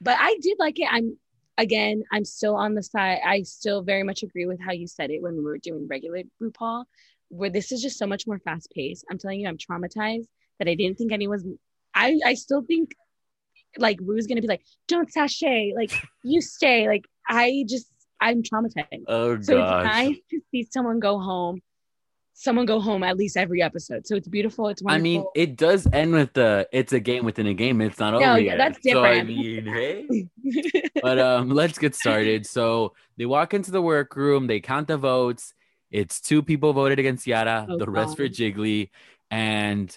But 0.00 0.16
I 0.18 0.36
did 0.42 0.58
like 0.58 0.80
it. 0.80 0.88
I'm 0.90 1.16
again, 1.58 2.02
I'm 2.12 2.24
still 2.24 2.56
on 2.56 2.74
the 2.74 2.82
side. 2.82 3.20
I 3.24 3.42
still 3.42 3.82
very 3.82 4.02
much 4.02 4.22
agree 4.22 4.46
with 4.46 4.60
how 4.60 4.72
you 4.72 4.86
said 4.86 5.10
it 5.10 5.22
when 5.22 5.36
we 5.36 5.42
were 5.42 5.58
doing 5.58 5.86
regular 5.88 6.22
RuPaul, 6.42 6.84
where 7.28 7.50
this 7.50 7.72
is 7.72 7.82
just 7.82 7.98
so 7.98 8.06
much 8.06 8.26
more 8.26 8.38
fast 8.38 8.70
paced. 8.74 9.04
I'm 9.10 9.18
telling 9.18 9.40
you, 9.40 9.48
I'm 9.48 9.58
traumatized 9.58 10.26
that 10.58 10.68
I 10.68 10.74
didn't 10.74 10.98
think 10.98 11.12
anyone's. 11.12 11.44
I 11.94 12.18
I 12.24 12.34
still 12.34 12.62
think 12.62 12.94
like 13.78 13.98
Ru's 14.00 14.26
gonna 14.26 14.40
be 14.40 14.48
like, 14.48 14.62
don't 14.88 15.12
sashay, 15.12 15.72
like 15.76 15.92
you 16.22 16.40
stay. 16.40 16.86
Like 16.88 17.04
I 17.28 17.64
just 17.68 17.86
I'm 18.20 18.42
traumatized. 18.42 19.04
Oh 19.08 19.40
So 19.40 19.58
gosh. 19.58 19.86
it's 19.86 19.94
nice 19.94 20.16
to 20.30 20.40
see 20.50 20.68
someone 20.70 20.98
go 21.00 21.18
home 21.18 21.60
someone 22.34 22.66
go 22.66 22.80
home 22.80 23.02
at 23.02 23.16
least 23.16 23.36
every 23.36 23.62
episode. 23.62 24.06
So 24.06 24.16
it's 24.16 24.28
beautiful. 24.28 24.68
It's 24.68 24.82
wonderful. 24.82 25.00
I 25.00 25.02
mean, 25.02 25.24
it 25.34 25.56
does 25.56 25.86
end 25.92 26.12
with 26.12 26.32
the 26.34 26.68
it's 26.72 26.92
a 26.92 27.00
game 27.00 27.24
within 27.24 27.46
a 27.46 27.54
game. 27.54 27.80
It's 27.80 27.98
not 27.98 28.12
No, 28.12 28.32
over 28.32 28.40
yeah, 28.40 28.56
yet. 28.56 28.58
that's 28.58 28.78
So 28.92 29.02
I 29.04 29.22
different. 29.22 29.28
mean, 29.28 29.64
hey. 29.66 30.26
but 31.02 31.18
um, 31.18 31.50
let's 31.50 31.78
get 31.78 31.94
started. 31.94 32.44
So 32.46 32.92
they 33.16 33.24
walk 33.26 33.54
into 33.54 33.70
the 33.70 33.80
workroom. 33.80 34.46
They 34.48 34.60
count 34.60 34.88
the 34.88 34.96
votes. 34.98 35.54
It's 35.90 36.20
two 36.20 36.42
people 36.42 36.72
voted 36.72 36.98
against 36.98 37.26
Yara, 37.26 37.66
Oh, 37.70 37.78
the 37.78 37.88
rest 37.88 38.16
for 38.16 38.28
Jiggly, 38.28 38.90
and 39.30 39.96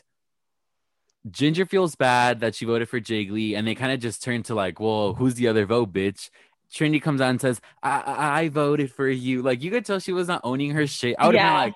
Ginger 1.29 1.65
feels 1.65 1.95
bad 1.95 2.39
that 2.41 2.55
she 2.55 2.65
voted 2.65 2.87
for 2.87 3.01
Jiggly, 3.01 3.55
and 3.57 3.67
they 3.67 3.75
kind 3.75 3.91
of 3.91 3.99
just 3.99 4.23
turn 4.23 4.43
to 4.43 4.55
like, 4.55 4.79
"Well, 4.79 5.15
who's 5.15 5.33
the 5.35 5.47
other 5.47 5.65
vote, 5.65 5.91
bitch?" 5.91 6.29
Trinity 6.71 6.99
comes 6.99 7.19
out 7.21 7.29
and 7.31 7.41
says, 7.41 7.59
I-, 7.81 8.01
I 8.01 8.39
I 8.43 8.49
voted 8.49 8.91
for 8.91 9.07
you." 9.09 9.41
Like 9.41 9.61
you 9.63 9.71
could 9.71 9.85
tell 9.85 9.99
she 9.99 10.13
was 10.13 10.27
not 10.27 10.41
owning 10.43 10.71
her 10.71 10.85
shit. 10.87 11.15
I 11.17 11.25
would 11.25 11.35
have 11.35 11.43
Yeah. 11.43 11.49
been 11.49 11.57
like. 11.65 11.73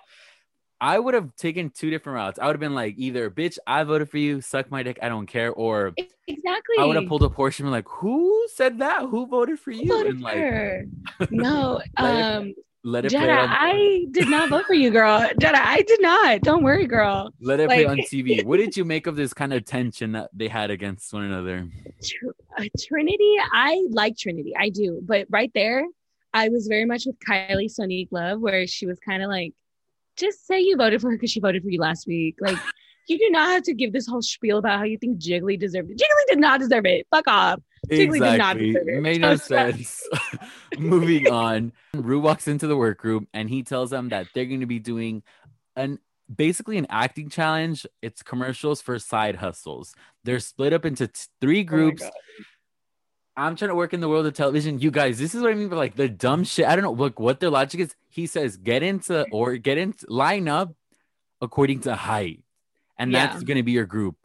I 0.81 0.97
would 0.97 1.13
have 1.13 1.35
taken 1.35 1.69
two 1.69 1.91
different 1.91 2.15
routes. 2.15 2.39
I 2.39 2.47
would 2.47 2.55
have 2.55 2.59
been 2.59 2.73
like, 2.73 2.95
either, 2.97 3.29
bitch, 3.29 3.59
I 3.67 3.83
voted 3.83 4.09
for 4.09 4.17
you, 4.17 4.41
suck 4.41 4.71
my 4.71 4.81
dick, 4.81 4.97
I 5.01 5.09
don't 5.09 5.27
care, 5.27 5.51
or 5.53 5.93
exactly. 6.27 6.75
I 6.79 6.85
would 6.85 6.95
have 6.95 7.07
pulled 7.07 7.21
a 7.21 7.29
portion 7.29 7.67
and 7.67 7.71
like, 7.71 7.87
who 7.87 8.47
said 8.55 8.79
that? 8.79 9.03
Who 9.03 9.27
voted 9.27 9.59
for 9.59 9.69
you? 9.69 9.87
voted 9.87 10.13
and 10.15 10.21
like 10.21 10.37
her. 10.37 10.85
No, 11.29 11.81
Let 11.99 12.15
it- 12.15 12.21
um, 12.23 12.53
let 12.83 13.05
it 13.05 13.11
play 13.11 13.29
on 13.29 13.47
I 13.47 14.05
did 14.11 14.27
not 14.27 14.49
vote 14.49 14.65
for 14.65 14.73
you, 14.73 14.89
girl. 14.89 15.29
Jenna, 15.39 15.59
I 15.61 15.83
did 15.83 16.01
not. 16.01 16.41
Don't 16.41 16.63
worry, 16.63 16.87
girl. 16.87 17.31
let 17.39 17.59
it 17.59 17.67
play 17.67 17.85
on 17.85 17.97
TV. 17.99 18.43
What 18.43 18.57
did 18.57 18.75
you 18.75 18.83
make 18.83 19.05
of 19.05 19.15
this 19.15 19.35
kind 19.35 19.53
of 19.53 19.65
tension 19.65 20.13
that 20.13 20.31
they 20.33 20.47
had 20.47 20.71
against 20.71 21.13
one 21.13 21.25
another? 21.25 21.67
Uh, 22.57 22.63
Trinity, 22.79 23.35
I 23.53 23.85
like 23.91 24.17
Trinity, 24.17 24.55
I 24.57 24.69
do, 24.69 24.99
but 25.03 25.27
right 25.29 25.51
there, 25.53 25.85
I 26.33 26.49
was 26.49 26.65
very 26.65 26.85
much 26.85 27.05
with 27.05 27.19
Kylie 27.19 27.71
Sonique 27.71 28.07
Love, 28.09 28.39
where 28.39 28.65
she 28.65 28.87
was 28.87 28.97
kind 28.99 29.21
of 29.21 29.29
like, 29.29 29.53
just 30.21 30.47
say 30.47 30.59
you 30.59 30.77
voted 30.77 31.01
for 31.01 31.09
her 31.09 31.17
because 31.17 31.31
she 31.31 31.39
voted 31.39 31.63
for 31.63 31.69
you 31.69 31.79
last 31.79 32.07
week. 32.07 32.35
Like, 32.39 32.57
you 33.07 33.17
do 33.17 33.29
not 33.29 33.49
have 33.49 33.63
to 33.63 33.73
give 33.73 33.91
this 33.91 34.07
whole 34.07 34.21
spiel 34.21 34.57
about 34.57 34.79
how 34.79 34.85
you 34.85 34.97
think 34.97 35.19
Jiggly 35.19 35.59
deserved 35.59 35.89
it. 35.91 35.97
Jiggly 35.97 36.29
did 36.29 36.39
not 36.39 36.59
deserve 36.59 36.85
it. 36.85 37.07
Fuck 37.11 37.27
off. 37.27 37.59
Jiggly 37.89 38.19
did 38.19 38.37
not 38.37 38.57
deserve 38.57 38.87
it. 38.87 39.01
Made 39.01 39.21
no 39.21 39.35
sense. 39.35 40.07
Moving 40.77 41.29
on. 41.29 41.73
Rue 41.93 42.19
walks 42.19 42.47
into 42.47 42.67
the 42.67 42.77
workroom 42.77 43.27
and 43.33 43.49
he 43.49 43.63
tells 43.63 43.89
them 43.89 44.09
that 44.09 44.27
they're 44.33 44.45
going 44.45 44.61
to 44.61 44.65
be 44.65 44.79
doing 44.79 45.23
an 45.75 45.99
basically 46.33 46.77
an 46.77 46.87
acting 46.89 47.29
challenge. 47.29 47.85
It's 48.01 48.23
commercials 48.23 48.81
for 48.81 48.97
side 48.99 49.37
hustles. 49.37 49.93
They're 50.23 50.39
split 50.39 50.73
up 50.73 50.85
into 50.85 51.07
t- 51.07 51.21
three 51.41 51.61
Oh 51.61 51.63
groups. 51.63 52.03
God. 52.03 52.11
I'm 53.41 53.55
trying 53.55 53.69
to 53.69 53.75
work 53.75 53.93
in 53.93 54.01
the 54.01 54.07
world 54.09 54.27
of 54.27 54.33
television. 54.35 54.79
You 54.79 54.91
guys, 54.91 55.17
this 55.17 55.33
is 55.33 55.41
what 55.41 55.51
I 55.51 55.55
mean 55.55 55.67
by 55.67 55.75
like 55.75 55.95
the 55.95 56.07
dumb 56.07 56.43
shit. 56.43 56.67
I 56.67 56.75
don't 56.75 56.83
know. 56.83 56.91
Look, 56.91 57.19
what 57.19 57.39
their 57.39 57.49
logic 57.49 57.79
is. 57.81 57.95
He 58.09 58.27
says, 58.27 58.55
get 58.57 58.83
into 58.83 59.25
or 59.31 59.57
get 59.57 59.77
into 59.79 60.05
line 60.09 60.47
up 60.47 60.73
according 61.41 61.79
to 61.81 61.95
height, 61.95 62.43
and 62.99 63.11
Yeah. 63.11 63.27
that's 63.27 63.43
going 63.43 63.57
to 63.57 63.63
be 63.63 63.71
your 63.71 63.85
group. 63.85 64.15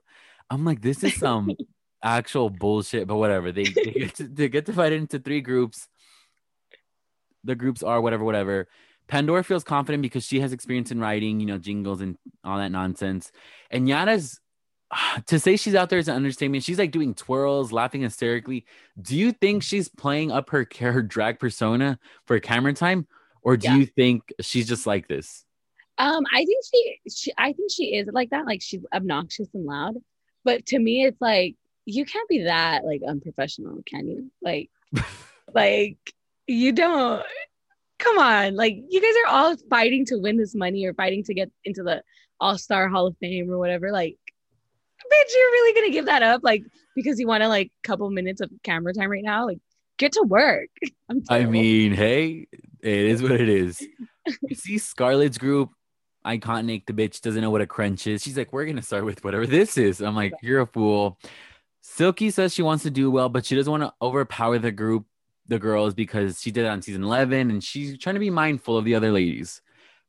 I'm 0.50 0.64
like, 0.64 0.82
this 0.82 1.02
is 1.02 1.14
some 1.14 1.50
actual 2.02 2.50
bullshit, 2.50 3.06
but 3.06 3.16
whatever. 3.16 3.52
They, 3.52 3.64
they, 3.64 3.90
get 3.92 4.14
to, 4.16 4.28
they 4.28 4.48
get 4.48 4.66
divided 4.66 5.00
into 5.00 5.18
three 5.18 5.40
groups. 5.40 5.88
The 7.42 7.54
groups 7.54 7.82
are 7.82 8.00
whatever, 8.00 8.24
whatever. 8.24 8.68
Pandora 9.08 9.44
feels 9.44 9.64
confident 9.64 10.02
because 10.02 10.24
she 10.24 10.40
has 10.40 10.52
experience 10.52 10.90
in 10.90 11.00
writing, 11.00 11.40
you 11.40 11.46
know, 11.46 11.58
jingles 11.58 12.00
and 12.00 12.18
all 12.44 12.58
that 12.58 12.72
nonsense. 12.72 13.32
And 13.70 13.88
Yara's 13.88 14.40
to 15.26 15.38
say 15.38 15.56
she's 15.56 15.74
out 15.74 15.90
there 15.90 15.98
is 15.98 16.08
an 16.08 16.16
understatement. 16.16 16.64
She's 16.64 16.78
like 16.78 16.90
doing 16.90 17.14
twirls, 17.14 17.72
laughing 17.72 18.02
hysterically. 18.02 18.64
Do 19.00 19.16
you 19.16 19.32
think 19.32 19.62
she's 19.62 19.88
playing 19.88 20.30
up 20.32 20.50
her 20.50 20.66
her 20.78 21.02
drag 21.02 21.38
persona 21.38 21.98
for 22.26 22.38
camera 22.40 22.72
time, 22.72 23.06
or 23.42 23.56
do 23.56 23.68
Yeah. 23.68 23.76
you 23.76 23.86
think 23.86 24.22
she's 24.40 24.68
just 24.68 24.86
like 24.86 25.08
this? 25.08 25.44
Um, 25.98 26.24
I 26.32 26.44
think 26.44 26.62
she, 26.70 26.98
she, 27.10 27.32
I 27.38 27.52
think 27.54 27.70
she 27.72 27.96
is 27.96 28.08
like 28.12 28.30
that. 28.30 28.44
Like 28.46 28.60
she's 28.62 28.84
obnoxious 28.92 29.48
and 29.54 29.64
loud. 29.64 29.94
But 30.44 30.66
to 30.66 30.78
me, 30.78 31.04
it's 31.04 31.20
like 31.20 31.56
you 31.86 32.04
can't 32.04 32.28
be 32.28 32.42
that 32.44 32.84
like 32.84 33.00
unprofessional, 33.06 33.82
can 33.86 34.06
you? 34.06 34.30
Like, 34.42 34.70
like 35.54 35.96
you 36.46 36.72
don't. 36.72 37.24
Come 37.98 38.18
on, 38.18 38.56
like 38.56 38.76
you 38.90 39.00
guys 39.00 39.14
are 39.24 39.34
all 39.34 39.56
fighting 39.70 40.04
to 40.06 40.18
win 40.18 40.36
this 40.36 40.54
money 40.54 40.84
or 40.84 40.92
fighting 40.92 41.24
to 41.24 41.34
get 41.34 41.50
into 41.64 41.82
the 41.82 42.02
All 42.38 42.58
Star 42.58 42.88
Hall 42.88 43.06
of 43.06 43.16
Fame 43.18 43.50
or 43.50 43.56
whatever. 43.56 43.90
Like, 43.90 44.18
bitch, 45.12 45.34
you're 45.34 45.50
really 45.50 45.80
gonna 45.80 45.92
give 45.92 46.06
that 46.06 46.22
up? 46.22 46.40
Like 46.44 46.62
because 46.94 47.18
you 47.20 47.26
want 47.26 47.42
to 47.42 47.48
like 47.48 47.70
couple 47.84 48.08
minutes 48.10 48.40
of 48.40 48.50
camera 48.62 48.92
time 48.92 49.10
right 49.10 49.24
now? 49.24 49.46
Like, 49.46 49.58
get 49.98 50.12
to 50.12 50.22
work. 50.22 50.68
I'm 51.10 51.22
I 51.28 51.44
mean, 51.44 51.92
hey, 51.92 52.46
it 52.82 52.98
is 53.04 53.22
what 53.22 53.32
it 53.32 53.48
is. 53.48 53.86
You 54.48 54.56
see 54.56 54.74
Scarlet's 54.76 55.38
group, 55.38 55.70
iconic. 56.26 56.86
The 56.86 56.92
bitch 56.92 57.20
doesn't 57.20 57.40
know 57.40 57.50
what 57.50 57.60
a 57.60 57.66
crunch 57.66 58.08
is. 58.08 58.22
She's 58.24 58.36
like, 58.36 58.52
we're 58.52 58.66
gonna 58.66 58.82
start 58.82 59.04
with 59.04 59.22
whatever 59.22 59.46
this 59.46 59.78
is. 59.78 60.00
I'm 60.00 60.16
like, 60.16 60.34
you're 60.42 60.62
a 60.62 60.66
fool. 60.66 61.16
Silky 61.80 62.30
says 62.30 62.52
she 62.52 62.62
wants 62.62 62.82
to 62.82 62.90
do 62.90 63.08
well, 63.08 63.28
but 63.28 63.46
she 63.46 63.54
doesn't 63.54 63.70
want 63.70 63.84
to 63.84 63.92
overpower 64.02 64.58
the 64.58 64.72
group, 64.72 65.06
the 65.46 65.60
girls, 65.60 65.94
because 65.94 66.40
she 66.42 66.50
did 66.50 66.64
it 66.64 66.68
on 66.68 66.82
season 66.82 67.04
11, 67.04 67.50
and 67.50 67.62
she's 67.62 67.96
trying 67.98 68.16
to 68.16 68.20
be 68.20 68.30
mindful 68.30 68.76
of 68.76 68.84
the 68.84 68.96
other 68.96 69.12
ladies. 69.12 69.62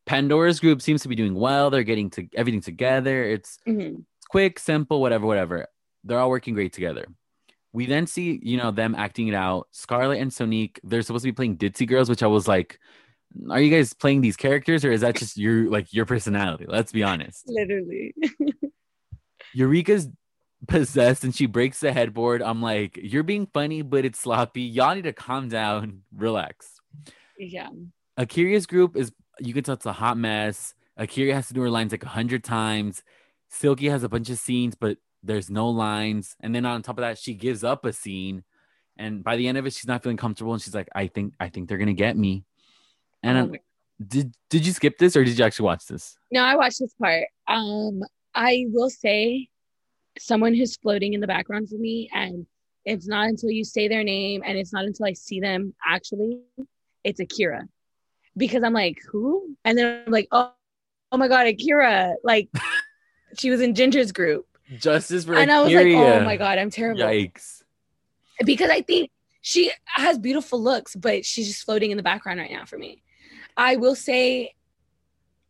Pandora's 0.08 0.60
group 0.60 0.82
seems 0.82 1.04
to 1.04 1.08
be 1.08 1.16
doing 1.16 1.36
well. 1.36 1.70
They're 1.70 1.84
getting 1.84 2.10
to 2.12 2.28
everything 2.34 2.62
together. 2.62 3.24
It's 3.24 3.60
Mhm. 3.68 4.04
Quick, 4.30 4.60
simple, 4.60 5.02
whatever, 5.02 5.26
whatever. 5.26 5.68
They're 6.04 6.20
all 6.20 6.30
working 6.30 6.54
great 6.54 6.74
together. 6.74 7.06
We 7.74 7.86
then 7.86 8.08
see, 8.08 8.40
you 8.42 8.58
know, 8.58 8.72
them 8.72 8.96
acting 8.96 9.28
it 9.28 9.34
out. 9.36 9.68
Scarlet 9.72 10.20
and 10.20 10.32
Sonique, 10.32 10.80
they're 10.84 11.02
supposed 11.02 11.24
to 11.24 11.28
be 11.28 11.34
playing 11.36 11.58
ditzy 11.58 11.88
girls, 11.88 12.10
which 12.10 12.24
I 12.24 12.28
was 12.28 12.48
like, 12.48 12.80
are 13.50 13.60
you 13.62 13.70
guys 13.70 13.94
playing 13.94 14.22
these 14.22 14.38
characters 14.38 14.84
or 14.86 14.92
is 14.92 15.02
that 15.02 15.16
just 15.16 15.38
your 15.38 15.70
like 15.70 15.94
your 15.94 16.06
personality? 16.06 16.66
Let's 16.68 16.92
be 16.92 17.04
honest. 17.04 17.44
literally. 17.48 18.16
Eureka's 19.54 20.10
possessed 20.68 21.24
and 21.24 21.36
she 21.36 21.46
breaks 21.46 21.80
the 21.80 21.92
headboard. 21.92 22.42
I'm 22.42 22.62
like, 22.62 22.98
you're 23.02 23.24
being 23.24 23.48
funny, 23.54 23.82
but 23.82 24.06
it's 24.06 24.20
sloppy. 24.20 24.62
Y'all 24.63 24.96
need 24.96 25.04
to 25.04 25.13
calm 25.13 25.50
down, 25.50 26.02
relax. 26.16 26.80
yeah. 27.38 27.70
A'keria's 28.18 28.66
group 28.66 28.96
is 28.98 29.12
you 29.40 29.54
can 29.54 29.63
tell 29.63 29.76
it's 29.76 29.86
a 29.86 29.94
hot 29.94 30.18
mess. 30.18 30.74
A'keria 30.98 31.34
has 31.34 31.48
to 31.50 31.54
do 31.54 31.62
her 31.62 31.70
lines 31.70 31.92
like 31.92 32.04
a 32.04 32.08
hundred 32.08 32.44
times. 32.44 33.04
Silky 33.50 33.88
has 33.90 34.04
a 34.04 34.10
bunch 34.10 34.30
of 34.30 34.38
scenes, 34.38 34.76
but 34.76 34.98
there's 35.24 35.50
no 35.50 35.70
lines. 35.70 36.36
And 36.40 36.54
then 36.54 36.66
on 36.66 36.82
top 36.82 36.98
of 36.98 37.02
that, 37.02 37.18
she 37.18 37.34
gives 37.34 37.64
up 37.64 37.86
a 37.86 37.94
scene. 37.94 38.44
And 38.98 39.24
by 39.24 39.36
the 39.36 39.48
end 39.48 39.58
of 39.58 39.66
it, 39.66 39.74
she's 39.74 39.88
not 39.88 40.04
feeling 40.04 40.18
comfortable. 40.18 40.54
And 40.54 40.62
she's 40.62 40.76
like, 40.76 40.90
I 40.96 41.08
think 41.08 41.34
I 41.40 41.50
think 41.50 41.70
they're 41.70 41.78
gonna 41.78 41.94
get 41.94 42.18
me. 42.18 42.46
And 43.24 43.38
um, 43.38 43.56
did 44.06 44.34
did 44.50 44.66
you 44.66 44.74
skip 44.74 44.98
this 44.98 45.16
or 45.16 45.24
did 45.24 45.38
you 45.38 45.46
actually 45.46 45.66
watch 45.66 45.86
this? 45.86 46.18
No, 46.32 46.44
I 46.44 46.56
watched 46.56 46.80
this 46.80 46.94
part. 47.00 47.26
Um, 47.48 48.02
I 48.34 48.66
will 48.70 48.90
say 48.90 49.50
someone 50.20 50.54
who's 50.54 50.76
floating 50.78 51.14
in 51.14 51.22
the 51.22 51.28
background 51.28 51.70
for 51.70 51.78
me, 51.78 52.10
and 52.14 52.46
it's 52.86 53.08
not 53.08 53.28
until 53.28 53.50
you 53.50 53.64
say 53.64 53.88
their 53.88 54.04
name 54.04 54.42
and 54.46 54.58
it's 54.58 54.72
not 54.72 54.86
until 54.86 55.06
I 55.06 55.14
see 55.14 55.40
them 55.40 55.74
actually, 55.86 56.40
it's 57.04 57.20
A'keria. 57.20 57.68
Because 58.36 58.64
I'm 58.64 58.74
like, 58.74 58.98
who? 59.12 59.56
And 59.66 59.78
then 59.78 60.04
I'm 60.06 60.12
like, 60.12 60.28
oh, 60.32 60.54
oh 61.12 61.18
my 61.18 61.28
god, 61.28 61.48
A'keria. 61.48 62.14
Like 62.24 62.50
she 63.38 63.50
was 63.50 63.62
in 63.62 63.76
Ginger's 63.76 64.12
group. 64.12 64.46
Justice 64.78 65.26
for 65.26 65.36
And 65.36 65.52
I 65.52 65.62
was 65.62 65.74
like, 65.74 65.88
oh 65.88 66.24
my 66.24 66.38
god, 66.38 66.58
I'm 66.58 66.70
terrible. 66.70 67.02
Yikes. 67.02 67.63
because 68.46 68.70
I 68.70 68.82
think 68.82 69.12
she 69.42 69.72
has 69.86 70.18
beautiful 70.18 70.62
looks, 70.62 70.96
but 70.96 71.26
she's 71.26 71.48
just 71.48 71.63
floating 71.63 71.92
in 71.92 71.98
the 71.98 72.04
background 72.04 72.40
right 72.40 72.52
now 72.52 72.66
for 72.66 72.78
me. 72.78 73.02
I 73.56 73.78
will 73.78 73.96
say 73.96 74.56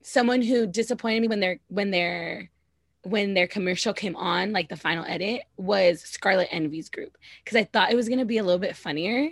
someone 0.04 0.42
who 0.42 0.68
disappointed 0.68 1.22
me 1.22 1.28
when 1.28 1.40
their 1.40 1.60
when 1.68 1.92
their 1.92 2.50
when 3.04 3.34
their 3.34 3.48
commercial 3.48 3.94
came 3.94 4.16
on, 4.16 4.52
like 4.52 4.70
the 4.70 4.76
final 4.76 5.06
edit, 5.06 5.42
was 5.56 6.02
Scarlet 6.02 6.50
Envy's 6.52 6.90
group. 6.90 7.18
Because 7.44 7.58
I 7.58 7.64
thought 7.64 7.92
it 7.92 7.96
was 7.96 8.10
gonna 8.10 8.26
be 8.26 8.38
a 8.38 8.44
little 8.44 8.60
bit 8.60 8.76
funnier. 8.76 9.32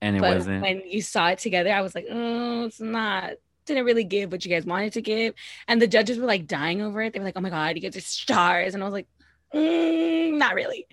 And 0.00 0.16
it 0.16 0.20
but 0.20 0.36
wasn't. 0.36 0.62
when 0.62 0.82
you 0.86 1.02
saw 1.02 1.28
it 1.28 1.38
together, 1.38 1.72
I 1.72 1.80
was 1.80 1.94
like, 1.94 2.06
oh, 2.10 2.64
it's 2.64 2.80
not 2.80 3.32
didn't 3.66 3.84
really 3.84 4.04
give 4.04 4.32
what 4.32 4.44
you 4.44 4.50
guys 4.50 4.64
wanted 4.64 4.92
to 4.94 5.02
give. 5.02 5.34
And 5.68 5.80
the 5.80 5.86
judges 5.86 6.18
were 6.18 6.26
like 6.26 6.46
dying 6.46 6.80
over 6.82 7.02
it. 7.02 7.12
They 7.12 7.18
were 7.18 7.24
like, 7.24 7.36
oh 7.36 7.40
my 7.40 7.50
god, 7.50 7.76
you 7.76 7.82
guys 7.82 7.96
are 7.96 8.00
stars. 8.00 8.74
And 8.74 8.82
I 8.82 8.86
was 8.86 8.92
like, 8.92 9.08
mm, 9.54 10.36
not 10.36 10.54
really. 10.54 10.86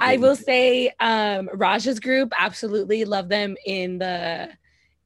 I 0.00 0.18
will 0.18 0.36
say 0.36 0.92
um 1.00 1.48
Raja's 1.52 2.00
group 2.00 2.32
absolutely 2.38 3.04
love 3.04 3.28
them 3.28 3.56
in 3.64 3.98
the 3.98 4.50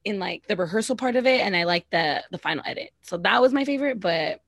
in 0.03 0.19
like 0.19 0.47
the 0.47 0.55
rehearsal 0.55 0.95
part 0.95 1.15
of 1.15 1.25
it 1.25 1.41
and 1.41 1.55
I 1.55 1.63
like 1.63 1.89
the 1.89 2.23
the 2.31 2.37
final 2.37 2.63
edit. 2.65 2.91
So 3.01 3.17
that 3.17 3.41
was 3.41 3.53
my 3.53 3.65
favorite, 3.65 3.99
but 3.99 4.41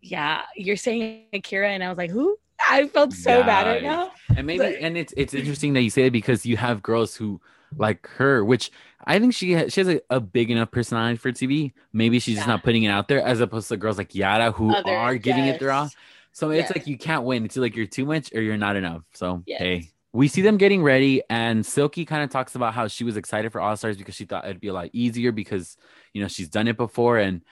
yeah, 0.00 0.42
you're 0.54 0.76
saying 0.76 1.24
A'keria 1.32 1.68
and 1.68 1.82
I 1.82 1.88
was 1.88 1.96
like, 1.96 2.10
"Who?" 2.10 2.38
I 2.68 2.86
felt 2.88 3.12
so 3.12 3.42
bad 3.42 3.66
right 3.66 3.82
now. 3.82 4.12
and 4.36 4.46
maybe 4.46 4.76
and 4.76 4.96
it's 4.96 5.14
it's 5.16 5.34
interesting 5.34 5.72
that 5.74 5.82
you 5.82 5.90
say 5.90 6.06
it 6.06 6.10
because 6.10 6.44
you 6.46 6.56
have 6.56 6.82
girls 6.82 7.16
who 7.16 7.40
like 7.76 8.06
her 8.08 8.44
which 8.44 8.70
i 9.04 9.18
think 9.18 9.34
she 9.34 9.52
has 9.52 9.72
she 9.72 9.80
has 9.80 9.88
a, 9.88 10.00
a 10.10 10.20
big 10.20 10.50
enough 10.50 10.70
personality 10.70 11.16
for 11.16 11.32
tv 11.32 11.72
maybe 11.92 12.18
she's 12.18 12.36
just 12.36 12.46
not 12.48 12.62
putting 12.62 12.82
it 12.84 12.88
out 12.88 13.08
there 13.08 13.20
as 13.20 13.40
opposed 13.40 13.68
to 13.68 13.76
girls 13.76 13.98
like 13.98 14.14
yara 14.14 14.50
who 14.52 14.74
Other- 14.74 14.90
are 14.96 15.16
giving 15.16 15.44
it 15.46 15.58
their 15.60 15.70
all. 15.72 15.84
Yes. 15.84 15.96
so 16.32 16.50
it's 16.50 16.70
like 16.70 16.86
you 16.86 16.96
can't 16.98 17.24
win. 17.24 17.44
It's 17.44 17.56
like 17.56 17.76
you're 17.76 17.86
too 17.86 18.04
much 18.06 18.32
or 18.34 18.40
you're 18.42 18.56
not 18.56 18.76
enough. 18.76 19.02
So 19.12 19.42
Yes. 19.46 19.58
hey 19.60 19.90
we 20.12 20.28
see 20.28 20.42
them 20.42 20.56
getting 20.58 20.82
ready 20.82 21.22
and 21.28 21.66
silky 21.66 22.04
kind 22.04 22.22
of 22.22 22.30
talks 22.30 22.54
about 22.54 22.72
how 22.72 22.86
she 22.86 23.02
was 23.02 23.16
excited 23.16 23.50
for 23.50 23.60
all 23.60 23.76
stars 23.76 23.96
because 23.96 24.14
she 24.14 24.24
thought 24.24 24.44
it'd 24.44 24.60
be 24.60 24.68
a 24.68 24.72
lot 24.72 24.88
easier 24.92 25.32
because 25.32 25.76
you 26.12 26.22
know 26.22 26.28
she's 26.28 26.48
done 26.48 26.68
it 26.68 26.76
before. 26.76 27.18
And 27.18 27.42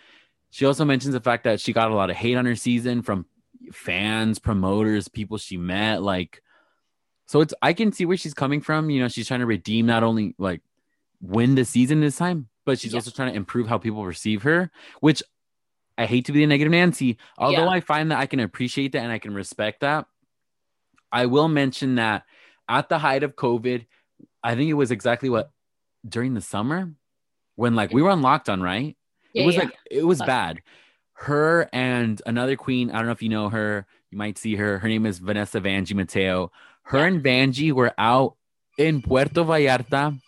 She 0.51 0.64
also 0.66 0.84
mentions 0.84 1.12
the 1.12 1.20
fact 1.20 1.42
that 1.44 1.61
she 1.61 1.72
got 1.72 1.90
a 1.90 1.94
lot 1.94 2.11
of 2.11 2.14
hate 2.16 2.36
on 2.36 2.44
her 2.47 2.55
season 2.55 3.03
from 3.03 3.26
fans, 3.72 4.38
promoters, 4.38 5.09
people 5.09 5.38
she 5.38 5.57
met. 5.57 6.03
Like, 6.03 6.42
so 7.33 7.41
it's 7.41 7.55
I 7.62 7.72
can 7.72 7.93
see 7.93 8.05
where 8.05 8.18
she's 8.18 8.35
coming 8.35 8.61
from. 8.61 8.91
You 8.91 9.01
know, 9.01 9.09
she's 9.09 9.26
trying 9.26 9.41
to 9.41 9.47
redeem 9.47 9.87
not 9.87 10.03
only 10.03 10.35
like 10.37 10.61
win 11.22 11.55
the 11.55 11.64
season 11.64 12.03
this 12.03 12.18
time, 12.18 12.49
but 12.66 12.78
she's 12.78 12.93
Yeah. 12.93 12.99
also 12.99 13.11
trying 13.11 13.30
to 13.30 13.37
improve 13.37 13.68
how 13.68 13.78
people 13.78 14.05
perceive 14.05 14.43
her, 14.43 14.70
which 15.01 15.22
I 15.97 16.05
hate 16.05 16.26
to 16.26 16.33
be 16.33 16.45
a 16.45 16.47
negative 16.47 16.72
Nancy. 16.72 17.16
Although 17.39 17.64
Yeah. 17.64 17.70
I 17.70 17.80
find 17.80 18.11
that 18.11 18.18
I 18.18 18.26
can 18.26 18.39
appreciate 18.39 18.93
that 18.93 19.03
and 19.03 19.11
I 19.11 19.18
can 19.18 19.33
respect 19.33 19.80
that. 19.80 20.09
I 21.11 21.24
will 21.24 21.49
mention 21.49 21.95
that 21.95 22.24
at 22.68 22.91
the 22.91 22.99
height 22.99 23.22
of 23.22 23.35
COVID, 23.35 23.87
I 24.45 24.55
think 24.55 24.68
it 24.68 24.74
was 24.74 24.91
exactly 24.91 25.30
what 25.30 25.53
during 26.07 26.35
the 26.35 26.43
summer 26.43 26.93
when 27.57 27.74
like 27.74 27.95
we 27.95 28.03
were 28.03 28.11
on 28.11 28.20
lockdown, 28.20 28.61
right? 28.62 28.95
Yeah, 29.33 29.45
it 29.45 29.47
was 29.47 29.55
yeah. 29.55 29.62
like 29.62 29.78
it 29.91 30.05
was 30.05 30.18
bad. 30.20 30.61
Her 31.14 31.70
and 31.72 32.20
another 32.26 32.57
queen, 32.57 32.91
I 32.91 32.99
don't 32.99 33.07
know 33.07 33.12
if 33.12 33.22
you 33.22 33.30
know 33.30 33.49
her, 33.49 33.87
you 34.11 34.18
might 34.18 34.37
see 34.37 34.57
her. 34.57 34.80
Her 34.80 34.89
name 34.89 35.07
is 35.07 35.18
Vanessa 35.18 35.62
Vanjie 35.62 35.95
Mateo. 35.95 36.53
Her 36.85 36.99
Yeah. 36.99 37.07
and 37.07 37.22
Vanjie 37.24 37.72
were 37.72 37.93
out 37.99 38.37
in 38.78 39.03
Puerto 39.03 39.45
Vallarta. 39.45 40.18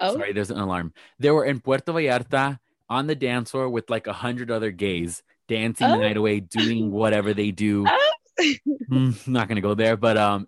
oh, 0.00 0.12
Sorry, 0.14 0.32
there's 0.32 0.50
an 0.50 0.58
alarm. 0.58 0.92
They 1.18 1.30
were 1.30 1.44
in 1.44 1.60
Puerto 1.60 1.92
Vallarta 1.92 2.58
on 2.88 3.06
the 3.06 3.14
dance 3.14 3.50
floor 3.50 3.68
with 3.68 3.88
like 3.90 4.06
a 4.06 4.12
hundred 4.12 4.50
other 4.50 4.70
gays 4.70 5.22
dancing 5.48 5.88
the 5.88 5.94
Oh. 5.94 6.00
night 6.00 6.16
away, 6.16 6.40
doing 6.40 6.90
whatever 7.00 7.34
they 7.34 7.50
do. 7.50 7.84
Oh. 7.88 8.12
Mm, 8.90 9.26
not 9.26 9.48
gonna 9.48 9.60
go 9.62 9.74
there, 9.74 9.96
but 9.96 10.16
um, 10.18 10.46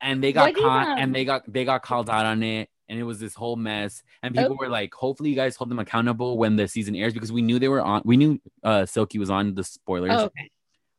and 0.00 0.22
they 0.22 0.32
got 0.32 0.54
caught 0.54 0.98
and 0.98 1.14
they 1.14 1.24
got 1.24 1.50
they 1.50 1.64
got 1.64 1.82
called 1.82 2.08
out 2.10 2.26
on 2.26 2.42
it, 2.42 2.68
and 2.88 2.98
it 3.00 3.02
was 3.02 3.18
this 3.18 3.34
whole 3.34 3.56
mess. 3.56 4.02
And 4.22 4.34
people 4.34 4.52
Oh. 4.52 4.56
were 4.60 4.68
like, 4.68 4.92
"Hopefully, 4.94 5.30
you 5.30 5.34
guys 5.36 5.56
hold 5.56 5.70
them 5.70 5.78
accountable 5.78 6.36
when 6.38 6.54
the 6.56 6.68
season 6.68 6.94
airs," 6.94 7.14
because 7.14 7.32
we 7.32 7.40
knew 7.42 7.58
they 7.58 7.66
were 7.68 7.80
on. 7.80 8.02
We 8.04 8.16
knew 8.18 8.38
uh 8.62 8.84
Silky 8.86 9.18
was 9.18 9.30
on 9.30 9.54
the 9.54 9.64
spoilers. 9.64 10.12
oh, 10.12 10.24
okay. 10.26 10.50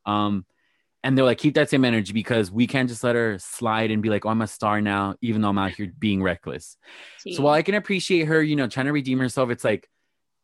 Um, 0.04 0.44
and 1.06 1.16
they're 1.16 1.24
like, 1.24 1.38
keep 1.38 1.54
that 1.54 1.70
same 1.70 1.84
energy 1.84 2.12
because 2.12 2.50
we 2.50 2.66
can't 2.66 2.88
just 2.88 3.04
let 3.04 3.14
her 3.14 3.38
slide 3.38 3.92
and 3.92 4.02
be 4.02 4.10
like, 4.10 4.26
oh, 4.26 4.30
I'm 4.30 4.42
a 4.42 4.46
star 4.48 4.80
now, 4.80 5.14
even 5.20 5.40
though 5.40 5.50
I'm 5.50 5.58
out 5.58 5.70
here 5.70 5.92
being 5.96 6.20
reckless. 6.20 6.76
So 7.28 7.42
while 7.44 7.54
I 7.54 7.62
can 7.62 7.76
appreciate 7.76 8.24
her, 8.24 8.42
you 8.42 8.56
know, 8.56 8.66
trying 8.66 8.86
to 8.86 8.92
redeem 8.92 9.20
herself, 9.20 9.50
it's 9.50 9.62
like 9.62 9.88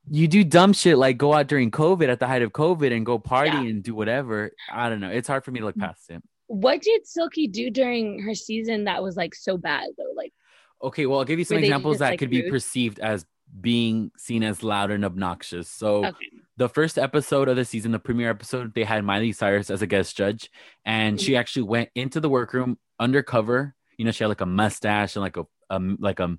you 0.09 0.29
do 0.29 0.45
dumb 0.45 0.73
shit 0.73 0.97
like 0.99 1.19
go 1.19 1.35
out 1.35 1.49
during 1.49 1.73
COVID 1.73 2.09
at 2.09 2.21
the 2.21 2.29
height 2.29 2.43
of 2.43 2.53
COVID 2.53 2.97
and 2.97 3.05
go 3.05 3.19
party 3.19 3.51
Yeah. 3.51 3.71
and 3.71 3.83
do 3.83 3.93
whatever. 3.93 4.53
I 4.73 4.89
don't 4.89 5.01
know. 5.01 5.11
It's 5.11 5.27
hard 5.27 5.45
for 5.45 5.51
me 5.51 5.59
to 5.59 5.67
look 5.67 5.77
mm. 5.77 5.81
past 5.81 6.09
it. 6.11 6.23
what 6.47 6.81
did 6.81 7.09
Silky 7.09 7.49
do 7.49 7.69
during 7.69 8.21
her 8.21 8.35
season 8.35 8.85
that 8.85 9.03
was 9.03 9.17
like 9.17 9.35
so 9.35 9.57
bad 9.57 9.89
though? 9.99 10.13
Like, 10.17 10.33
Okay, 10.81 11.07
well, 11.07 11.21
I'll 11.21 11.25
give 11.25 11.39
you 11.39 11.45
some 11.45 11.59
examples 11.59 11.95
just, 11.95 12.01
that 12.01 12.11
like, 12.11 12.19
could 12.19 12.31
be 12.31 12.49
perceived 12.49 12.99
as 13.01 13.25
being 13.61 14.11
seen 14.17 14.43
as 14.43 14.63
loud 14.63 14.91
and 14.91 15.05
obnoxious. 15.05 15.69
So 15.69 16.07
okay, 16.07 16.27
the 16.57 16.69
first 16.69 16.99
episode 16.99 17.49
of 17.49 17.57
the 17.57 17.65
season, 17.65 17.93
the 17.93 17.99
premiere 17.99 18.31
episode, 18.31 18.75
they 18.75 18.85
had 18.85 19.05
Miley 19.05 19.33
Cyrus 19.33 19.71
as 19.71 19.83
a 19.83 19.87
guest 19.87 20.17
judge, 20.17 20.51
and 20.85 21.21
she 21.21 21.37
actually 21.37 21.63
went 21.63 21.91
into 21.95 22.21
the 22.21 22.29
workroom 22.29 22.79
undercover. 22.99 23.75
You 23.97 24.05
know, 24.05 24.11
she 24.11 24.25
had 24.25 24.29
like 24.29 24.41
a 24.41 24.47
mustache 24.47 25.17
and 25.17 25.23
like 25.23 25.37
a 25.37 25.45
um 25.71 25.97
like 26.01 26.21
a, 26.21 26.39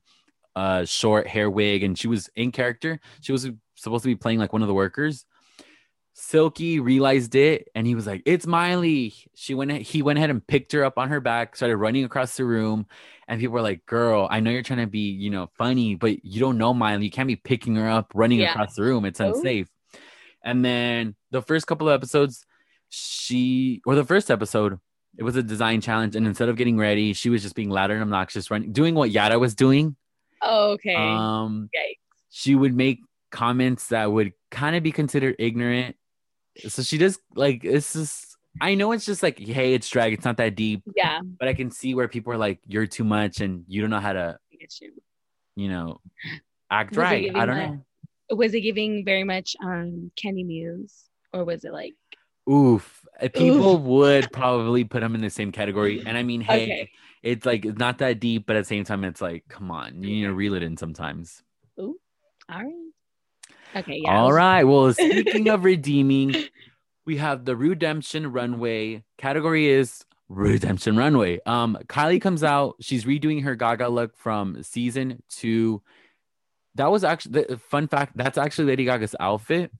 a 0.55 0.85
short 0.85 1.27
hair 1.27 1.49
wig, 1.49 1.83
and 1.83 1.97
she 1.97 2.07
was 2.07 2.29
in 2.35 2.51
character. 2.51 2.99
She 3.21 3.31
was 3.31 3.47
supposed 3.75 4.03
to 4.03 4.09
be 4.09 4.15
playing 4.15 4.39
like 4.39 4.53
one 4.53 4.61
of 4.61 4.67
the 4.67 4.73
workers. 4.73 5.25
Silky 6.15 6.79
realized 6.79 7.33
it, 7.35 7.69
and 7.73 7.87
he 7.87 7.95
was 7.95 8.05
like, 8.05 8.21
"It's 8.25 8.45
Miley." 8.45 9.13
She 9.33 9.55
went. 9.55 9.71
He 9.71 10.01
went 10.01 10.17
ahead 10.19 10.29
and 10.29 10.45
picked 10.45 10.71
her 10.73 10.83
up 10.83 10.97
on 10.97 11.09
her 11.09 11.19
back, 11.19 11.55
started 11.55 11.77
running 11.77 12.03
across 12.03 12.37
the 12.37 12.45
room, 12.45 12.85
and 13.27 13.39
people 13.39 13.53
were 13.55 13.61
like, 13.61 13.85
"Girl, 13.87 14.27
I 14.29 14.39
know 14.39 14.51
you're 14.51 14.61
trying 14.61 14.79
to 14.79 14.87
be, 14.87 15.09
you 15.11 15.29
know, 15.31 15.49
funny, 15.57 15.95
but 15.95 16.23
you 16.23 16.39
don't 16.39 16.57
know 16.59 16.73
Miley. 16.73 17.05
You 17.05 17.11
can't 17.11 17.27
be 17.27 17.35
picking 17.35 17.75
her 17.77 17.89
up, 17.89 18.11
running 18.13 18.39
Yeah. 18.39 18.51
across 18.51 18.75
the 18.75 18.83
room. 18.83 19.05
It's 19.05 19.19
unsafe." 19.19 19.69
And 20.43 20.63
then 20.63 21.15
the 21.31 21.41
first 21.41 21.65
couple 21.67 21.89
of 21.89 21.93
episodes, 21.95 22.45
she 22.89 23.81
or 23.85 23.95
the 23.95 24.03
first 24.05 24.29
episode, 24.29 24.79
it 25.17 25.23
was 25.23 25.35
a 25.35 25.41
design 25.43 25.81
challenge, 25.81 26.15
and 26.15 26.27
instead 26.27 26.47
of 26.49 26.57
getting 26.57 26.77
ready, 26.77 27.13
she 27.13 27.29
was 27.31 27.41
just 27.41 27.55
being 27.55 27.69
louder 27.71 27.93
and 27.95 28.03
obnoxious, 28.03 28.51
running, 28.51 28.71
doing 28.71 28.93
what 28.93 29.09
Yara 29.09 29.39
was 29.39 29.55
doing. 29.55 29.95
oh, 30.43 30.71
okay, 30.73 30.93
Um, 30.95 31.69
okay. 31.73 31.97
she 32.29 32.53
would 32.53 32.75
make 32.75 32.99
comments 33.31 33.87
that 33.87 34.11
would 34.11 34.33
kind 34.51 34.75
of 34.75 34.83
be 34.83 34.91
considered 34.91 35.35
ignorant. 35.39 35.95
So 36.67 36.81
she 36.83 36.97
just 36.97 37.19
like 37.35 37.63
it's 37.63 37.93
just. 37.93 38.37
I 38.61 38.75
know 38.75 38.91
it's 38.91 39.03
just 39.03 39.23
like, 39.23 39.39
hey, 39.39 39.73
it's 39.73 39.89
drag. 39.89 40.13
It's 40.13 40.25
not 40.25 40.37
that 40.37 40.53
deep, 40.53 40.83
yeah, 40.95 41.21
but 41.39 41.47
I 41.47 41.55
can 41.55 41.71
see 41.71 41.95
where 41.95 42.07
people 42.07 42.33
are 42.33 42.37
like, 42.37 42.59
you're 42.67 42.85
too 42.85 43.03
much, 43.03 43.41
and 43.41 43.65
you 43.67 43.81
don't 43.81 43.89
know 43.89 43.99
how 43.99 44.13
to, 44.13 44.37
you. 44.79 44.91
you 45.55 45.69
know, 45.69 46.01
act 46.69 46.91
Was 46.91 46.97
right. 46.97 47.35
I 47.35 47.45
don't 47.47 47.57
know. 47.57 47.85
Was 48.35 48.53
it 48.53 48.61
giving 48.61 49.03
very 49.05 49.23
much 49.23 49.55
um 49.63 50.11
Kandy 50.15 50.45
Muse, 50.45 51.09
or 51.33 51.45
was 51.45 51.65
it 51.65 51.73
like 51.73 51.95
Oof. 52.49 53.05
Uh, 53.21 53.29
People 53.33 53.77
would 53.79 54.31
probably 54.31 54.83
put 54.83 55.03
him 55.03 55.15
in 55.15 55.21
the 55.21 55.29
same 55.29 55.51
category. 55.51 56.03
And 56.05 56.17
I 56.17 56.23
mean, 56.23 56.41
hey, 56.41 56.63
okay? 56.63 56.91
it's 57.21 57.45
like 57.45 57.65
it's 57.65 57.79
not 57.79 57.99
that 57.99 58.19
deep, 58.19 58.45
but 58.45 58.55
at 58.55 58.61
the 58.61 58.67
same 58.67 58.83
time, 58.83 59.03
it's 59.03 59.21
like, 59.21 59.45
come 59.47 59.71
on, 59.71 60.03
you 60.03 60.09
need 60.09 60.23
to 60.23 60.33
reel 60.33 60.53
it 60.53 60.63
in 60.63 60.77
sometimes. 60.77 61.41
Ooh. 61.79 61.97
All 62.49 62.61
right, 62.61 62.73
okay, 63.75 63.99
yeah. 64.03 64.11
I 64.11 64.15
All 64.15 64.33
right. 64.33 64.63
Well, 64.63 64.93
speaking 64.93 65.49
of 65.49 65.63
redeeming, 65.65 66.35
we 67.05 67.17
have 67.17 67.45
the 67.45 67.55
Redemption 67.55 68.31
Runway. 68.31 69.03
Category 69.17 69.67
is 69.67 70.03
Redemption 70.29 70.97
Runway. 70.97 71.39
Um, 71.45 71.77
Kylie 71.87 72.21
comes 72.21 72.43
out. 72.43 72.75
She's 72.79 73.05
redoing 73.05 73.43
her 73.43 73.55
Gaga 73.55 73.89
look 73.89 74.15
from 74.17 74.63
season 74.63 75.21
two. 75.29 75.81
That 76.75 76.91
was 76.91 77.03
actually 77.03 77.43
the 77.43 77.57
fun 77.57 77.87
fact. 77.87 78.13
That's 78.15 78.37
actually 78.37 78.65
Lady 78.65 78.85
Gaga's 78.85 79.15
outfit. 79.19 79.71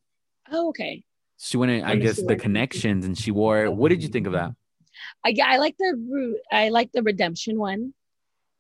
Oh, 0.52 0.70
okay. 0.70 1.04
She 1.40 1.58
went 1.58 1.72
in, 1.72 1.84
I 1.84 1.96
me 1.96 2.02
guess, 2.02 2.22
the 2.22 2.34
I 2.34 2.38
connections, 2.38 3.06
and 3.06 3.18
she 3.18 3.32
wore. 3.32 3.66
it. 3.66 3.74
What 3.74 3.90
did 3.90 4.04
you 4.04 4.10
think 4.10 4.28
of 4.28 4.34
that? 4.34 4.52
I 5.26 5.36
I 5.44 5.58
like 5.58 5.76
the. 5.78 6.36
I 6.52 6.70
like 6.70 6.92
the 6.92 7.02
redemption 7.02 7.58
one. 7.58 7.94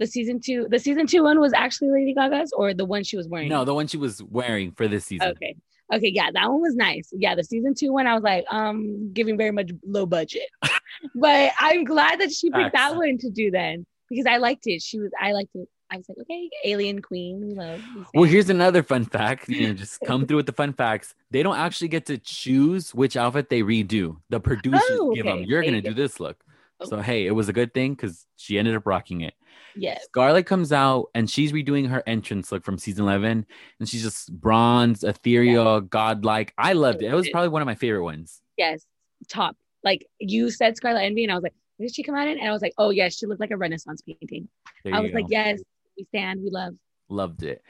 The 0.03 0.07
season 0.07 0.41
two, 0.41 0.67
the 0.69 0.79
season 0.79 1.07
two 1.07 1.23
one 1.23 1.39
was 1.39 1.53
actually 1.53 1.91
Lady 1.91 2.13
Gaga's, 2.13 2.51
or 2.51 2.73
the 2.73 2.83
one 2.83 3.05
she 3.05 3.15
was 3.15 3.25
wearing. 3.29 3.47
No, 3.47 3.63
the 3.63 3.73
one 3.73 3.87
she 3.87 3.95
was 3.95 4.21
wearing 4.21 4.73
for 4.73 4.85
this 4.85 5.05
season. 5.05 5.29
Okay. 5.29 5.55
Okay. 5.93 6.11
Yeah, 6.13 6.29
that 6.33 6.49
one 6.49 6.59
was 6.61 6.75
nice. 6.75 7.07
Yeah, 7.13 7.35
the 7.35 7.43
season 7.45 7.73
two 7.73 7.93
one, 7.93 8.05
I 8.05 8.13
was 8.13 8.21
like, 8.23 8.43
um, 8.51 9.13
giving 9.13 9.37
very 9.37 9.51
much 9.51 9.71
low 9.85 10.05
budget, 10.05 10.49
but 11.15 11.53
I'm 11.57 11.85
glad 11.85 12.19
that 12.19 12.33
she 12.33 12.51
picked 12.51 12.73
that 12.73 12.97
one 12.97 13.17
to 13.19 13.29
do 13.29 13.49
then 13.49 13.85
because 14.09 14.25
I 14.25 14.37
liked 14.37 14.67
it. 14.67 14.81
She 14.81 14.99
was, 14.99 15.09
I 15.21 15.31
liked 15.31 15.51
it. 15.55 15.69
I 15.89 15.95
was 15.97 16.05
like, 16.09 16.17
okay, 16.23 16.49
Alien 16.65 17.01
Queen, 17.01 17.39
we 17.39 17.53
love. 17.53 17.81
Well, 18.13 18.23
here's 18.25 18.49
another 18.49 18.83
fun 18.83 19.05
fact. 19.05 19.47
You 19.47 19.67
know, 19.67 19.73
just 19.73 20.01
come 20.05 20.25
through 20.27 20.37
with 20.37 20.47
the 20.47 20.51
fun 20.51 20.73
facts. 20.73 21.15
They 21.31 21.43
don't 21.43 21.55
actually 21.57 21.87
get 21.87 22.07
to 22.07 22.17
choose 22.17 22.93
which 22.93 23.15
outfit 23.15 23.47
they 23.49 23.61
redo. 23.61 24.17
The 24.29 24.41
producers 24.41 24.81
Oh, 24.91 25.13
give 25.13 25.25
them. 25.25 25.43
You're 25.43 25.61
gonna 25.63 25.79
get- 25.79 25.95
do 25.95 26.01
this 26.01 26.19
look. 26.19 26.43
Oh. 26.81 26.85
So 26.87 26.99
hey, 26.99 27.25
it 27.25 27.31
was 27.31 27.47
a 27.47 27.53
good 27.53 27.73
thing 27.73 27.93
because 27.93 28.25
she 28.35 28.57
ended 28.59 28.75
up 28.75 28.85
rocking 28.85 29.21
it. 29.21 29.35
Yes. 29.75 30.03
Scarlet 30.05 30.45
comes 30.45 30.71
out 30.71 31.07
and 31.15 31.29
she's 31.29 31.51
redoing 31.51 31.89
her 31.89 32.03
entrance 32.05 32.51
look 32.51 32.63
from 32.63 32.77
season 32.77 33.05
11, 33.05 33.45
and 33.79 33.89
she's 33.89 34.03
just 34.03 34.31
bronze, 34.39 35.03
ethereal, 35.03 35.81
godlike. 35.81 36.53
I 36.57 36.73
loved 36.73 37.01
it. 37.01 37.11
It 37.11 37.15
was 37.15 37.29
probably 37.29 37.49
one 37.49 37.61
of 37.61 37.65
my 37.65 37.75
favorite 37.75 38.03
ones. 38.03 38.41
Yes, 38.57 38.85
top. 39.29 39.55
Like 39.83 40.05
you 40.19 40.49
said, 40.49 40.77
Scarlet 40.77 41.01
Envy, 41.01 41.23
and 41.23 41.31
I 41.31 41.35
was 41.35 41.43
like, 41.43 41.53
did 41.79 41.93
she 41.93 42.03
come 42.03 42.15
out 42.15 42.27
in? 42.27 42.37
And 42.39 42.47
I 42.47 42.51
was 42.51 42.61
like, 42.61 42.73
oh 42.77 42.91
yes, 42.91 43.17
she 43.17 43.25
looked 43.25 43.41
like 43.41 43.51
a 43.51 43.57
Renaissance 43.57 44.01
painting. 44.01 44.47
I 44.91 44.99
was 45.01 45.11
go. 45.11 45.17
like, 45.17 45.25
yes, 45.29 45.61
we 45.97 46.05
stand, 46.05 46.41
we 46.41 46.49
love. 46.49 46.73
Loved 47.09 47.43
it. 47.43 47.61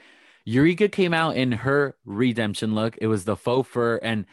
Eureka 0.44 0.88
came 0.88 1.14
out 1.14 1.36
in 1.36 1.52
her 1.52 1.96
redemption 2.04 2.74
look. 2.74 2.98
It 3.00 3.06
was 3.06 3.24
the 3.24 3.34
faux 3.36 3.68
fur 3.68 3.96
and 4.02 4.26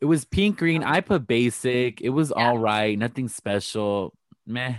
it 0.00 0.04
was 0.04 0.24
pink 0.24 0.58
green. 0.58 0.84
Oh. 0.84 0.88
I 0.88 1.00
put 1.00 1.26
basic. 1.26 2.00
It 2.02 2.10
was 2.10 2.32
Yeah. 2.36 2.48
all 2.50 2.58
right. 2.58 2.98
Nothing 2.98 3.28
special. 3.28 4.14
Meh. 4.46 4.74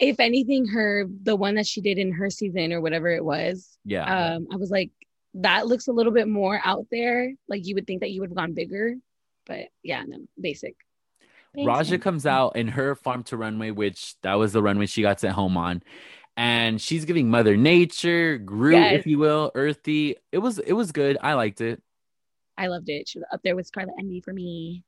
If 0.00 0.18
anything, 0.18 0.66
her 0.68 1.04
the 1.22 1.36
one 1.36 1.54
that 1.56 1.66
she 1.66 1.80
did 1.80 1.98
in 1.98 2.12
her 2.12 2.30
season 2.30 2.72
or 2.72 2.80
whatever 2.80 3.08
it 3.08 3.24
was, 3.24 3.76
Yeah. 3.84 4.04
um, 4.34 4.48
I 4.52 4.56
was 4.56 4.70
like, 4.70 4.90
that 5.34 5.66
looks 5.66 5.86
a 5.88 5.92
little 5.92 6.12
bit 6.12 6.26
more 6.26 6.60
out 6.64 6.86
there. 6.90 7.32
Like 7.48 7.66
you 7.66 7.74
would 7.76 7.86
think 7.86 8.00
that 8.00 8.10
you 8.10 8.20
would 8.20 8.30
have 8.30 8.36
gone 8.36 8.54
bigger, 8.54 8.94
but 9.46 9.66
yeah, 9.82 10.02
no, 10.06 10.18
basic. 10.40 10.74
Raja 11.56 11.98
comes 11.98 12.26
out 12.26 12.56
in 12.56 12.68
her 12.68 12.94
farm 12.94 13.24
to 13.24 13.36
runway, 13.36 13.70
which 13.72 14.14
that 14.22 14.34
was 14.34 14.52
the 14.52 14.62
runway 14.62 14.86
she 14.86 15.02
got 15.02 15.20
sent 15.20 15.34
home 15.34 15.56
on. 15.56 15.82
And 16.36 16.80
she's 16.80 17.04
giving 17.04 17.28
Mother 17.28 17.56
Nature, 17.56 18.38
Groot, 18.38 18.74
Yes. 18.76 19.00
if 19.00 19.06
you 19.06 19.18
will, 19.18 19.50
earthy. 19.54 20.16
It 20.32 20.38
was 20.38 20.58
it 20.58 20.72
was 20.72 20.92
good. 20.92 21.18
I 21.20 21.34
liked 21.34 21.60
it. 21.60 21.82
I 22.56 22.68
loved 22.68 22.88
it. 22.88 23.08
She 23.08 23.18
was 23.18 23.26
up 23.32 23.40
there 23.42 23.56
with 23.56 23.66
Scarlet 23.66 23.94
Envy 23.98 24.20
for 24.20 24.32
me. 24.32 24.84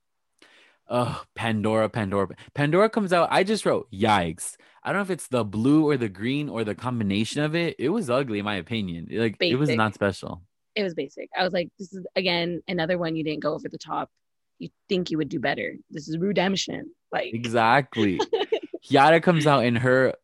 Oh, 0.88 1.22
Pandora, 1.34 1.88
Pandora. 1.88 2.28
Pandora 2.54 2.90
comes 2.90 3.12
out. 3.12 3.28
I 3.30 3.44
just 3.44 3.64
wrote, 3.64 3.88
yikes. 3.92 4.56
I 4.82 4.88
don't 4.90 4.98
know 4.98 5.02
if 5.02 5.10
it's 5.10 5.28
the 5.28 5.44
blue 5.44 5.88
or 5.88 5.96
the 5.96 6.08
green 6.08 6.48
or 6.48 6.64
the 6.64 6.74
combination 6.74 7.42
of 7.42 7.54
it. 7.54 7.76
It 7.78 7.88
was 7.90 8.10
ugly, 8.10 8.40
in 8.40 8.44
my 8.44 8.56
opinion. 8.56 9.06
Like, 9.10 9.36
it 9.40 9.56
was 9.56 9.70
not 9.70 9.94
special. 9.94 10.42
It 10.74 10.82
was 10.82 10.94
basic. 10.94 11.28
I 11.38 11.44
was 11.44 11.52
like, 11.52 11.68
this 11.78 11.92
is 11.92 12.04
again 12.16 12.62
another 12.66 12.98
one 12.98 13.14
you 13.14 13.22
didn't 13.24 13.42
go 13.42 13.54
over 13.54 13.68
the 13.68 13.78
top. 13.78 14.10
You 14.58 14.70
think 14.88 15.10
you 15.10 15.18
would 15.18 15.28
do 15.28 15.38
better. 15.38 15.74
This 15.90 16.08
is 16.08 16.18
redemption. 16.18 16.90
Like 17.12 17.32
Exactly. 17.34 18.20
Yara 18.84 19.20
comes 19.20 19.46
out 19.46 19.64
in 19.64 19.76
her 19.76 20.14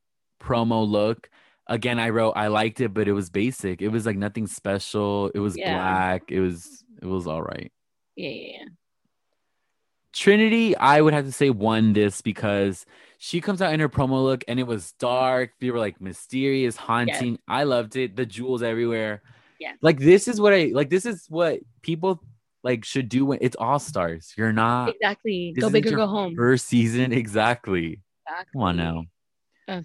promo 0.41 0.89
look. 0.89 1.29
Again, 1.67 1.99
I 1.99 2.09
wrote, 2.09 2.33
I 2.33 2.47
liked 2.49 2.81
it, 2.81 2.95
but 2.95 3.09
it 3.09 3.13
was 3.13 3.29
basic. 3.31 3.83
It 3.83 3.89
was 3.89 4.07
like 4.07 4.17
nothing 4.17 4.47
special. 4.47 5.31
It 5.35 5.39
was 5.39 5.57
Yeah. 5.57 5.75
black. 5.75 6.31
It 6.33 6.41
was, 6.41 6.83
it 7.03 7.07
was 7.07 7.27
all 7.27 7.43
right. 7.43 7.71
yeah, 8.17 8.31
yeah, 8.31 8.53
yeah. 8.61 8.65
Trinity, 10.13 10.77
I 10.77 11.01
would 11.01 11.15
have 11.15 11.27
to 11.27 11.33
say 11.33 11.51
won 11.51 11.93
this 11.93 12.21
because 12.21 12.87
she 13.19 13.41
comes 13.41 13.61
out 13.61 13.73
in 13.75 13.81
her 13.81 13.89
promo 13.89 14.23
look 14.23 14.45
and 14.49 14.59
it 14.59 14.67
was 14.67 14.93
dark. 14.93 15.51
They 15.61 15.71
were 15.71 15.79
like 15.79 16.01
mysterious, 16.01 16.77
haunting. 16.77 17.39
I 17.47 17.65
loved 17.65 17.97
it. 17.97 18.17
The 18.17 18.27
jewels 18.27 18.63
everywhere. 18.63 19.23
Yeah. 19.61 19.73
Like 19.83 19.99
this 19.99 20.29
is 20.29 20.41
what 20.41 20.55
I 20.55 20.71
like. 20.73 20.89
This 20.89 21.05
is 21.05 21.27
what 21.29 21.61
people 21.83 22.23
like 22.63 22.85
should 22.85 23.09
do 23.09 23.27
when 23.27 23.39
it's 23.41 23.57
all 23.57 23.79
stars. 23.79 24.33
You're 24.37 24.53
not 24.53 24.91
Exactly. 24.91 25.55
Go 25.59 25.71
big 25.71 25.87
or 25.87 25.97
go 25.97 26.07
home. 26.07 26.35
first 26.37 26.67
season. 26.67 27.13
Exactly. 27.13 28.01
Exactly. 28.29 28.53
Come 28.53 28.63
on 28.63 28.77
now. 28.77 29.83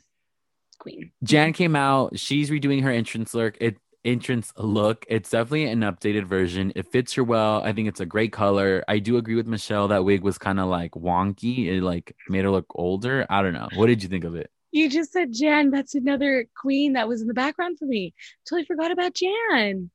Queen. 0.80 1.12
Jan 1.24 1.54
came 1.54 1.78
out. 1.78 2.20
She's 2.20 2.50
redoing 2.50 2.84
her 2.84 2.92
entrance 2.92 3.34
look. 3.34 3.56
It 3.62 3.78
entrance 4.06 4.54
look. 4.58 5.06
It's 5.10 5.30
definitely 5.30 5.66
an 5.66 5.82
updated 5.82 6.26
version. 6.26 6.72
It 6.76 6.91
fits 6.91 7.14
her 7.14 7.24
well. 7.24 7.64
I 7.64 7.74
think 7.74 7.88
it's 7.88 7.99
a 7.99 8.06
great 8.06 8.32
color. 8.32 8.84
I 8.88 8.99
do 8.99 9.18
agree 9.18 9.36
with 9.36 9.47
Michelle. 9.47 9.88
That 9.88 10.06
wig 10.06 10.22
was 10.22 10.38
kind 10.38 10.60
of 10.60 10.68
like 10.68 10.91
wonky. 10.91 11.68
It 11.68 11.82
like 11.82 12.16
made 12.30 12.43
her 12.43 12.51
look 12.51 12.66
older. 12.76 13.26
I 13.30 13.41
don't 13.41 13.54
know. 13.54 13.70
What 13.76 13.88
did 13.88 14.04
you 14.04 14.10
think 14.10 14.24
of 14.24 14.36
it? 14.36 14.49
You 14.72 14.89
just 14.89 15.14
said 15.14 15.32
Jan. 15.32 15.70
That's 15.70 15.95
another 15.95 16.47
queen 16.60 16.93
that 16.93 17.08
was 17.08 17.22
in 17.22 17.28
the 17.28 17.34
background 17.34 17.78
for 17.78 17.86
me. 17.86 18.14
Totally 18.49 18.66
forgot 18.66 18.91
about 18.91 19.14
Jan. 19.14 19.91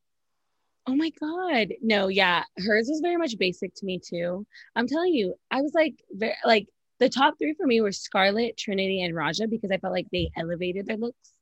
Oh 0.86 0.94
my 0.94 1.10
God. 1.20 1.74
No, 1.82 2.08
yeah. 2.08 2.44
Hers 2.58 2.88
was 2.88 3.00
very 3.00 3.16
much 3.16 3.36
basic 3.38 3.74
to 3.74 3.84
me 3.84 3.98
too. 3.98 4.46
I'm 4.74 4.86
telling 4.86 5.12
you, 5.12 5.34
I 5.50 5.60
was 5.60 5.74
like, 5.74 5.94
very, 6.10 6.34
like 6.46 6.68
the 6.98 7.08
top 7.08 7.34
three 7.38 7.54
for 7.54 7.66
me 7.66 7.80
were 7.80 7.92
Scarlet, 7.92 8.56
Trinity, 8.56 9.02
and 9.02 9.14
Raja 9.14 9.48
because 9.48 9.70
I 9.70 9.78
felt 9.78 9.92
like 9.92 10.06
they 10.10 10.30
elevated 10.36 10.86
their 10.86 10.96
looks. 10.96 11.32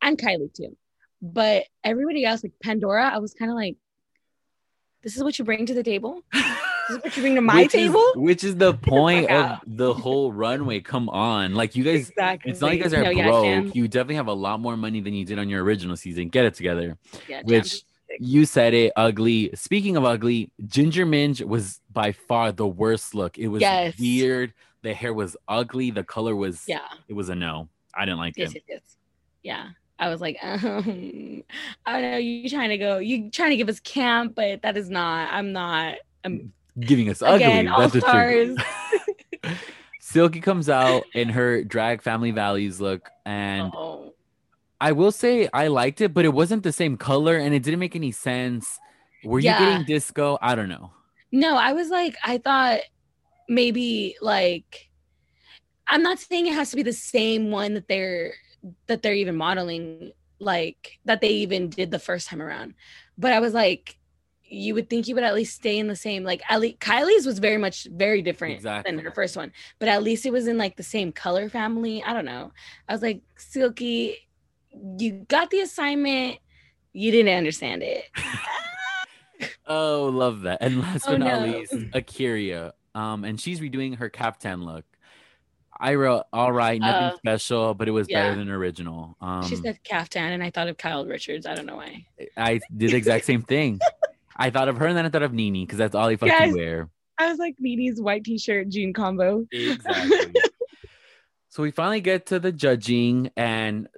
And 0.00 0.16
Kylie 0.16 0.54
too. 0.54 0.76
But 1.20 1.64
everybody 1.82 2.24
else, 2.24 2.42
like 2.42 2.52
Pandora, 2.62 3.08
I 3.08 3.18
was 3.18 3.34
kind 3.34 3.50
of 3.50 3.56
like, 3.56 3.76
this 5.02 5.16
is 5.16 5.22
what 5.22 5.38
you 5.38 5.44
bring 5.44 5.66
to 5.66 5.74
the 5.74 5.82
table? 5.82 6.22
This 6.88 6.96
is 6.96 7.04
what 7.04 7.16
you 7.18 7.22
bring 7.22 7.34
to 7.34 7.42
my 7.42 7.62
which 7.62 7.72
table? 7.72 8.00
Is, 8.00 8.16
which 8.16 8.44
is 8.44 8.56
the 8.56 8.72
point 8.82 9.26
of 9.28 9.44
ah. 9.44 9.60
the 9.66 9.92
whole 9.92 10.32
runway. 10.32 10.80
Come 10.80 11.10
on. 11.10 11.54
Like 11.54 11.76
you 11.76 11.84
guys 11.84 12.08
exactly. 12.08 12.50
it's 12.50 12.62
not 12.62 12.68
like 12.68 12.78
you 12.78 12.84
guys 12.84 12.94
are 12.94 13.02
No, 13.02 13.12
broke. 13.12 13.44
Jan- 13.44 13.72
you 13.74 13.88
definitely 13.88 14.14
have 14.14 14.28
a 14.28 14.32
lot 14.32 14.58
more 14.58 14.74
money 14.74 15.02
than 15.02 15.12
you 15.12 15.26
did 15.26 15.38
on 15.38 15.50
your 15.50 15.62
original 15.62 15.98
season. 15.98 16.30
Get 16.30 16.46
it 16.46 16.54
together. 16.54 16.96
yeah, 17.28 17.42
which 17.44 17.82
you 18.18 18.46
said 18.46 18.72
it 18.72 18.94
ugly. 18.96 19.50
Speaking 19.54 19.98
of 19.98 20.06
ugly, 20.06 20.50
Ginger 20.66 21.04
Minj 21.04 21.44
was 21.44 21.78
by 21.92 22.12
far 22.12 22.52
the 22.52 22.66
worst 22.66 23.14
look. 23.14 23.36
It 23.36 23.48
was 23.48 23.60
Yes. 23.60 23.98
weird. 23.98 24.54
The 24.80 24.94
hair 24.94 25.12
was 25.12 25.36
ugly. 25.46 25.90
The 25.90 26.04
color 26.04 26.34
was 26.34 26.64
yeah. 26.66 26.88
it 27.06 27.12
was 27.12 27.28
a 27.28 27.34
no. 27.34 27.68
I 27.94 28.06
didn't 28.06 28.18
like 28.18 28.32
Yes, 28.38 28.54
it. 28.54 28.64
yes, 28.66 28.80
yes. 28.82 28.96
Yeah. 29.42 29.68
I 29.98 30.08
was 30.08 30.20
like, 30.20 30.36
um, 30.42 31.42
I 31.86 32.00
don't 32.00 32.10
know. 32.12 32.16
You 32.18 32.48
trying 32.48 32.70
to 32.70 32.78
go, 32.78 32.98
you 32.98 33.30
trying 33.30 33.50
to 33.50 33.56
give 33.56 33.68
us 33.68 33.80
camp, 33.80 34.34
but 34.34 34.62
that 34.62 34.76
is 34.76 34.88
not, 34.90 35.32
I'm 35.32 35.52
not. 35.52 35.96
I'm 36.24 36.52
Giving 36.78 37.08
us 37.10 37.22
again, 37.22 37.66
ugly. 37.68 37.82
That's 37.82 37.92
the 37.94 38.00
stars. 38.00 38.56
truth. 39.42 39.58
Silky 40.00 40.40
comes 40.40 40.68
out 40.70 41.04
in 41.14 41.28
her 41.30 41.64
drag 41.64 42.02
family 42.02 42.30
values 42.30 42.80
look, 42.80 43.10
and 43.26 43.72
Oh, 43.74 44.14
I 44.80 44.92
will 44.92 45.10
say 45.12 45.48
I 45.52 45.66
liked 45.66 46.00
it, 46.00 46.14
but 46.14 46.24
it 46.24 46.32
wasn't 46.32 46.62
the 46.62 46.72
same 46.72 46.96
color 46.96 47.36
and 47.36 47.52
it 47.54 47.62
didn't 47.64 47.80
make 47.80 47.96
any 47.96 48.12
sense. 48.12 48.78
Were 49.24 49.40
Yeah. 49.40 49.58
you 49.58 49.66
getting 49.66 49.84
disco? 49.86 50.38
I 50.40 50.54
don't 50.54 50.68
know. 50.68 50.92
no, 51.32 51.56
I 51.56 51.72
was 51.72 51.88
like, 51.90 52.16
I 52.24 52.38
thought 52.38 52.80
maybe 53.48 54.16
like, 54.22 54.88
I'm 55.88 56.02
not 56.02 56.18
saying 56.20 56.46
it 56.46 56.54
has 56.54 56.70
to 56.70 56.76
be 56.76 56.82
the 56.84 56.92
same 56.92 57.50
one 57.50 57.74
that 57.74 57.88
they're, 57.88 58.34
that 58.86 59.02
they're 59.02 59.14
even 59.14 59.36
modeling, 59.36 60.12
like 60.38 60.98
that 61.04 61.20
they 61.20 61.28
even 61.30 61.68
did 61.70 61.90
the 61.90 61.98
first 61.98 62.28
time 62.28 62.42
around. 62.42 62.74
But 63.16 63.32
I 63.32 63.40
was 63.40 63.54
like, 63.54 63.98
you 64.50 64.74
would 64.74 64.88
think 64.88 65.06
you 65.08 65.14
would 65.14 65.24
at 65.24 65.34
least 65.34 65.56
stay 65.56 65.78
in 65.78 65.88
the 65.88 65.96
same, 65.96 66.24
like, 66.24 66.40
at 66.48 66.60
least 66.60 66.78
Kylie's 66.78 67.26
was 67.26 67.38
very 67.38 67.58
much 67.58 67.86
very 67.90 68.22
different 68.22 68.54
Exactly. 68.54 68.90
than 68.94 69.04
her 69.04 69.10
first 69.10 69.36
one, 69.36 69.52
but 69.78 69.88
at 69.88 70.02
least 70.02 70.24
it 70.24 70.32
was 70.32 70.46
in 70.46 70.56
like 70.56 70.76
the 70.76 70.82
same 70.82 71.12
color 71.12 71.48
family. 71.50 72.02
I 72.02 72.14
don't 72.14 72.24
know. 72.24 72.52
I 72.88 72.92
was 72.92 73.02
like, 73.02 73.20
Silky, 73.36 74.16
you 74.98 75.26
got 75.28 75.50
the 75.50 75.60
assignment, 75.60 76.38
you 76.94 77.10
didn't 77.10 77.36
understand 77.36 77.82
it. 77.82 78.04
Oh, 79.66 80.10
love 80.12 80.40
that. 80.42 80.58
And 80.62 80.80
last 80.80 81.04
but 81.06 81.14
Oh, 81.14 81.16
not 81.18 81.42
no. 81.42 81.58
least, 81.58 81.72
A'keria. 81.92 82.72
Um, 82.94 83.24
and 83.24 83.40
she's 83.40 83.60
redoing 83.60 83.96
her 83.98 84.10
Caftan 84.10 84.64
look. 84.64 84.84
I 85.80 85.94
wrote 85.94 86.24
all 86.32 86.52
right, 86.52 86.80
nothing 86.80 87.04
Uh, 87.08 87.16
special, 87.16 87.74
but 87.74 87.86
it 87.88 87.92
was 87.92 88.08
yeah. 88.08 88.22
better 88.24 88.36
than 88.36 88.50
original. 88.50 89.16
Um, 89.20 89.42
she 89.44 89.56
said 89.56 89.78
caftan, 89.84 90.32
and 90.32 90.42
I 90.42 90.50
thought 90.50 90.68
of 90.68 90.76
Kyle 90.76 91.06
Richards. 91.06 91.46
I 91.46 91.54
don't 91.54 91.66
know 91.66 91.76
why. 91.76 92.04
I 92.36 92.60
did 92.76 92.90
the 92.90 92.96
exact 92.96 93.24
same 93.24 93.42
thing. 93.42 93.78
I 94.36 94.50
thought 94.50 94.68
of 94.68 94.76
her 94.78 94.86
and 94.86 94.96
then 94.96 95.04
I 95.04 95.08
thought 95.08 95.22
of 95.22 95.32
Nini 95.32 95.64
because 95.64 95.78
that's 95.78 95.94
all 95.94 96.08
he 96.08 96.16
fucking 96.16 96.32
Yes. 96.32 96.54
wear. 96.54 96.88
I 97.18 97.28
was 97.28 97.38
like 97.38 97.56
Nini's 97.58 98.00
white 98.00 98.22
t-shirt 98.24 98.68
jean 98.68 98.92
combo. 98.92 99.44
Exactly. 99.50 100.32
so 101.48 101.62
we 101.62 101.70
finally 101.72 102.00
get 102.00 102.26
to 102.26 102.38
the 102.38 102.52
judging 102.52 103.30
and 103.36 103.88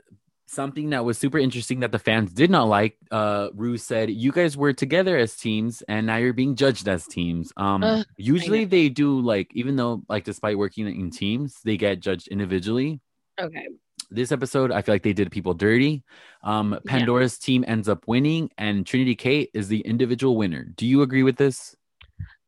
something 0.51 0.91
that 0.91 1.05
was 1.05 1.17
super 1.17 1.39
interesting 1.39 1.81
that 1.81 1.93
the 1.93 1.99
fans 1.99 2.33
did 2.33 2.51
not 2.51 2.65
like. 2.65 2.97
Uh 3.11 3.49
Rue 3.55 3.77
said, 3.79 4.11
You 4.11 4.33
guys 4.33 4.57
were 4.57 4.73
together 4.73 5.17
as 5.17 5.37
teams 5.37 5.83
and 5.89 6.07
now 6.07 6.17
you're 6.17 6.33
being 6.33 6.57
judged 6.57 6.89
as 6.89 7.07
teams. 7.07 7.53
Um 7.57 7.83
Ugh, 7.83 8.07
usually 8.17 8.65
they 8.65 8.89
do 8.89 9.21
like 9.21 9.51
even 9.55 9.77
though 9.77 10.03
like 10.09 10.25
despite 10.25 10.59
working 10.59 10.87
in 10.89 11.11
teams, 11.11 11.57
they 11.65 11.77
get 11.77 12.01
judged 12.01 12.29
individually. 12.29 13.01
Okay. 13.41 13.69
This 14.11 14.33
episode, 14.33 14.73
I 14.73 14.83
feel 14.83 14.95
like 14.95 15.05
they 15.05 15.13
did 15.13 15.31
people 15.31 15.55
dirty. 15.55 16.03
Um 16.43 16.79
Pandora's 16.87 17.39
team 17.39 17.65
ends 17.67 17.89
up 17.89 18.09
winning 18.09 18.51
and 18.59 18.87
Trinity 18.87 19.15
Kate 19.15 19.51
is 19.55 19.69
the 19.69 19.81
individual 19.81 20.37
winner. 20.37 20.65
Do 20.77 20.87
you 20.87 21.03
agree 21.03 21.23
with 21.23 21.37
this? 21.37 21.77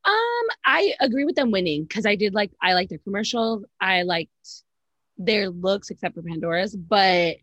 Um, 0.04 0.46
I 0.64 0.94
agree 0.98 1.24
with 1.24 1.36
them 1.36 1.52
winning 1.52 1.84
because 1.84 2.06
I 2.06 2.16
did 2.16 2.34
like 2.34 2.50
I 2.60 2.74
liked 2.74 2.90
their 2.90 2.98
commercials. 2.98 3.64
I 3.80 4.02
liked 4.02 4.32
their 5.16 5.48
looks 5.48 5.90
except 5.90 6.16
for 6.16 6.22
Pandora's, 6.22 6.74
but 6.74 7.36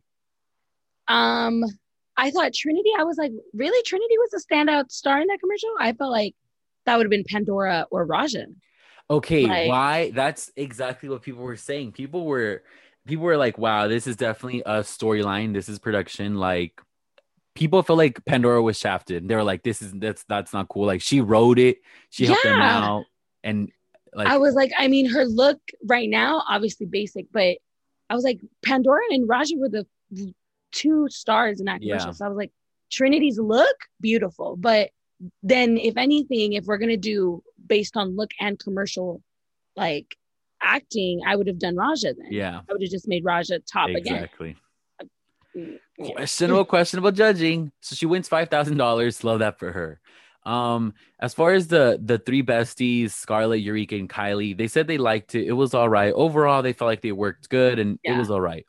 um 1.10 1.64
I 2.18 2.32
thought 2.32 2.54
Trinity, 2.54 2.90
I 2.98 3.04
was 3.06 3.18
like, 3.18 3.32
really? 3.54 3.82
Trinity 3.84 4.18
was 4.18 4.34
a 4.34 4.54
standout 4.54 4.92
star 4.92 5.22
in 5.22 5.28
that 5.28 5.40
commercial? 5.40 5.70
I 5.80 5.94
felt 5.94 6.12
like 6.12 6.36
that 6.86 6.98
would 6.98 7.06
have 7.06 7.12
been 7.12 7.24
Pandora 7.28 7.88
or 7.92 8.06
Raja. 8.06 8.46
Okay, 9.10 9.46
Like- 9.48 9.70
why? 9.70 10.12
That's 10.12 10.52
exactly 10.56 11.10
what 11.10 11.22
people 11.22 11.44
were 11.44 11.56
saying. 11.56 11.94
People 11.94 12.26
were 12.26 12.64
people 13.08 13.24
were 13.24 13.38
like, 13.38 13.58
"Wow, 13.58 13.88
this 13.88 14.06
is 14.06 14.16
definitely 14.16 14.62
a 14.66 14.82
storyline. 14.82 15.54
This 15.54 15.68
is 15.70 15.80
production." 15.80 16.36
Like 16.36 16.80
people 17.56 17.82
felt 17.84 17.98
like 17.98 18.24
Pandora 18.26 18.62
was 18.62 18.78
shafted. 18.78 19.28
They 19.28 19.36
were 19.36 19.44
like, 19.44 19.64
"This 19.64 19.82
is 19.82 19.94
that's 19.94 20.24
that's 20.26 20.54
not 20.54 20.68
cool." 20.68 20.86
Like 20.86 21.02
she 21.02 21.22
wrote 21.22 21.58
it, 21.58 21.80
she 22.10 22.26
helped 22.26 22.44
them 22.44 22.62
out, 22.62 23.06
and 23.44 23.72
like 24.14 24.28
I 24.28 24.38
was 24.38 24.54
like, 24.56 24.72
I 24.78 24.88
mean, 24.88 25.10
her 25.10 25.26
look 25.26 25.60
right 25.86 26.10
now, 26.10 26.44
obviously 26.48 26.86
basic, 26.86 27.28
but 27.32 27.58
I 28.10 28.16
was 28.16 28.24
like, 28.24 28.40
Pandora 28.64 29.02
and 29.12 29.28
Raja 29.28 29.56
were 29.58 29.70
the 29.70 29.88
two 30.72 31.08
stars 31.10 31.60
in 31.60 31.66
that 31.66 31.82
Yeah. 31.82 31.96
commercial. 31.98 32.14
So 32.14 32.26
I 32.26 32.30
was 32.30 32.38
like, 32.38 32.52
Trinity's 32.92 33.38
look, 33.40 33.76
beautiful. 34.02 34.56
But 34.58 34.92
then, 35.44 35.78
if 35.78 35.98
anything, 35.98 36.54
if 36.54 36.66
we're 36.66 36.78
gonna 36.78 36.98
do 36.98 37.44
based 37.68 37.98
on 37.98 38.16
look 38.16 38.32
and 38.40 38.58
commercial, 38.58 39.22
like 39.76 40.16
acting, 40.62 41.22
I 41.26 41.36
would 41.36 41.48
have 41.48 41.60
done 41.60 41.76
Raja 41.76 42.14
then. 42.14 42.32
yeah, 42.32 42.62
I 42.70 42.74
would 42.74 42.82
have 42.82 42.92
just 42.92 43.08
made 43.08 43.24
Raja 43.26 43.60
top 43.60 43.90
exactly. 43.90 44.56
again. 45.56 45.80
Yeah. 45.98 46.14
Questionable, 46.14 46.66
questionable 46.76 47.12
judging. 47.12 47.72
So 47.82 47.96
she 47.96 48.06
wins 48.06 48.28
five 48.28 48.50
thousand 48.50 48.78
dollars. 48.78 49.24
Love 49.24 49.40
that 49.40 49.60
for 49.60 49.72
her. 49.72 50.00
Um, 50.46 50.94
as 51.20 51.34
far 51.34 51.52
as 51.54 51.68
the 51.68 52.00
the 52.02 52.18
three 52.18 52.42
besties, 52.44 53.12
Scarlet, 53.12 53.58
Eureka, 53.58 53.96
and 53.96 54.10
Kylie, 54.10 54.58
they 54.58 54.68
said 54.68 54.88
they 54.88 54.98
liked 54.98 55.36
it. 55.36 55.48
It 55.48 55.54
was 55.54 55.74
all 55.74 55.90
right. 55.90 56.14
Overall, 56.14 56.62
they 56.62 56.74
felt 56.74 56.88
like 56.88 57.02
they 57.02 57.12
worked 57.12 57.50
good 57.50 57.78
and 57.78 58.00
it 58.04 58.18
was 58.18 58.32
all 58.32 58.42
right. 58.42 58.66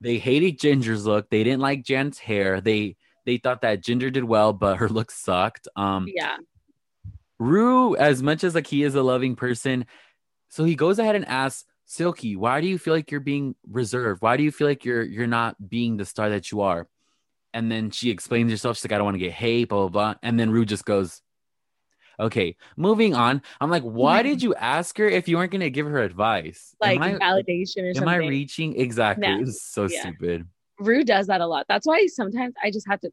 They 0.00 0.18
hated 0.18 0.58
Ginger's 0.58 1.06
look. 1.06 1.30
They 1.30 1.44
didn't 1.44 1.60
like 1.60 1.84
Jan's 1.84 2.18
hair. 2.18 2.60
They 2.60 2.96
they 3.26 3.36
thought 3.36 3.60
that 3.62 3.82
Ginger 3.82 4.10
did 4.10 4.24
well, 4.24 4.52
but 4.52 4.76
her 4.76 4.88
look 4.88 5.10
sucked. 5.10 5.68
Um, 5.76 6.08
Yeah. 6.12 6.36
Rue, 7.38 7.94
as 7.96 8.22
much 8.22 8.42
as 8.42 8.54
like 8.54 8.66
he 8.66 8.82
is 8.82 8.94
a 8.94 9.02
loving 9.02 9.36
person, 9.36 9.86
so 10.48 10.64
he 10.64 10.74
goes 10.74 10.98
ahead 10.98 11.14
and 11.14 11.26
asks 11.28 11.64
Silky, 11.84 12.36
"Why 12.36 12.60
do 12.60 12.66
you 12.66 12.78
feel 12.78 12.94
like 12.94 13.10
you're 13.10 13.20
being 13.20 13.54
reserved? 13.70 14.22
Why 14.22 14.36
do 14.36 14.42
you 14.42 14.50
feel 14.50 14.66
like 14.66 14.84
you're 14.84 15.02
you're 15.02 15.26
not 15.26 15.56
being 15.68 15.96
the 15.96 16.04
star 16.04 16.30
that 16.30 16.50
you 16.50 16.62
are?" 16.62 16.88
And 17.54 17.70
then 17.70 17.90
she 17.90 18.10
explains 18.10 18.50
herself. 18.50 18.76
She's 18.76 18.84
like, 18.84 18.92
"I 18.92 18.98
don't 18.98 19.04
want 19.04 19.14
to 19.14 19.20
get 19.20 19.32
hate, 19.32 19.68
blah 19.68 19.88
blah 19.88 19.88
blah." 19.88 20.14
And 20.22 20.38
then 20.38 20.50
Rue 20.50 20.64
just 20.64 20.84
goes, 20.84 21.22
"Okay, 22.18 22.56
moving 22.76 23.14
on." 23.14 23.42
I'm 23.60 23.70
like, 23.70 23.82
"Why 23.82 24.22
did 24.28 24.42
you 24.42 24.54
ask 24.54 24.96
her 24.98 25.06
if 25.08 25.28
you 25.28 25.36
weren't 25.36 25.52
going 25.52 25.60
to 25.60 25.70
give 25.70 25.86
her 25.86 26.02
advice?" 26.02 26.74
Like 26.80 27.00
I, 27.00 27.12
validation 27.14 27.82
or 27.84 27.88
am 27.88 27.94
something. 27.94 28.02
Am 28.02 28.08
I 28.08 28.16
reaching 28.16 28.78
exactly? 28.78 29.26
No. 29.26 29.38
It 29.40 29.46
was 29.46 29.60
so 29.62 29.86
Yeah. 29.86 30.00
stupid. 30.00 30.46
Rue 30.78 31.04
does 31.04 31.26
that 31.26 31.40
a 31.40 31.46
lot. 31.46 31.66
That's 31.68 31.86
why 31.86 32.06
sometimes 32.06 32.54
I 32.62 32.70
just 32.70 32.86
have 32.88 33.00
to, 33.00 33.10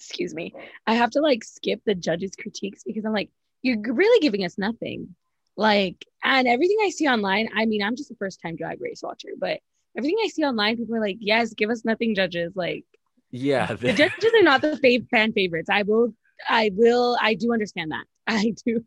excuse 0.00 0.34
me, 0.34 0.52
I 0.86 0.94
have 0.94 1.10
to 1.10 1.20
like 1.20 1.44
skip 1.44 1.80
the 1.86 1.94
judges' 1.94 2.32
critiques 2.40 2.82
because 2.84 3.04
I'm 3.04 3.12
like, 3.12 3.30
you're 3.62 3.80
really 3.80 4.20
giving 4.20 4.44
us 4.44 4.58
nothing. 4.58 5.14
Like, 5.56 6.04
and 6.24 6.46
everything 6.48 6.78
I 6.82 6.90
see 6.90 7.08
online, 7.08 7.48
I 7.54 7.66
mean, 7.66 7.82
I'm 7.82 7.96
just 7.96 8.10
a 8.10 8.16
first 8.16 8.40
time 8.40 8.56
drag 8.56 8.80
race 8.80 9.00
watcher, 9.02 9.30
but 9.38 9.60
everything 9.96 10.16
I 10.24 10.28
see 10.28 10.44
online, 10.44 10.76
people 10.76 10.94
are 10.96 11.00
like, 11.00 11.18
yes, 11.20 11.54
give 11.54 11.70
us 11.70 11.84
nothing, 11.84 12.14
judges. 12.14 12.52
Like, 12.56 12.84
Yeah, 13.30 13.72
the 13.72 13.92
judges 13.92 14.32
are 14.34 14.42
not 14.42 14.60
the 14.60 14.70
fav- 14.70 15.08
fan 15.10 15.32
favorites. 15.32 15.68
I 15.70 15.82
will, 15.82 16.14
I 16.48 16.70
will, 16.74 17.16
I 17.20 17.34
do 17.34 17.52
understand 17.52 17.90
that. 17.92 18.04
I 18.40 18.54
do. 18.64 18.84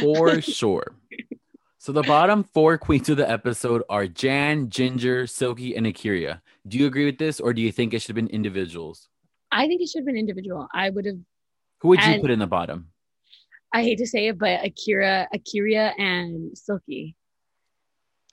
for 0.00 0.40
sure. 0.42 0.94
So 1.78 1.92
the 1.92 2.02
bottom 2.02 2.44
four 2.44 2.78
queens 2.78 3.08
of 3.08 3.16
the 3.16 3.28
episode 3.28 3.82
are 3.88 4.06
Jan, 4.06 4.68
Ginger, 4.70 5.26
Silky, 5.26 5.74
and 5.74 5.86
A'keria. 5.86 6.40
Do 6.68 6.78
you 6.78 6.86
agree 6.86 7.04
with 7.06 7.18
this, 7.18 7.40
or 7.40 7.52
do 7.52 7.60
you 7.62 7.72
think 7.72 7.92
it 7.94 8.00
should 8.00 8.10
have 8.10 8.16
been 8.24 8.28
individuals? 8.28 9.08
I 9.50 9.66
think 9.66 9.82
it 9.82 9.88
should 9.88 10.00
have 10.00 10.06
been 10.06 10.16
individual. 10.16 10.68
I 10.72 10.90
would 10.90 11.06
have. 11.06 11.16
Who 11.80 11.88
would 11.88 12.00
you 12.00 12.12
And- 12.12 12.22
put 12.22 12.30
in 12.30 12.38
the 12.38 12.46
bottom? 12.46 12.88
I 13.74 13.82
hate 13.82 13.98
to 13.98 14.06
say 14.06 14.28
it, 14.28 14.38
but 14.38 14.60
A'keria, 14.60 15.26
A'keria, 15.34 15.92
and 15.98 16.56
Silky. 16.56 17.16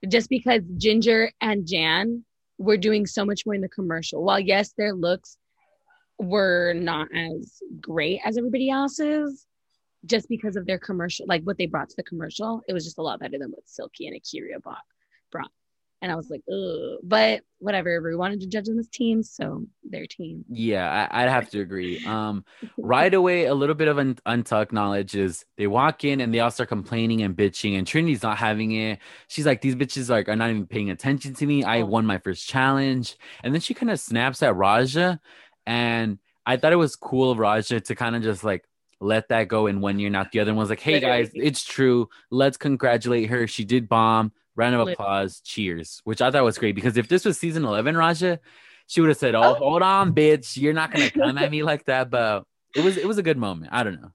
Just 0.08 0.30
because 0.30 0.62
Ginger 0.78 1.32
and 1.42 1.66
Jan 1.66 2.26
were 2.58 2.78
doing 2.78 3.06
so 3.06 3.26
much 3.26 3.46
more 3.46 3.56
in 3.56 3.62
the 3.62 3.70
commercial. 3.70 4.24
While 4.24 4.40
yes, 4.40 4.74
their 4.78 4.94
looks 4.94 5.38
were 6.20 6.74
not 6.74 7.08
as 7.16 7.62
great 7.82 8.20
as 8.26 8.38
everybody 8.38 8.70
else's, 8.70 9.46
just 10.06 10.30
because 10.30 10.56
of 10.56 10.66
their 10.66 10.80
commercial, 10.80 11.26
like 11.28 11.44
what 11.44 11.58
they 11.58 11.66
brought 11.66 11.90
to 11.90 11.96
the 11.96 12.04
commercial, 12.04 12.62
it 12.68 12.74
was 12.74 12.86
just 12.86 12.98
a 12.98 13.02
lot 13.02 13.20
better 13.20 13.38
than 13.38 13.52
what 13.52 13.68
Silky 13.68 14.08
and 14.08 14.16
A'keria 14.16 14.62
bought, 14.64 14.78
brought. 15.32 15.52
And 16.02 16.10
I 16.10 16.16
was 16.16 16.30
like, 16.30 16.42
ugh. 16.50 17.00
But 17.04 17.42
whatever, 17.58 18.02
we 18.02 18.16
wanted 18.16 18.40
to 18.40 18.48
judge 18.48 18.68
them 18.68 18.80
as 18.80 18.88
teams, 18.88 19.30
so 19.30 19.66
their 19.84 20.08
team. 20.08 20.46
Yeah, 20.50 21.08
I, 21.12 21.24
I'd 21.24 21.30
have 21.30 21.50
to 21.50 21.60
agree. 21.60 22.02
Um, 22.06 22.46
right 22.78 23.14
away, 23.14 23.48
a 23.48 23.54
little 23.54 23.76
bit 23.76 23.90
of 23.90 24.00
un- 24.00 24.18
untucked 24.26 24.72
knowledge 24.72 25.14
is 25.18 25.44
they 25.58 25.68
walk 25.68 26.06
in 26.06 26.22
and 26.22 26.34
they 26.34 26.40
all 26.40 26.52
start 26.52 26.70
complaining 26.70 27.22
and 27.22 27.36
bitching, 27.36 27.78
and 27.78 27.86
Trinity's 27.86 28.24
not 28.24 28.38
having 28.38 28.72
it. 28.72 29.00
She's 29.28 29.46
like, 29.46 29.60
"These 29.60 29.76
bitches 29.76 30.10
like 30.10 30.30
are 30.30 30.38
not 30.38 30.50
even 30.50 30.68
paying 30.68 30.90
attention 30.90 31.34
to 31.34 31.46
me. 31.46 31.66
I 31.66 31.82
Oh. 31.82 31.88
won 31.88 32.06
my 32.06 32.18
first 32.20 32.48
challenge," 32.48 33.18
and 33.44 33.54
then 33.54 33.60
she 33.60 33.74
kind 33.74 33.90
of 33.92 34.00
snaps 34.00 34.42
at 34.42 34.56
Raja, 34.56 35.20
and 35.68 36.18
I 36.46 36.56
thought 36.56 36.72
it 36.72 36.78
was 36.78 36.96
cool 36.96 37.30
of 37.32 37.40
Raja 37.40 37.82
to 37.82 37.96
kind 37.96 38.16
of 38.16 38.24
just 38.24 38.46
like 38.46 38.64
let 39.02 39.30
that 39.30 39.48
go 39.48 39.68
in 39.68 39.82
one 39.82 40.00
year, 40.00 40.10
not 40.10 40.32
the 40.32 40.40
other. 40.42 40.52
And 40.52 40.58
was 40.58 40.70
like, 40.70 40.80
"Hey 40.80 41.00
guys, 41.00 41.32
it's 41.34 41.64
true. 41.64 42.10
Let's 42.32 42.58
congratulate 42.58 43.30
her. 43.30 43.48
She 43.48 43.64
did 43.66 43.88
bomb. 43.90 44.32
Round 44.56 44.76
of 44.76 44.88
applause. 44.88 45.40
Cheers." 45.42 46.02
Which 46.04 46.22
I 46.22 46.32
thought 46.32 46.44
was 46.44 46.58
great 46.58 46.76
because 46.76 46.98
if 46.98 47.08
this 47.08 47.26
was 47.26 47.38
season 47.40 47.64
eleven, 47.66 47.96
Raja, 47.96 48.40
she 48.88 49.02
would 49.02 49.10
have 49.10 49.18
said, 49.18 49.36
"Oh, 49.36 49.42
Oh. 49.44 49.54
hold 49.56 49.82
on, 49.82 50.14
bitch. 50.14 50.58
You're 50.58 50.74
not 50.74 50.92
gonna 50.92 51.10
come 51.12 51.38
at 51.38 51.50
me 51.52 51.64
like 51.64 51.86
that." 51.86 52.10
But 52.10 52.44
it 52.76 52.84
was 52.84 52.98
it 52.98 53.08
was 53.08 53.18
a 53.18 53.24
good 53.24 53.38
moment. 53.38 53.72
I 53.74 53.84
don't 53.84 54.02
know. 54.02 54.12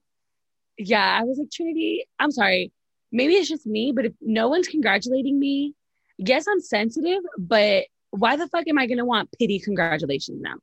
yeah, 0.76 1.18
I 1.20 1.22
was 1.24 1.38
like, 1.38 1.50
Trinity, 1.52 2.04
I'm 2.18 2.30
sorry. 2.32 2.72
Maybe 3.12 3.34
it's 3.34 3.48
just 3.48 3.64
me, 3.66 3.92
but 3.94 4.04
if 4.06 4.12
no 4.20 4.48
one's 4.48 4.66
congratulating 4.66 5.38
me, 5.38 5.72
yes, 6.18 6.46
I'm 6.50 6.60
sensitive, 6.60 7.22
but 7.38 7.84
why 8.10 8.34
the 8.36 8.48
fuck 8.48 8.66
am 8.68 8.76
I 8.78 8.86
gonna 8.88 9.04
want 9.04 9.30
pity 9.38 9.60
congratulations 9.60 10.40
now? 10.42 10.54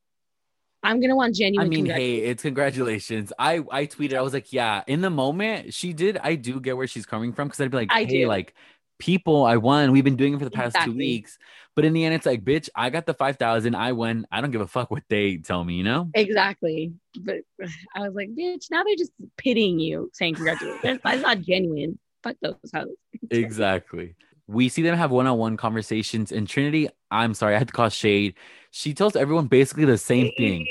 I'm 0.83 0.99
gonna 0.99 1.15
want 1.15 1.35
genuine. 1.35 1.65
I 1.65 1.69
mean, 1.69 1.85
hey, 1.85 2.17
it's 2.17 2.41
congratulations. 2.41 3.31
I 3.37 3.63
I 3.71 3.85
tweeted. 3.85 4.17
I 4.17 4.21
was 4.21 4.33
like, 4.33 4.51
yeah. 4.51 4.83
In 4.87 5.01
the 5.01 5.09
moment, 5.09 5.73
she 5.73 5.93
did. 5.93 6.17
I 6.17 6.35
do 6.35 6.59
get 6.59 6.75
where 6.77 6.87
she's 6.87 7.05
coming 7.05 7.33
from 7.33 7.47
because 7.47 7.61
I'd 7.61 7.71
be 7.71 7.77
like, 7.77 7.91
I 7.91 8.03
hey, 8.03 8.21
do. 8.21 8.27
like 8.27 8.55
people, 9.01 9.45
I 9.45 9.57
won. 9.57 9.91
We've 9.91 10.03
been 10.03 10.15
doing 10.15 10.35
it 10.35 10.39
for 10.39 10.45
the 10.45 10.51
past 10.51 10.77
two 10.83 10.93
weeks. 10.93 11.37
But 11.75 11.85
in 11.85 11.93
the 11.93 12.03
end, 12.03 12.13
it's 12.13 12.25
like, 12.25 12.43
bitch, 12.43 12.69
I 12.75 12.89
got 12.89 13.05
the 13.05 13.13
five 13.13 13.37
thousand. 13.37 13.75
I 13.75 13.91
won. 13.93 14.25
I 14.31 14.41
don't 14.41 14.51
give 14.51 14.61
a 14.61 14.67
fuck 14.67 14.91
what 14.91 15.03
they 15.09 15.37
tell 15.37 15.63
me. 15.63 15.75
You 15.75 15.83
know. 15.83 16.09
Exactly. 16.13 16.93
But 17.19 17.37
I 17.95 18.01
was 18.01 18.13
like, 18.13 18.29
bitch, 18.29 18.65
now 18.71 18.83
they're 18.83 18.95
just 18.95 19.11
pitying 19.37 19.79
you, 19.79 20.09
saying 20.13 20.35
congratulations. 20.35 20.99
That's, 21.03 21.21
not 21.21 21.41
genuine. 21.41 21.99
Fuck 22.23 22.37
those 22.41 22.55
hoes. 22.73 22.89
exactly. 23.31 24.15
We 24.47 24.67
see 24.67 24.81
them 24.81 24.97
have 24.97 25.11
one-on-one 25.11 25.57
conversations, 25.57 26.31
and 26.31 26.47
Trinity. 26.47 26.89
I'm 27.09 27.33
sorry, 27.33 27.55
I 27.55 27.57
had 27.57 27.67
to 27.67 27.73
call 27.73 27.89
shade. 27.89 28.35
She 28.71 28.93
tells 28.93 29.15
everyone 29.15 29.47
basically 29.47 29.85
the 29.85 29.97
same 29.97 30.31
thing. 30.37 30.65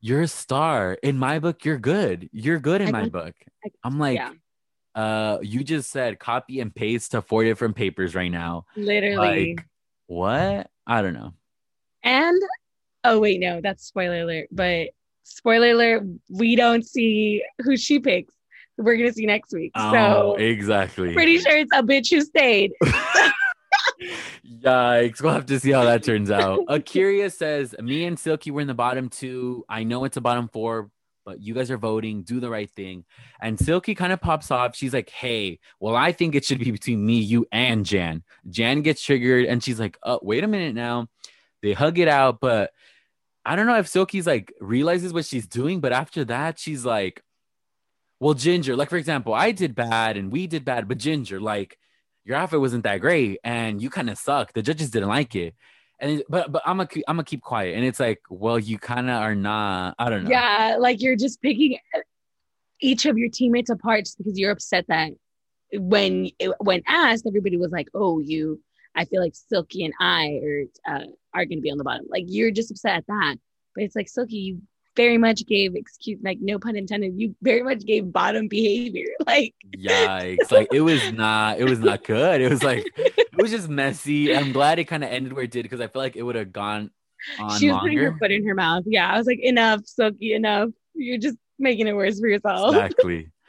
You're 0.00 0.22
a 0.22 0.28
star 0.28 0.98
in 1.02 1.16
my 1.16 1.38
book. 1.38 1.64
You're 1.64 1.78
good. 1.78 2.28
You're 2.32 2.58
good 2.58 2.80
in 2.80 2.88
I 2.88 3.02
my 3.02 3.08
book. 3.08 3.34
I'm 3.82 3.98
like, 3.98 4.18
yeah. 4.18 4.32
uh, 4.94 5.38
you 5.42 5.64
just 5.64 5.90
said 5.90 6.18
copy 6.18 6.60
and 6.60 6.74
paste 6.74 7.12
to 7.12 7.22
four 7.22 7.44
different 7.44 7.76
papers 7.76 8.14
right 8.14 8.30
now. 8.30 8.66
Literally. 8.76 9.54
Like, 9.56 9.66
what? 10.06 10.70
I 10.86 11.02
don't 11.02 11.14
know. 11.14 11.32
And 12.02 12.40
oh 13.04 13.18
wait, 13.18 13.40
no, 13.40 13.60
that's 13.60 13.84
spoiler 13.84 14.22
alert. 14.22 14.48
But 14.50 14.90
spoiler 15.22 15.70
alert, 15.70 16.04
we 16.30 16.56
don't 16.56 16.86
see 16.86 17.42
who 17.62 17.76
she 17.76 17.98
picks. 17.98 18.34
We're 18.78 18.96
gonna 18.96 19.12
see 19.12 19.26
next 19.26 19.52
week. 19.52 19.72
Oh, 19.74 19.92
so 19.92 20.36
exactly. 20.36 21.14
pretty 21.14 21.38
sure 21.38 21.56
it's 21.56 21.72
a 21.74 21.82
bitch 21.82 22.10
who 22.10 22.20
stayed. 22.20 22.72
Yikes. 24.46 25.22
We'll 25.22 25.32
have 25.32 25.46
to 25.46 25.60
see 25.60 25.72
how 25.72 25.84
that 25.84 26.02
turns 26.02 26.30
out. 26.30 26.60
A'keria 26.68 27.32
says, 27.32 27.74
Me 27.80 28.04
and 28.04 28.18
Silky 28.18 28.50
were 28.50 28.60
in 28.60 28.66
the 28.66 28.74
bottom 28.74 29.08
two. 29.08 29.64
I 29.68 29.84
know 29.84 30.04
it's 30.04 30.16
a 30.16 30.20
bottom 30.20 30.48
four, 30.48 30.90
but 31.24 31.40
you 31.42 31.54
guys 31.54 31.70
are 31.70 31.78
voting. 31.78 32.22
Do 32.22 32.40
the 32.40 32.50
right 32.50 32.70
thing. 32.70 33.04
And 33.40 33.58
Silky 33.58 33.94
kind 33.94 34.12
of 34.12 34.20
pops 34.20 34.50
off. 34.50 34.76
She's 34.76 34.92
like, 34.92 35.10
Hey, 35.10 35.58
well, 35.80 35.96
I 35.96 36.12
think 36.12 36.34
it 36.34 36.44
should 36.44 36.58
be 36.58 36.70
between 36.70 37.04
me, 37.04 37.18
you, 37.18 37.46
and 37.52 37.84
Jan. 37.84 38.22
Jan 38.48 38.82
gets 38.82 39.02
triggered 39.02 39.46
and 39.46 39.62
she's 39.62 39.80
like, 39.80 39.98
Oh, 40.02 40.20
wait 40.22 40.44
a 40.44 40.48
minute 40.48 40.74
now. 40.74 41.08
They 41.62 41.72
hug 41.72 41.98
it 41.98 42.08
out, 42.08 42.38
but 42.40 42.70
I 43.44 43.56
don't 43.56 43.66
know 43.66 43.78
if 43.78 43.88
Silky's 43.88 44.26
like 44.26 44.52
realizes 44.60 45.12
what 45.12 45.24
she's 45.24 45.46
doing, 45.46 45.80
but 45.80 45.92
after 45.92 46.24
that, 46.26 46.58
she's 46.58 46.84
like, 46.84 47.22
Well, 48.20 48.34
Ginger, 48.34 48.76
like 48.76 48.90
for 48.90 48.96
example, 48.96 49.34
I 49.34 49.52
did 49.52 49.74
bad 49.74 50.16
and 50.16 50.30
we 50.30 50.46
did 50.46 50.64
bad, 50.64 50.86
but 50.86 50.98
Ginger, 50.98 51.40
like, 51.40 51.78
your 52.26 52.36
outfit 52.36 52.60
wasn't 52.60 52.82
that 52.82 53.00
great 53.00 53.38
and 53.44 53.80
you 53.80 53.88
kind 53.88 54.10
of 54.10 54.18
suck. 54.18 54.52
The 54.52 54.62
judges 54.62 54.90
didn't 54.90 55.08
like 55.08 55.36
it. 55.36 55.54
And 55.98 56.22
but 56.28 56.52
but 56.52 56.62
I'm 56.66 56.76
gonna 56.76 56.88
I'm 57.08 57.16
gonna 57.16 57.24
keep 57.24 57.40
quiet. 57.40 57.74
And 57.74 57.84
it's 57.84 58.00
like, 58.00 58.20
well, 58.28 58.58
you 58.58 58.78
kind 58.78 59.08
of 59.08 59.16
are 59.16 59.34
not. 59.34 59.94
I 59.98 60.10
don't 60.10 60.24
know. 60.24 60.30
Yeah, 60.30 60.76
like 60.78 61.00
you're 61.00 61.16
just 61.16 61.40
picking 61.40 61.78
each 62.80 63.06
of 63.06 63.16
your 63.16 63.30
teammates 63.30 63.70
apart 63.70 64.04
just 64.04 64.18
because 64.18 64.38
you're 64.38 64.50
upset 64.50 64.84
that 64.88 65.12
when 65.72 66.30
when 66.58 66.82
asked, 66.86 67.26
everybody 67.26 67.56
was 67.56 67.70
like, 67.70 67.88
"Oh, 67.94 68.18
you." 68.20 68.60
I 68.94 69.04
feel 69.04 69.20
like 69.20 69.34
Silky 69.34 69.84
and 69.84 69.92
I 70.00 70.40
are 70.42 70.64
uh, 70.86 71.06
are 71.34 71.44
to 71.44 71.60
be 71.60 71.70
on 71.70 71.78
the 71.78 71.84
bottom. 71.84 72.06
Like 72.08 72.24
you're 72.26 72.50
just 72.50 72.70
upset 72.70 72.96
at 72.96 73.06
that, 73.06 73.36
but 73.74 73.84
it's 73.84 73.96
like 73.96 74.08
Silky, 74.08 74.36
you 74.36 74.62
very 74.96 75.18
much 75.18 75.46
gave 75.46 75.74
excuse, 75.76 76.18
like 76.22 76.38
no 76.40 76.58
pun 76.58 76.76
intended. 76.76 77.14
You 77.16 77.36
very 77.42 77.62
much 77.62 77.84
gave 77.84 78.12
bottom 78.12 78.48
behavior. 78.48 79.06
Like 79.26 79.54
Yikes! 79.76 80.36
Like 80.50 80.68
it 80.72 80.80
was 80.80 81.12
not. 81.12 81.58
It 81.58 81.64
was 81.64 81.80
not 81.80 82.04
good. 82.04 82.40
It 82.40 82.50
was 82.50 82.62
like 82.62 82.86
it 82.96 83.36
was 83.36 83.50
just 83.50 83.68
messy. 83.68 84.34
I'm 84.34 84.52
glad 84.52 84.78
it 84.78 84.84
kind 84.84 85.04
of 85.04 85.10
ended 85.10 85.32
where 85.32 85.44
it 85.44 85.50
did 85.50 85.64
because 85.64 85.80
I 85.80 85.88
feel 85.88 86.00
like 86.00 86.16
it 86.16 86.22
would 86.22 86.36
have 86.36 86.52
gone 86.52 86.90
on 87.38 87.58
she 87.58 87.70
was 87.70 87.80
putting 87.80 87.98
her 87.98 88.16
foot 88.18 88.30
in 88.30 88.46
her 88.46 88.54
mouth. 88.54 88.84
Yeah, 88.86 89.10
I 89.10 89.18
was 89.18 89.26
like, 89.26 89.40
enough, 89.40 89.80
Silky, 89.84 90.34
enough. 90.34 90.70
You're 90.94 91.18
just 91.18 91.36
making 91.58 91.86
it 91.86 91.94
worse 91.94 92.20
for 92.20 92.28
yourself. 92.28 92.74
Exactly. 92.74 93.30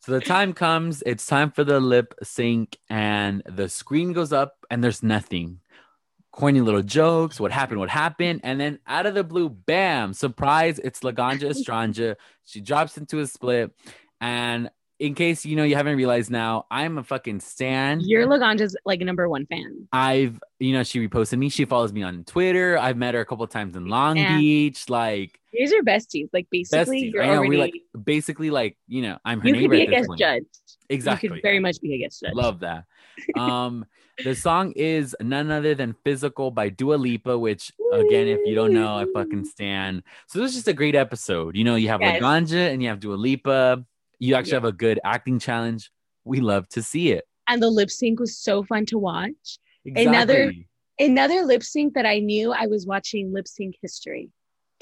So 0.00 0.12
the 0.12 0.20
time 0.20 0.52
comes, 0.52 1.02
it's 1.06 1.24
time 1.24 1.50
for 1.50 1.64
the 1.64 1.80
lip 1.80 2.12
sync, 2.22 2.76
and 2.90 3.42
the 3.46 3.70
screen 3.70 4.12
goes 4.12 4.34
up, 4.34 4.52
and 4.70 4.84
there's 4.84 5.02
nothing. 5.02 5.60
Corny 6.34 6.60
little 6.60 6.82
jokes, 6.82 7.38
what 7.38 7.52
happened, 7.52 7.78
what 7.78 7.88
happened, 7.90 8.40
and 8.42 8.60
then 8.60 8.80
out 8.88 9.06
of 9.06 9.14
the 9.14 9.22
blue, 9.22 9.48
bam, 9.48 10.12
surprise, 10.12 10.80
it's 10.80 11.00
Laganja 11.00 11.48
Estranja. 11.54 12.16
She 12.44 12.60
drops 12.60 12.98
into 12.98 13.20
a 13.20 13.26
split, 13.28 13.70
and 14.20 14.68
in 14.98 15.14
case 15.14 15.44
you 15.46 15.54
know 15.54 15.62
you 15.62 15.76
haven't 15.76 15.96
realized 15.96 16.32
now, 16.32 16.66
I'm 16.72 16.98
a 16.98 17.04
fucking 17.04 17.38
stan. 17.38 18.00
You're 18.00 18.26
Laganja's 18.26 18.76
like 18.84 18.98
number 19.00 19.28
one 19.28 19.46
fan. 19.46 19.86
I've, 19.92 20.40
you 20.58 20.72
know, 20.72 20.82
she 20.82 21.06
reposted 21.06 21.38
me. 21.38 21.50
She 21.50 21.66
follows 21.66 21.92
me 21.92 22.02
on 22.02 22.24
Twitter. 22.24 22.76
I've 22.78 22.96
met 22.96 23.14
her 23.14 23.20
a 23.20 23.26
couple 23.26 23.46
times 23.46 23.76
in 23.76 23.86
Long 23.86 24.16
Yeah. 24.16 24.36
Beach. 24.36 24.88
Like, 24.90 25.38
Here's 25.52 25.70
your 25.70 25.84
besties. 25.84 26.30
Like 26.32 26.48
basically, 26.50 27.02
besties. 27.04 27.12
you're 27.12 27.26
know, 27.26 27.34
already. 27.38 27.56
like 27.58 27.74
basically 28.04 28.50
like 28.50 28.76
you 28.88 29.02
know 29.02 29.18
I'm 29.24 29.40
her 29.40 29.48
you 29.48 29.54
could 29.54 29.70
be 29.70 29.82
a 29.82 29.86
guest 29.86 30.08
point. 30.08 30.18
judge. 30.18 30.42
Exactly. 30.88 31.28
You 31.28 31.34
could 31.34 31.42
very 31.42 31.60
much 31.60 31.80
be 31.80 31.94
a 31.94 31.98
guest 31.98 32.20
judge. 32.22 32.34
Love 32.34 32.58
that. 32.60 32.84
Um, 33.36 33.84
the 34.22 34.34
song 34.34 34.72
is 34.76 35.14
none 35.20 35.50
other 35.50 35.74
than 35.74 35.94
"Physical" 36.04 36.50
by 36.50 36.68
Dua 36.68 36.94
Lipa, 36.94 37.38
which 37.38 37.72
again, 37.92 38.28
if 38.28 38.40
you 38.44 38.54
don't 38.54 38.72
know, 38.72 38.94
I 38.96 39.06
fucking 39.12 39.44
stand. 39.44 40.02
So 40.28 40.38
this 40.40 40.50
is 40.50 40.56
just 40.58 40.68
a 40.68 40.72
great 40.72 40.94
episode. 40.94 41.56
You 41.56 41.64
know, 41.64 41.74
you 41.76 41.88
have 41.88 42.00
Yes. 42.00 42.22
Laganja 42.22 42.72
and 42.72 42.82
you 42.82 42.88
have 42.88 43.00
Dua 43.00 43.14
Lipa. 43.14 43.84
You 44.20 44.34
actually 44.36 44.50
Yeah. 44.52 44.56
have 44.56 44.64
a 44.64 44.72
good 44.72 45.00
acting 45.04 45.38
challenge. 45.38 45.90
We 46.24 46.40
love 46.40 46.68
to 46.70 46.82
see 46.82 47.10
it. 47.12 47.24
And 47.48 47.62
the 47.62 47.68
lip 47.70 47.90
sync 47.90 48.20
was 48.20 48.38
so 48.38 48.62
fun 48.62 48.86
to 48.86 48.98
watch. 48.98 49.58
Exactly. 49.84 50.06
Another- 50.06 50.52
Another 51.00 51.42
lip 51.44 51.64
sync 51.64 51.94
that 51.94 52.06
I 52.06 52.20
knew 52.20 52.52
I 52.52 52.68
was 52.68 52.86
watching 52.86 53.32
lip 53.32 53.48
sync 53.48 53.74
history. 53.82 54.30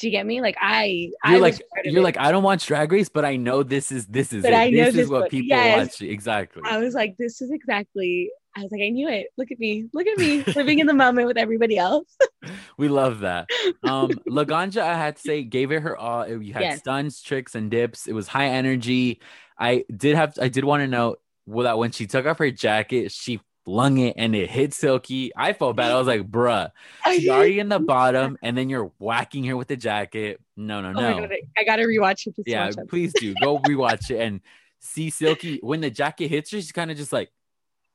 Do 0.03 0.09
you 0.09 0.11
get 0.11 0.26
me? 0.26 0.40
Like 0.40 0.57
I, 0.61 1.12
I 1.22 1.30
You're 1.34 1.40
was 1.40 1.61
like 1.61 1.68
you're 1.84 2.03
like 2.03 2.18
I 2.18 2.32
don't 2.32 2.42
watch 2.42 2.66
Drag 2.66 2.90
Race, 2.90 3.09
but 3.09 3.24
I 3.24 3.36
know 3.36 3.62
this 3.62 3.92
is 3.92 4.05
this 4.09 4.32
is 4.32 4.42
But 4.42 4.53
it. 4.53 4.57
I 4.57 4.68
know 4.70 4.84
this 4.86 4.94
this 4.94 5.05
is 5.05 5.11
what 5.11 5.30
people 5.30 5.57
Yes. 5.57 6.00
watch. 6.00 6.03
Exactly. 6.03 6.62
I 6.66 6.78
was 6.78 6.92
like, 6.92 7.16
this 7.18 7.40
is 7.40 7.53
exactly. 7.53 8.28
I 8.57 8.62
was 8.62 8.72
like, 8.72 8.82
I 8.82 8.88
knew 8.88 9.09
it. 9.09 9.28
Look 9.38 9.53
at 9.53 9.61
me. 9.61 9.88
Look 9.94 10.09
at 10.09 10.18
me 10.18 10.42
living 10.57 10.80
in 10.80 10.88
the 10.88 10.92
moment 10.92 11.28
with 11.28 11.38
everybody 11.38 11.78
else. 11.78 12.16
We 12.76 12.88
love 12.88 13.20
that. 13.20 13.48
Um, 13.84 14.11
Laganja, 14.28 14.82
I 14.82 14.96
had 14.98 15.14
to 15.16 15.22
say, 15.22 15.44
gave 15.44 15.70
it 15.70 15.82
her 15.82 15.96
all. 15.96 16.26
You 16.26 16.53
had 16.53 16.62
Yes. 16.62 16.80
stunts, 16.80 17.22
tricks, 17.22 17.55
and 17.55 17.70
dips. 17.70 18.09
It 18.09 18.12
was 18.12 18.26
high 18.26 18.48
energy. 18.48 19.20
I 19.57 19.84
did 19.96 20.16
have, 20.16 20.36
I 20.40 20.48
did 20.48 20.64
want 20.64 20.80
to 20.82 20.88
note 20.88 21.20
well, 21.46 21.64
that 21.64 21.78
when 21.78 21.92
she 21.92 22.07
took 22.07 22.26
off 22.26 22.38
her 22.38 22.50
jacket, 22.50 23.12
she 23.12 23.40
flung 23.64 23.98
it 23.98 24.14
and 24.16 24.34
it 24.34 24.50
hit 24.50 24.74
Silky. 24.74 25.32
I 25.36 25.52
felt 25.52 25.76
bad. 25.76 25.90
I 25.92 25.98
was 25.98 26.06
like, 26.06 26.30
bruh, 26.30 26.70
she's 27.06 27.28
already 27.28 27.58
in 27.58 27.68
the 27.68 27.78
bottom, 27.80 28.36
and 28.42 28.56
then 28.56 28.68
you're 28.68 28.92
whacking 28.98 29.44
her 29.44 29.56
with 29.56 29.68
the 29.68 29.76
jacket. 29.76 30.40
No, 30.56 30.80
no, 30.80 30.88
Oh 30.88 30.92
no. 30.92 31.20
God, 31.20 31.32
I 31.56 31.64
gotta 31.64 31.82
rewatch 31.82 32.26
it. 32.26 32.34
Yeah, 32.46 32.70
please 32.88 33.12
do 33.18 33.34
go 33.40 33.58
rewatch 33.58 34.10
it 34.10 34.20
and 34.20 34.40
see 34.80 35.10
Silky 35.10 35.58
when 35.62 35.80
the 35.80 35.90
jacket 35.90 36.28
hits 36.28 36.50
her. 36.50 36.58
She's 36.58 36.72
kind 36.72 36.90
of 36.90 36.96
just 36.96 37.12
like, 37.12 37.30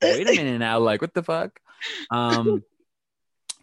wait 0.01 0.27
a 0.27 0.31
minute 0.35 0.59
now, 0.59 0.79
like 0.79 1.01
what 1.01 1.13
the 1.13 1.23
fuck? 1.23 1.59
Um, 2.09 2.63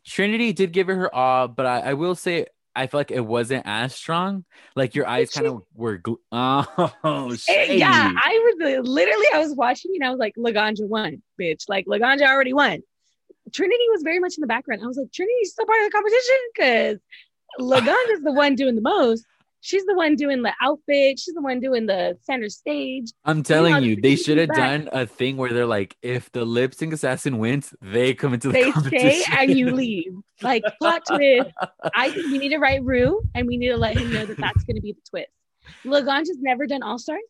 Trinity 0.07 0.52
did 0.52 0.72
give 0.72 0.86
her 0.88 0.94
her 0.94 1.14
awe, 1.14 1.46
but 1.46 1.66
I, 1.66 1.80
I 1.80 1.94
will 1.94 2.14
say 2.14 2.46
I 2.74 2.86
feel 2.86 3.00
like 3.00 3.10
it 3.10 3.20
wasn't 3.20 3.62
as 3.66 3.94
strong. 3.94 4.44
Like 4.74 4.94
your 4.94 5.06
eyes 5.06 5.30
kind 5.30 5.46
of 5.46 5.62
were. 5.74 5.98
Gl- 5.98 6.16
oh, 6.32 7.34
shady. 7.34 7.78
yeah, 7.78 8.12
I 8.14 8.54
was 8.60 8.74
uh, 8.74 8.80
literally 8.80 9.26
I 9.32 9.38
was 9.38 9.54
watching 9.54 9.92
and 9.94 10.04
I 10.04 10.10
was 10.10 10.18
like, 10.18 10.34
Laganja 10.36 10.86
won, 10.86 11.22
bitch. 11.40 11.64
Like 11.68 11.86
Laganja 11.86 12.26
already 12.26 12.52
won. 12.52 12.80
Trinity 13.52 13.84
was 13.90 14.02
very 14.02 14.18
much 14.18 14.36
in 14.36 14.40
the 14.40 14.46
background. 14.46 14.82
I 14.82 14.86
was 14.86 14.96
like, 14.96 15.12
Trinity's 15.12 15.52
still 15.52 15.66
part 15.66 15.80
of 15.82 15.86
the 15.86 15.90
competition 15.92 16.36
because 16.54 16.98
Laganja's 17.60 18.22
the 18.24 18.32
one 18.32 18.54
doing 18.54 18.74
the 18.74 18.80
most. 18.80 19.24
She's 19.64 19.86
the 19.86 19.94
one 19.94 20.14
doing 20.14 20.42
the 20.42 20.52
outfit. 20.60 21.18
She's 21.18 21.32
the 21.32 21.40
one 21.40 21.58
doing 21.58 21.86
the 21.86 22.18
center 22.20 22.50
stage. 22.50 23.10
I'm 23.24 23.42
telling 23.42 23.82
you, 23.82 23.98
they 23.98 24.14
should 24.14 24.36
have 24.36 24.50
done 24.50 24.90
a 24.92 25.06
thing 25.06 25.38
where 25.38 25.54
they're 25.54 25.64
like, 25.64 25.96
if 26.02 26.30
the 26.32 26.44
lip 26.44 26.74
sync 26.74 26.92
assassin 26.92 27.38
wins, 27.38 27.74
they 27.80 28.12
come 28.12 28.34
into 28.34 28.48
the 28.48 28.52
They 28.52 28.72
competition. 28.72 29.22
stay 29.22 29.32
and 29.38 29.58
you 29.58 29.70
leave. 29.74 30.12
Like 30.42 30.64
plot 30.78 31.04
twist. 31.06 31.48
I 31.94 32.10
think 32.10 32.26
we 32.30 32.36
need 32.36 32.50
to 32.50 32.58
write 32.58 32.84
Rue 32.84 33.22
and 33.34 33.46
we 33.46 33.56
need 33.56 33.68
to 33.68 33.78
let 33.78 33.96
him 33.96 34.12
know 34.12 34.26
that 34.26 34.36
that's 34.36 34.64
going 34.64 34.76
to 34.76 34.82
be 34.82 34.92
the 34.92 35.00
twist. 35.08 35.30
Laganja's 35.86 36.40
never 36.40 36.66
done 36.66 36.82
All 36.82 36.98
Stars 36.98 37.22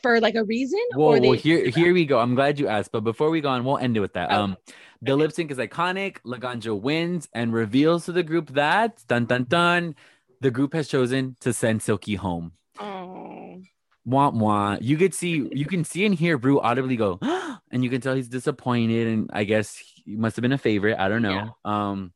for 0.00 0.18
like 0.18 0.34
a 0.34 0.44
reason. 0.44 0.80
Whoa, 0.94 1.08
or 1.08 1.20
they 1.20 1.28
well, 1.28 1.38
here, 1.38 1.68
here 1.68 1.92
we 1.92 2.06
go. 2.06 2.18
I'm 2.18 2.34
glad 2.34 2.58
you 2.58 2.68
asked, 2.68 2.90
but 2.90 3.00
before 3.04 3.28
we 3.28 3.42
go 3.42 3.50
on, 3.50 3.66
we'll 3.66 3.76
end 3.76 3.98
it 3.98 4.00
with 4.00 4.14
that. 4.14 4.32
Oh. 4.32 4.44
Um, 4.44 4.56
the 5.02 5.14
lip 5.14 5.32
sync 5.32 5.50
is 5.50 5.58
iconic. 5.58 6.16
Laganja 6.24 6.78
wins 6.80 7.28
and 7.34 7.52
reveals 7.52 8.06
to 8.06 8.12
the 8.12 8.22
group 8.22 8.48
that 8.54 9.04
dun 9.06 9.26
dun 9.26 9.44
dun, 9.44 9.94
the 10.40 10.50
group 10.50 10.74
has 10.74 10.88
chosen 10.88 11.36
to 11.40 11.52
send 11.52 11.82
Silky 11.82 12.14
home. 12.14 12.52
Oh, 12.78 13.60
Wah 14.04 14.30
wah. 14.30 14.76
You 14.80 14.96
could 14.96 15.14
see, 15.14 15.48
you 15.52 15.64
can 15.64 15.82
see 15.84 16.06
and 16.06 16.14
hear 16.14 16.38
Brew 16.38 16.60
audibly 16.60 16.96
go, 16.96 17.18
and 17.70 17.82
you 17.82 17.90
can 17.90 18.00
tell 18.00 18.14
he's 18.14 18.28
disappointed. 18.28 19.08
And 19.08 19.30
I 19.32 19.44
guess 19.44 19.76
he 19.76 20.14
must 20.14 20.36
have 20.36 20.42
been 20.42 20.52
a 20.52 20.58
favorite. 20.58 20.96
I 20.98 21.08
don't 21.08 21.22
know. 21.22 21.56
Um, 21.64 22.12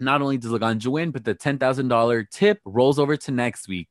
not 0.00 0.20
only 0.20 0.36
does 0.36 0.50
Laganja 0.50 0.88
win, 0.88 1.12
but 1.12 1.24
the 1.24 1.34
ten 1.34 1.58
thousand 1.58 1.88
dollar 1.88 2.24
tip 2.24 2.60
rolls 2.64 2.98
over 2.98 3.16
to 3.16 3.30
next 3.30 3.68
week. 3.68 3.88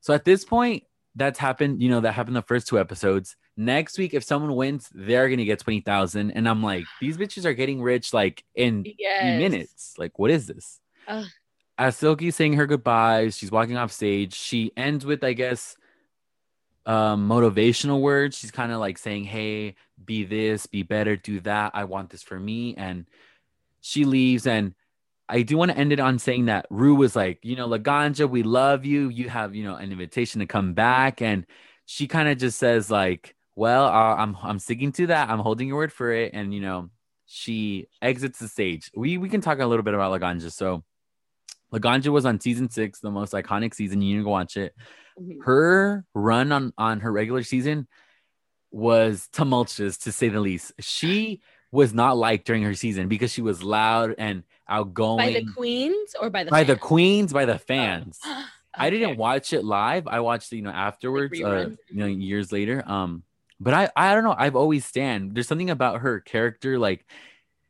So 0.00 0.12
at 0.12 0.24
this 0.24 0.44
point, 0.44 0.84
that's 1.14 1.38
happened. 1.38 1.82
You 1.82 1.88
know 1.88 2.00
that 2.00 2.12
happened 2.12 2.36
the 2.36 2.42
first 2.42 2.68
two 2.68 2.78
episodes. 2.78 3.36
Next 3.56 3.96
week, 3.96 4.12
if 4.12 4.22
someone 4.22 4.54
wins, 4.54 4.90
they're 4.92 5.30
gonna 5.30 5.46
get 5.46 5.60
twenty 5.60 5.80
thousand. 5.80 6.32
And 6.32 6.46
I'm 6.46 6.62
like, 6.62 6.84
these 7.00 7.16
bitches 7.16 7.46
are 7.46 7.54
getting 7.54 7.80
rich 7.80 8.12
like 8.12 8.44
in 8.54 8.84
yes. 8.98 9.38
minutes. 9.38 9.94
Like, 9.96 10.18
what 10.18 10.30
is 10.30 10.46
this? 10.46 10.78
Ugh. 11.08 11.24
As 11.78 11.96
Silky's 11.96 12.36
saying 12.36 12.54
her 12.54 12.66
goodbyes, 12.66 13.36
she's 13.36 13.52
walking 13.52 13.76
off 13.76 13.92
stage. 13.92 14.34
She 14.34 14.72
ends 14.76 15.04
with, 15.04 15.22
I 15.22 15.34
guess, 15.34 15.76
um, 16.86 17.28
motivational 17.28 18.00
words. 18.00 18.38
She's 18.38 18.50
kind 18.50 18.72
of 18.72 18.80
like 18.80 18.96
saying, 18.98 19.24
"Hey, 19.24 19.74
be 20.02 20.24
this, 20.24 20.66
be 20.66 20.82
better, 20.82 21.16
do 21.16 21.40
that. 21.40 21.72
I 21.74 21.84
want 21.84 22.10
this 22.10 22.22
for 22.22 22.38
me." 22.40 22.74
And 22.76 23.06
she 23.80 24.04
leaves. 24.04 24.46
And 24.46 24.74
I 25.28 25.42
do 25.42 25.56
want 25.58 25.70
to 25.72 25.76
end 25.76 25.92
it 25.92 26.00
on 26.00 26.18
saying 26.18 26.46
that 26.46 26.66
Rue 26.70 26.94
was 26.94 27.16
like, 27.16 27.40
you 27.42 27.56
know, 27.56 27.68
Laganja, 27.68 28.28
we 28.28 28.42
love 28.42 28.84
you. 28.86 29.08
You 29.08 29.28
have, 29.28 29.54
you 29.54 29.64
know, 29.64 29.74
an 29.76 29.92
invitation 29.92 30.40
to 30.40 30.46
come 30.46 30.74
back, 30.74 31.20
and 31.22 31.46
she 31.86 32.06
kind 32.08 32.28
of 32.28 32.38
just 32.38 32.58
says 32.58 32.90
like, 32.90 33.34
"Well, 33.56 33.84
uh, 33.86 34.16
I'm 34.16 34.36
I'm 34.42 34.58
sticking 34.60 34.92
to 34.92 35.08
that. 35.08 35.28
I'm 35.30 35.40
holding 35.40 35.68
your 35.68 35.76
word 35.78 35.92
for 35.92 36.12
it." 36.12 36.32
And 36.34 36.54
you 36.54 36.60
know, 36.60 36.90
she 37.26 37.88
exits 38.00 38.38
the 38.38 38.48
stage. 38.48 38.90
We 38.96 39.18
we 39.18 39.28
can 39.28 39.40
talk 39.42 39.58
a 39.60 39.66
little 39.66 39.82
bit 39.84 39.94
about 39.94 40.18
Laganja. 40.18 40.50
So. 40.52 40.84
Laganja 41.72 42.08
was 42.08 42.24
on 42.24 42.40
season 42.40 42.70
six, 42.70 43.00
the 43.00 43.10
most 43.10 43.32
iconic 43.32 43.74
season. 43.74 44.00
You 44.02 44.14
need 44.14 44.20
to 44.20 44.24
go 44.24 44.30
watch 44.30 44.56
it 44.56 44.74
Mhm. 45.18 45.42
her 45.44 46.04
run 46.14 46.52
on 46.52 46.72
on 46.76 47.00
her 47.00 47.10
regular 47.10 47.42
season 47.42 47.88
was 48.70 49.28
tumultuous 49.32 49.96
to 49.98 50.12
say 50.12 50.28
the 50.28 50.40
least. 50.40 50.72
She 50.80 51.40
was 51.72 51.94
not 51.94 52.16
liked 52.16 52.46
during 52.46 52.62
her 52.64 52.74
season 52.74 53.08
because 53.08 53.32
she 53.32 53.42
was 53.42 53.62
loud 53.62 54.14
and 54.18 54.42
outgoing 54.68 55.32
by 55.32 55.40
the 55.40 55.46
queens 55.54 56.14
or 56.20 56.30
by 56.30 56.44
the 56.44 56.50
by 56.50 56.64
the 56.64 56.74
fans? 56.74 56.80
queens, 56.82 57.32
by 57.32 57.44
the 57.44 57.58
fans. 57.58 58.20
I 58.78 58.88
Okay. 58.88 58.98
didn't 58.98 59.16
watch 59.16 59.54
it 59.54 59.64
live. 59.64 60.06
I 60.06 60.20
watched 60.20 60.52
it, 60.52 60.56
you 60.56 60.62
know, 60.62 60.70
afterwards, 60.70 61.40
uh, 61.40 61.70
you 61.88 61.96
know, 61.96 62.06
years 62.06 62.52
later. 62.52 62.84
Um, 62.86 63.22
but 63.58 63.72
I, 63.72 63.88
I 63.96 64.14
don't 64.14 64.24
know. 64.24 64.34
I've 64.36 64.56
always 64.56 64.84
stand. 64.84 65.34
There's 65.34 65.48
something 65.48 65.70
about 65.70 66.02
her 66.02 66.20
character, 66.20 66.78
like 66.78 67.06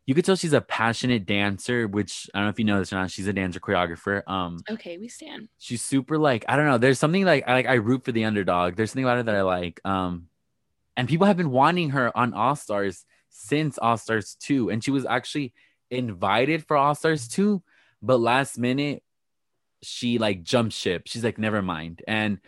you 0.07 0.15
could 0.15 0.25
tell 0.25 0.37
she's 0.37 0.53
a 0.53 0.61
passionate 0.61 1.27
dancer, 1.27 1.89
which 1.89 2.31
I 2.33 2.39
don't 2.39 2.47
know 2.47 2.51
if 2.51 2.59
you 2.59 2.65
know 2.65 2.79
this 2.79 2.93
or 2.93 2.97
not. 2.97 3.11
She's 3.11 3.27
a 3.27 3.33
dancer 3.33 3.59
choreographer. 3.61 4.23
Um, 4.29 4.61
Okay, 4.71 4.99
we 4.99 5.09
stand. 5.09 5.49
she's 5.59 5.83
super 5.83 6.17
like 6.17 6.45
I 6.49 6.57
don't 6.57 6.67
know. 6.67 6.79
There's 6.79 6.99
something 6.99 7.25
like 7.25 7.45
I 7.47 7.53
like 7.55 7.67
I 7.67 7.75
root 7.75 8.05
for 8.05 8.13
the 8.13 8.25
underdog. 8.25 8.77
There's 8.77 8.91
something 8.93 9.05
about 9.05 9.17
her 9.19 9.23
that 9.25 9.35
I 9.35 9.43
like. 9.43 9.81
Um, 9.85 10.29
and 10.97 11.09
people 11.09 11.27
have 11.27 11.37
been 11.37 11.51
wanting 11.51 11.91
her 11.91 12.17
on 12.17 12.33
All 12.35 12.57
Stars 12.57 13.05
since 13.29 13.79
All 13.79 13.97
Stars 13.99 14.37
two, 14.41 14.71
and 14.71 14.83
she 14.83 14.91
was 14.91 15.05
actually 15.05 15.53
invited 15.91 16.65
for 16.67 16.77
All 16.77 16.95
Stars 16.95 17.29
two, 17.29 17.63
but 18.01 18.19
last 18.19 18.59
minute 18.59 19.03
she 19.83 20.19
like 20.19 20.43
jumped 20.43 20.73
ship. 20.75 21.03
She's 21.07 21.25
like 21.25 21.37
never 21.39 21.63
mind. 21.63 22.03
And 22.09 22.39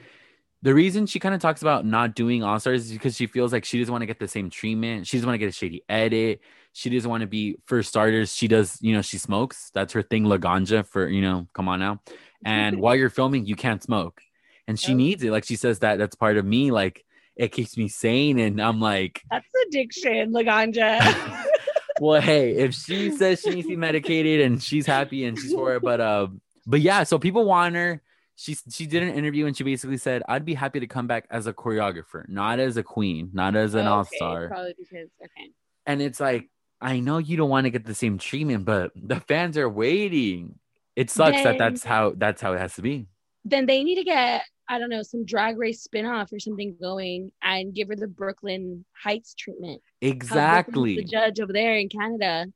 the 0.63 0.75
reason 0.75 1.07
she 1.07 1.21
kind 1.21 1.35
of 1.35 1.41
talks 1.41 1.63
about 1.63 1.85
not 1.87 2.15
doing 2.15 2.43
All 2.43 2.59
Stars 2.59 2.87
is 2.87 2.93
because 2.93 3.17
she 3.17 3.27
feels 3.27 3.53
like 3.53 3.65
she 3.65 3.79
doesn't 3.79 3.93
want 3.93 4.03
to 4.03 4.07
get 4.07 4.19
the 4.19 4.27
same 4.29 4.49
treatment. 4.51 5.07
She 5.07 5.17
doesn't 5.17 5.27
want 5.27 5.35
to 5.35 5.39
get 5.39 5.49
a 5.49 5.53
shady 5.53 5.83
edit. 5.89 6.41
She 6.79 6.91
doesn't 6.91 7.11
want 7.11 7.23
to 7.23 7.27
be 7.27 7.57
for 7.67 7.83
starters. 7.83 8.33
She 8.33 8.47
does, 8.47 8.79
you 8.81 8.95
know, 8.95 9.03
she 9.03 9.19
smokes. 9.19 9.73
That's 9.75 9.93
her 9.95 10.03
thing, 10.03 10.27
Laganja. 10.27 10.87
For 10.87 11.09
you 11.09 11.21
know, 11.23 11.49
come 11.53 11.67
on 11.69 11.81
now. 11.81 12.01
And 12.45 12.79
while 12.83 12.95
you're 12.95 13.11
filming, 13.11 13.47
you 13.47 13.57
can't 13.57 13.83
smoke, 13.83 14.21
and 14.69 14.79
she 14.79 14.93
Oh. 14.93 14.97
needs 14.97 15.25
it. 15.25 15.33
Like 15.33 15.45
she 15.45 15.57
says 15.57 15.81
that 15.81 15.99
that's 15.99 16.15
part 16.15 16.37
of 16.37 16.45
me. 16.45 16.71
Like 16.71 17.05
it 17.35 17.49
keeps 17.51 17.77
me 17.77 17.89
sane, 17.89 18.39
and 18.39 18.63
I'm 18.63 18.79
like, 18.81 19.23
That's 19.29 19.49
addiction, 19.67 20.33
Laganja. 20.33 21.45
well, 22.01 22.21
hey, 22.21 22.53
if 22.53 22.75
she 22.75 23.11
says 23.19 23.41
she 23.41 23.51
needs 23.51 23.67
to 23.67 23.71
be 23.73 23.77
medicated 23.77 24.43
and 24.47 24.63
she's 24.63 24.87
happy 24.87 25.25
and 25.25 25.37
she's 25.37 25.53
for 25.53 25.75
it, 25.75 25.83
but 25.83 26.01
uh, 26.01 26.29
but 26.65 26.81
yeah, 26.81 27.03
so 27.03 27.19
people 27.19 27.45
want 27.45 27.75
her. 27.75 28.01
She 28.37 28.57
she 28.71 28.87
did 28.87 29.03
an 29.03 29.15
interview 29.15 29.47
and 29.47 29.57
she 29.57 29.65
basically 29.65 29.97
said, 29.97 30.23
"I'd 30.29 30.45
be 30.45 30.55
happy 30.55 30.79
to 30.79 30.87
come 30.87 31.09
back 31.09 31.27
as 31.29 31.49
a 31.49 31.53
choreographer, 31.53 32.29
not 32.29 32.61
as 32.61 32.77
a 32.77 32.85
queen, 32.85 33.31
not 33.33 33.57
as 33.57 33.75
an 33.75 33.81
Okay, 33.81 33.89
all 33.89 34.05
star." 34.05 34.47
Probably 34.47 34.75
because 34.79 35.09
okay. 35.21 35.51
And 35.87 36.01
it's 36.01 36.21
like, 36.21 36.49
I 36.81 37.01
know 37.01 37.19
you 37.19 37.37
don't 37.37 37.51
want 37.51 37.65
to 37.65 37.71
get 37.71 37.85
the 37.85 37.95
same 37.95 38.19
treatment, 38.19 38.65
but 38.65 38.93
the 38.95 39.21
fans 39.21 39.59
are 39.59 39.69
waiting. 39.69 40.59
It 40.95 41.11
sucks 41.11 41.43
that 41.43 41.59
that's 41.59 41.85
how 41.85 42.15
that's 42.17 42.41
how 42.41 42.53
it 42.53 42.59
has 42.59 42.75
to 42.75 42.83
be. 42.83 43.07
Then 43.45 43.67
they 43.67 43.85
need 43.85 43.97
to 43.97 44.05
get 44.05 44.43
I 44.69 44.79
don't 44.79 44.91
know 44.91 45.03
some 45.03 45.25
drag 45.25 45.59
race 45.59 45.87
spinoff 45.87 46.33
or 46.33 46.39
something 46.39 46.77
going 46.81 47.33
and 47.43 47.75
give 47.75 47.89
her 47.89 47.97
the 47.97 48.07
Brooke 48.07 48.43
Lynn 48.43 48.85
Hytes 48.93 49.35
treatment. 49.35 49.81
Exactly. 50.01 50.97
The 50.97 51.05
judge 51.05 51.41
over 51.41 51.53
there 51.53 51.77
in 51.77 51.89
Canada 51.89 52.47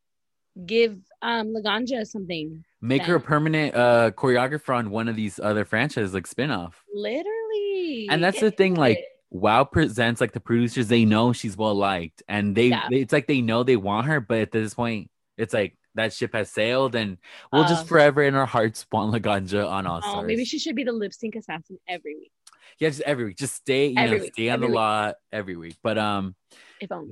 give 0.67 0.99
um 1.23 1.55
Laganja 1.55 2.07
something. 2.07 2.65
Make 2.81 3.03
her 3.03 3.17
a 3.17 3.21
permanent 3.21 3.75
uh 3.75 4.11
choreographer 4.13 4.75
on 4.75 4.91
one 4.91 5.09
of 5.09 5.17
these 5.17 5.41
other 5.41 5.65
franchises, 5.65 6.15
like 6.15 6.29
spinoff. 6.29 6.75
Literally. 6.95 8.09
And 8.11 8.23
that's 8.23 8.41
the 8.41 8.51
thing, 8.51 8.75
like. 8.75 8.99
WoW 9.33 9.65
presents 9.65 10.21
like 10.21 10.33
the 10.33 10.41
producers, 10.41 10.89
they 10.89 11.05
know 11.05 11.33
she's 11.33 11.57
well 11.57 11.75
liked, 11.75 12.23
and 12.29 12.55
they, 12.55 12.67
Yeah. 12.69 12.89
it's 12.91 13.13
like 13.13 13.27
they 13.27 13.41
know 13.41 13.63
they 13.63 13.77
want 13.77 14.07
her, 14.07 14.21
but 14.21 14.39
at 14.39 14.53
this 14.53 14.75
point, 14.75 15.11
it's 15.39 15.55
like 15.55 15.77
that 15.95 16.13
ship 16.13 16.35
has 16.35 16.51
sailed, 16.51 16.95
and 16.95 17.19
we'll 17.53 17.65
just 17.65 17.85
Uh, 17.85 17.89
forever 17.89 18.23
in 18.23 18.35
our 18.35 18.47
hearts 18.47 18.87
want 18.93 19.13
Laganja 19.15 19.69
on 19.69 19.87
All 19.87 20.01
Stars. 20.03 20.17
Oh, 20.19 20.23
maybe 20.23 20.45
she 20.45 20.59
should 20.59 20.77
be 20.77 20.85
the 20.85 20.93
lip 20.93 21.13
sync 21.13 21.35
assassin 21.37 21.79
every 21.89 22.15
week. 22.17 22.33
yeah, 22.79 22.89
just 22.89 23.01
every 23.03 23.25
week, 23.25 23.37
just 23.37 23.55
stay, 23.55 23.89
you 23.89 23.95
Every 23.99 24.19
know, 24.19 24.23
week, 24.25 24.33
stay 24.35 24.49
on 24.49 24.55
every 24.55 24.67
the 24.67 24.71
week. 24.71 24.75
lot 24.77 25.15
every 25.33 25.57
week. 25.57 25.77
But 25.83 25.99
um, 25.99 26.35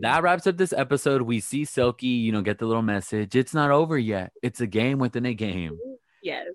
that 0.01 0.23
wraps 0.23 0.47
up 0.47 0.57
this 0.57 0.73
episode. 0.73 1.23
We 1.23 1.41
see 1.41 1.65
Silky, 1.65 2.07
you 2.07 2.33
know, 2.33 2.43
get 2.43 2.59
the 2.59 2.67
little 2.67 2.83
message. 2.83 3.35
It's 3.37 3.55
not 3.55 3.71
over 3.71 3.97
yet. 3.99 4.33
It's 4.43 4.61
a 4.61 4.67
game 4.67 4.99
within 4.99 5.27
a 5.27 5.35
game. 5.35 5.79
yes. 6.23 6.47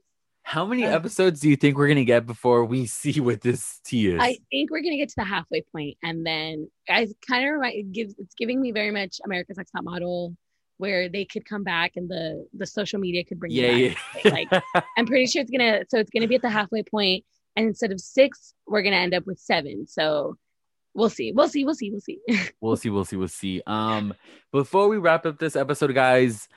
How 0.45 0.63
many 0.63 0.83
episodes 0.83 1.39
do 1.39 1.49
you 1.49 1.55
think 1.55 1.75
we're 1.75 1.87
gonna 1.87 2.05
get 2.05 2.27
before 2.27 2.65
we 2.65 2.85
see 2.85 3.19
what 3.19 3.41
this 3.41 3.81
tea 3.83 4.09
is? 4.09 4.19
I 4.21 4.37
think 4.51 4.69
we're 4.69 4.83
gonna 4.83 4.95
get 4.95 5.09
to 5.09 5.15
the 5.17 5.25
halfway 5.25 5.61
point, 5.61 5.97
and 6.03 6.23
then 6.23 6.69
guys 6.87 7.11
kind 7.27 7.45
of 7.47 7.53
remind 7.53 7.73
it 7.73 7.91
gives 7.91 8.13
it's 8.19 8.35
giving 8.35 8.61
me 8.61 8.71
very 8.71 8.91
much 8.91 9.19
America's 9.25 9.57
Next 9.57 9.71
Top 9.71 9.83
Model, 9.83 10.37
where 10.77 11.09
they 11.09 11.25
could 11.25 11.45
come 11.45 11.63
back 11.63 11.93
and 11.95 12.07
the 12.07 12.47
the 12.53 12.67
social 12.67 12.99
media 12.99 13.23
could 13.23 13.39
bring 13.39 13.51
yeah, 13.51 13.63
it 13.63 13.97
yeah. 14.23 14.31
Like 14.31 14.47
I'm 14.97 15.07
pretty 15.07 15.25
sure 15.25 15.41
it's 15.41 15.49
gonna 15.49 15.83
so 15.89 15.97
it's 15.97 16.11
gonna 16.11 16.27
be 16.27 16.35
at 16.35 16.43
the 16.43 16.49
halfway 16.51 16.83
point, 16.83 17.25
and 17.55 17.65
instead 17.65 17.91
of 17.91 17.99
six, 17.99 18.53
we're 18.67 18.83
gonna 18.83 18.97
end 18.97 19.15
up 19.15 19.25
with 19.25 19.39
seven. 19.39 19.87
So 19.87 20.37
we'll 20.93 21.09
see, 21.09 21.31
we'll 21.31 21.49
see, 21.49 21.65
we'll 21.65 21.75
see, 21.75 21.89
we'll 21.89 22.01
see. 22.01 22.19
we'll 22.61 22.77
see, 22.77 22.89
we'll 22.91 23.05
see, 23.05 23.15
we'll 23.15 23.27
see. 23.27 23.63
Um, 23.65 24.13
before 24.51 24.87
we 24.89 24.97
wrap 24.97 25.25
up 25.25 25.39
this 25.39 25.55
episode, 25.55 25.93
guys, 25.95 26.47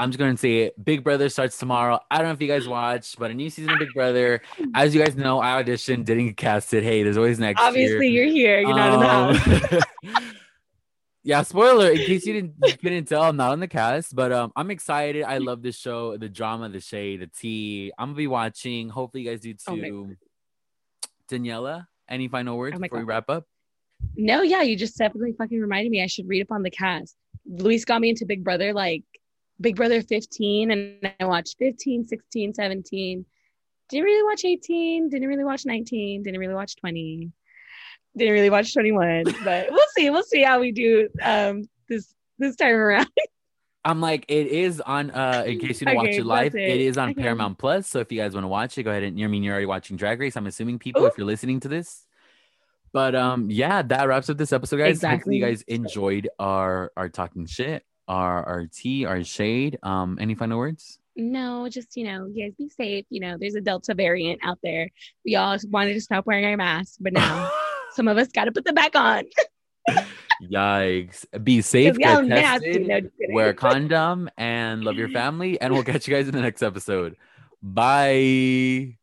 I'm 0.00 0.10
just 0.10 0.18
gonna 0.18 0.34
say 0.34 0.62
it. 0.62 0.82
Big 0.82 1.04
Brother 1.04 1.28
starts 1.28 1.58
tomorrow. 1.58 2.00
I 2.10 2.16
don't 2.16 2.28
know 2.28 2.32
if 2.32 2.40
you 2.40 2.48
guys 2.48 2.66
watched, 2.66 3.18
but 3.18 3.30
a 3.30 3.34
new 3.34 3.50
season 3.50 3.72
of 3.72 3.78
Big 3.78 3.92
Brother. 3.92 4.40
As 4.74 4.94
you 4.94 5.04
guys 5.04 5.14
know, 5.14 5.40
I 5.40 5.62
auditioned, 5.62 6.06
didn't 6.06 6.28
get 6.28 6.36
casted. 6.38 6.82
Hey, 6.82 7.02
there's 7.02 7.18
always 7.18 7.38
next 7.38 7.60
Obviously, 7.60 8.08
year. 8.08 8.24
you're 8.24 8.32
here. 8.32 8.60
You're 8.60 8.74
not 8.74 8.94
in 8.94 9.00
the 9.00 9.06
house. 9.06 10.16
Um, 10.16 10.22
yeah, 11.22 11.42
spoiler 11.42 11.90
in 11.90 11.98
case 11.98 12.24
you 12.24 12.32
didn't 12.32 12.80
couldn't 12.80 13.04
tell, 13.08 13.24
I'm 13.24 13.36
not 13.36 13.52
on 13.52 13.60
the 13.60 13.68
cast, 13.68 14.16
but 14.16 14.32
um, 14.32 14.52
I'm 14.56 14.70
excited. 14.70 15.22
I 15.22 15.36
love 15.36 15.60
this 15.60 15.76
show, 15.76 16.16
the 16.16 16.30
drama, 16.30 16.70
the 16.70 16.80
shade, 16.80 17.20
the 17.20 17.26
tea. 17.26 17.92
I'm 17.98 18.08
gonna 18.08 18.16
be 18.16 18.26
watching. 18.26 18.88
Hopefully, 18.88 19.24
you 19.24 19.30
guys 19.30 19.40
do 19.40 19.54
Oh 19.68 19.76
too. 19.76 20.16
Daniela, 21.30 21.86
any 22.08 22.26
final 22.28 22.56
words 22.56 22.74
Oh 22.74 22.80
before 22.80 23.00
we 23.00 23.04
wrap 23.04 23.28
up? 23.28 23.44
No, 24.16 24.40
yeah, 24.40 24.62
you 24.62 24.76
just 24.76 24.96
definitely 24.96 25.34
fucking 25.36 25.60
reminded 25.60 25.90
me. 25.90 26.02
I 26.02 26.06
should 26.06 26.26
read 26.26 26.40
up 26.40 26.52
on 26.52 26.62
the 26.62 26.70
cast. 26.70 27.16
Luis 27.46 27.84
got 27.84 28.00
me 28.00 28.08
into 28.08 28.24
Big 28.24 28.42
Brother 28.42 28.72
like 28.72 29.02
Big 29.60 29.76
Brother 29.76 30.02
15 30.02 30.70
and 30.70 31.12
I 31.20 31.24
watched 31.24 31.56
15, 31.58 32.06
16, 32.06 32.54
17. 32.54 33.24
Didn't 33.88 34.04
really 34.04 34.22
watch 34.22 34.44
18, 34.44 35.08
didn't 35.08 35.28
really 35.28 35.44
watch 35.44 35.66
19, 35.66 36.22
didn't 36.22 36.40
really 36.40 36.54
watch 36.54 36.76
20. 36.76 37.30
Didn't 38.16 38.32
really 38.34 38.50
watch 38.50 38.72
21, 38.72 39.24
but 39.44 39.68
we'll 39.70 39.86
see. 39.96 40.10
We'll 40.10 40.22
see 40.22 40.42
how 40.42 40.60
we 40.60 40.72
do 40.72 41.08
um 41.22 41.62
this 41.88 42.14
this 42.38 42.56
time 42.56 42.74
around. 42.74 43.08
I'm 43.84 44.00
like, 44.00 44.26
it 44.28 44.46
is 44.48 44.80
on. 44.80 45.10
Uh, 45.10 45.44
in 45.46 45.58
case 45.58 45.80
you 45.80 45.86
don't 45.86 45.96
watch 45.96 46.08
it 46.08 46.26
live, 46.26 46.54
it 46.54 46.60
it. 46.60 46.80
is 46.82 46.98
on 46.98 47.10
Okay. 47.10 47.22
Paramount 47.22 47.56
Plus. 47.56 47.86
So 47.88 48.00
if 48.00 48.12
you 48.12 48.20
guys 48.20 48.34
want 48.34 48.44
to 48.44 48.48
watch 48.48 48.76
it, 48.76 48.82
go 48.82 48.90
ahead 48.90 49.04
and. 49.04 49.22
I 49.22 49.26
mean, 49.26 49.42
you're 49.42 49.52
already 49.52 49.66
watching 49.66 49.96
Drag 49.96 50.20
Race. 50.20 50.36
I'm 50.36 50.46
assuming 50.46 50.78
people, 50.78 51.06
if 51.06 51.16
you're 51.16 51.26
listening 51.26 51.60
to 51.60 51.68
this. 51.68 52.04
But 52.92 53.14
um, 53.14 53.50
yeah, 53.50 53.82
that 53.82 54.06
wraps 54.08 54.28
up 54.28 54.36
this 54.36 54.52
episode, 54.52 54.78
guys. 54.78 55.02
Hopefully, 55.02 55.36
you 55.36 55.44
guys 55.44 55.62
enjoyed 55.62 56.28
our 56.38 56.92
our 56.96 57.08
talking 57.08 57.46
shit, 57.46 57.84
our 58.10 58.44
our 58.44 58.66
tea, 58.66 59.06
our 59.06 59.22
shade. 59.22 59.78
Um, 59.82 60.18
any 60.20 60.34
final 60.34 60.58
words? 60.58 60.98
No, 61.16 61.68
just 61.68 61.96
you 61.96 62.04
know, 62.04 62.26
you 62.26 62.44
guys 62.44 62.54
be 62.58 62.68
safe. 62.68 63.06
You 63.08 63.20
know, 63.20 63.36
there's 63.38 63.54
a 63.54 63.60
Delta 63.60 63.94
variant 63.94 64.40
out 64.42 64.58
there. 64.62 64.90
We 65.24 65.36
all 65.36 65.56
wanted 65.68 65.94
to 65.94 66.00
stop 66.00 66.26
wearing 66.26 66.44
our 66.44 66.56
masks, 66.56 66.98
but 67.00 67.12
now 67.12 67.50
some 67.92 68.08
of 68.08 68.18
us 68.18 68.28
got 68.28 68.44
to 68.44 68.52
put 68.52 68.64
them 68.64 68.74
back 68.74 68.96
on. 68.96 69.24
Yikes! 70.42 71.26
Be 71.44 71.60
safe, 71.60 71.96
get 71.96 72.26
tested, 72.26 72.86
No, 72.86 73.00
wear 73.30 73.50
a 73.50 73.54
condom, 73.66 74.28
and 74.36 74.82
love 74.82 74.96
your 74.96 75.08
family. 75.10 75.60
And 75.60 75.72
we'll 75.72 75.84
catch 75.84 76.08
you 76.08 76.14
guys 76.14 76.28
in 76.28 76.34
the 76.34 76.42
next 76.42 76.62
episode. 76.62 77.16
Bye. 77.62 78.96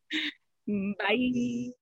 Bye. 0.66 1.72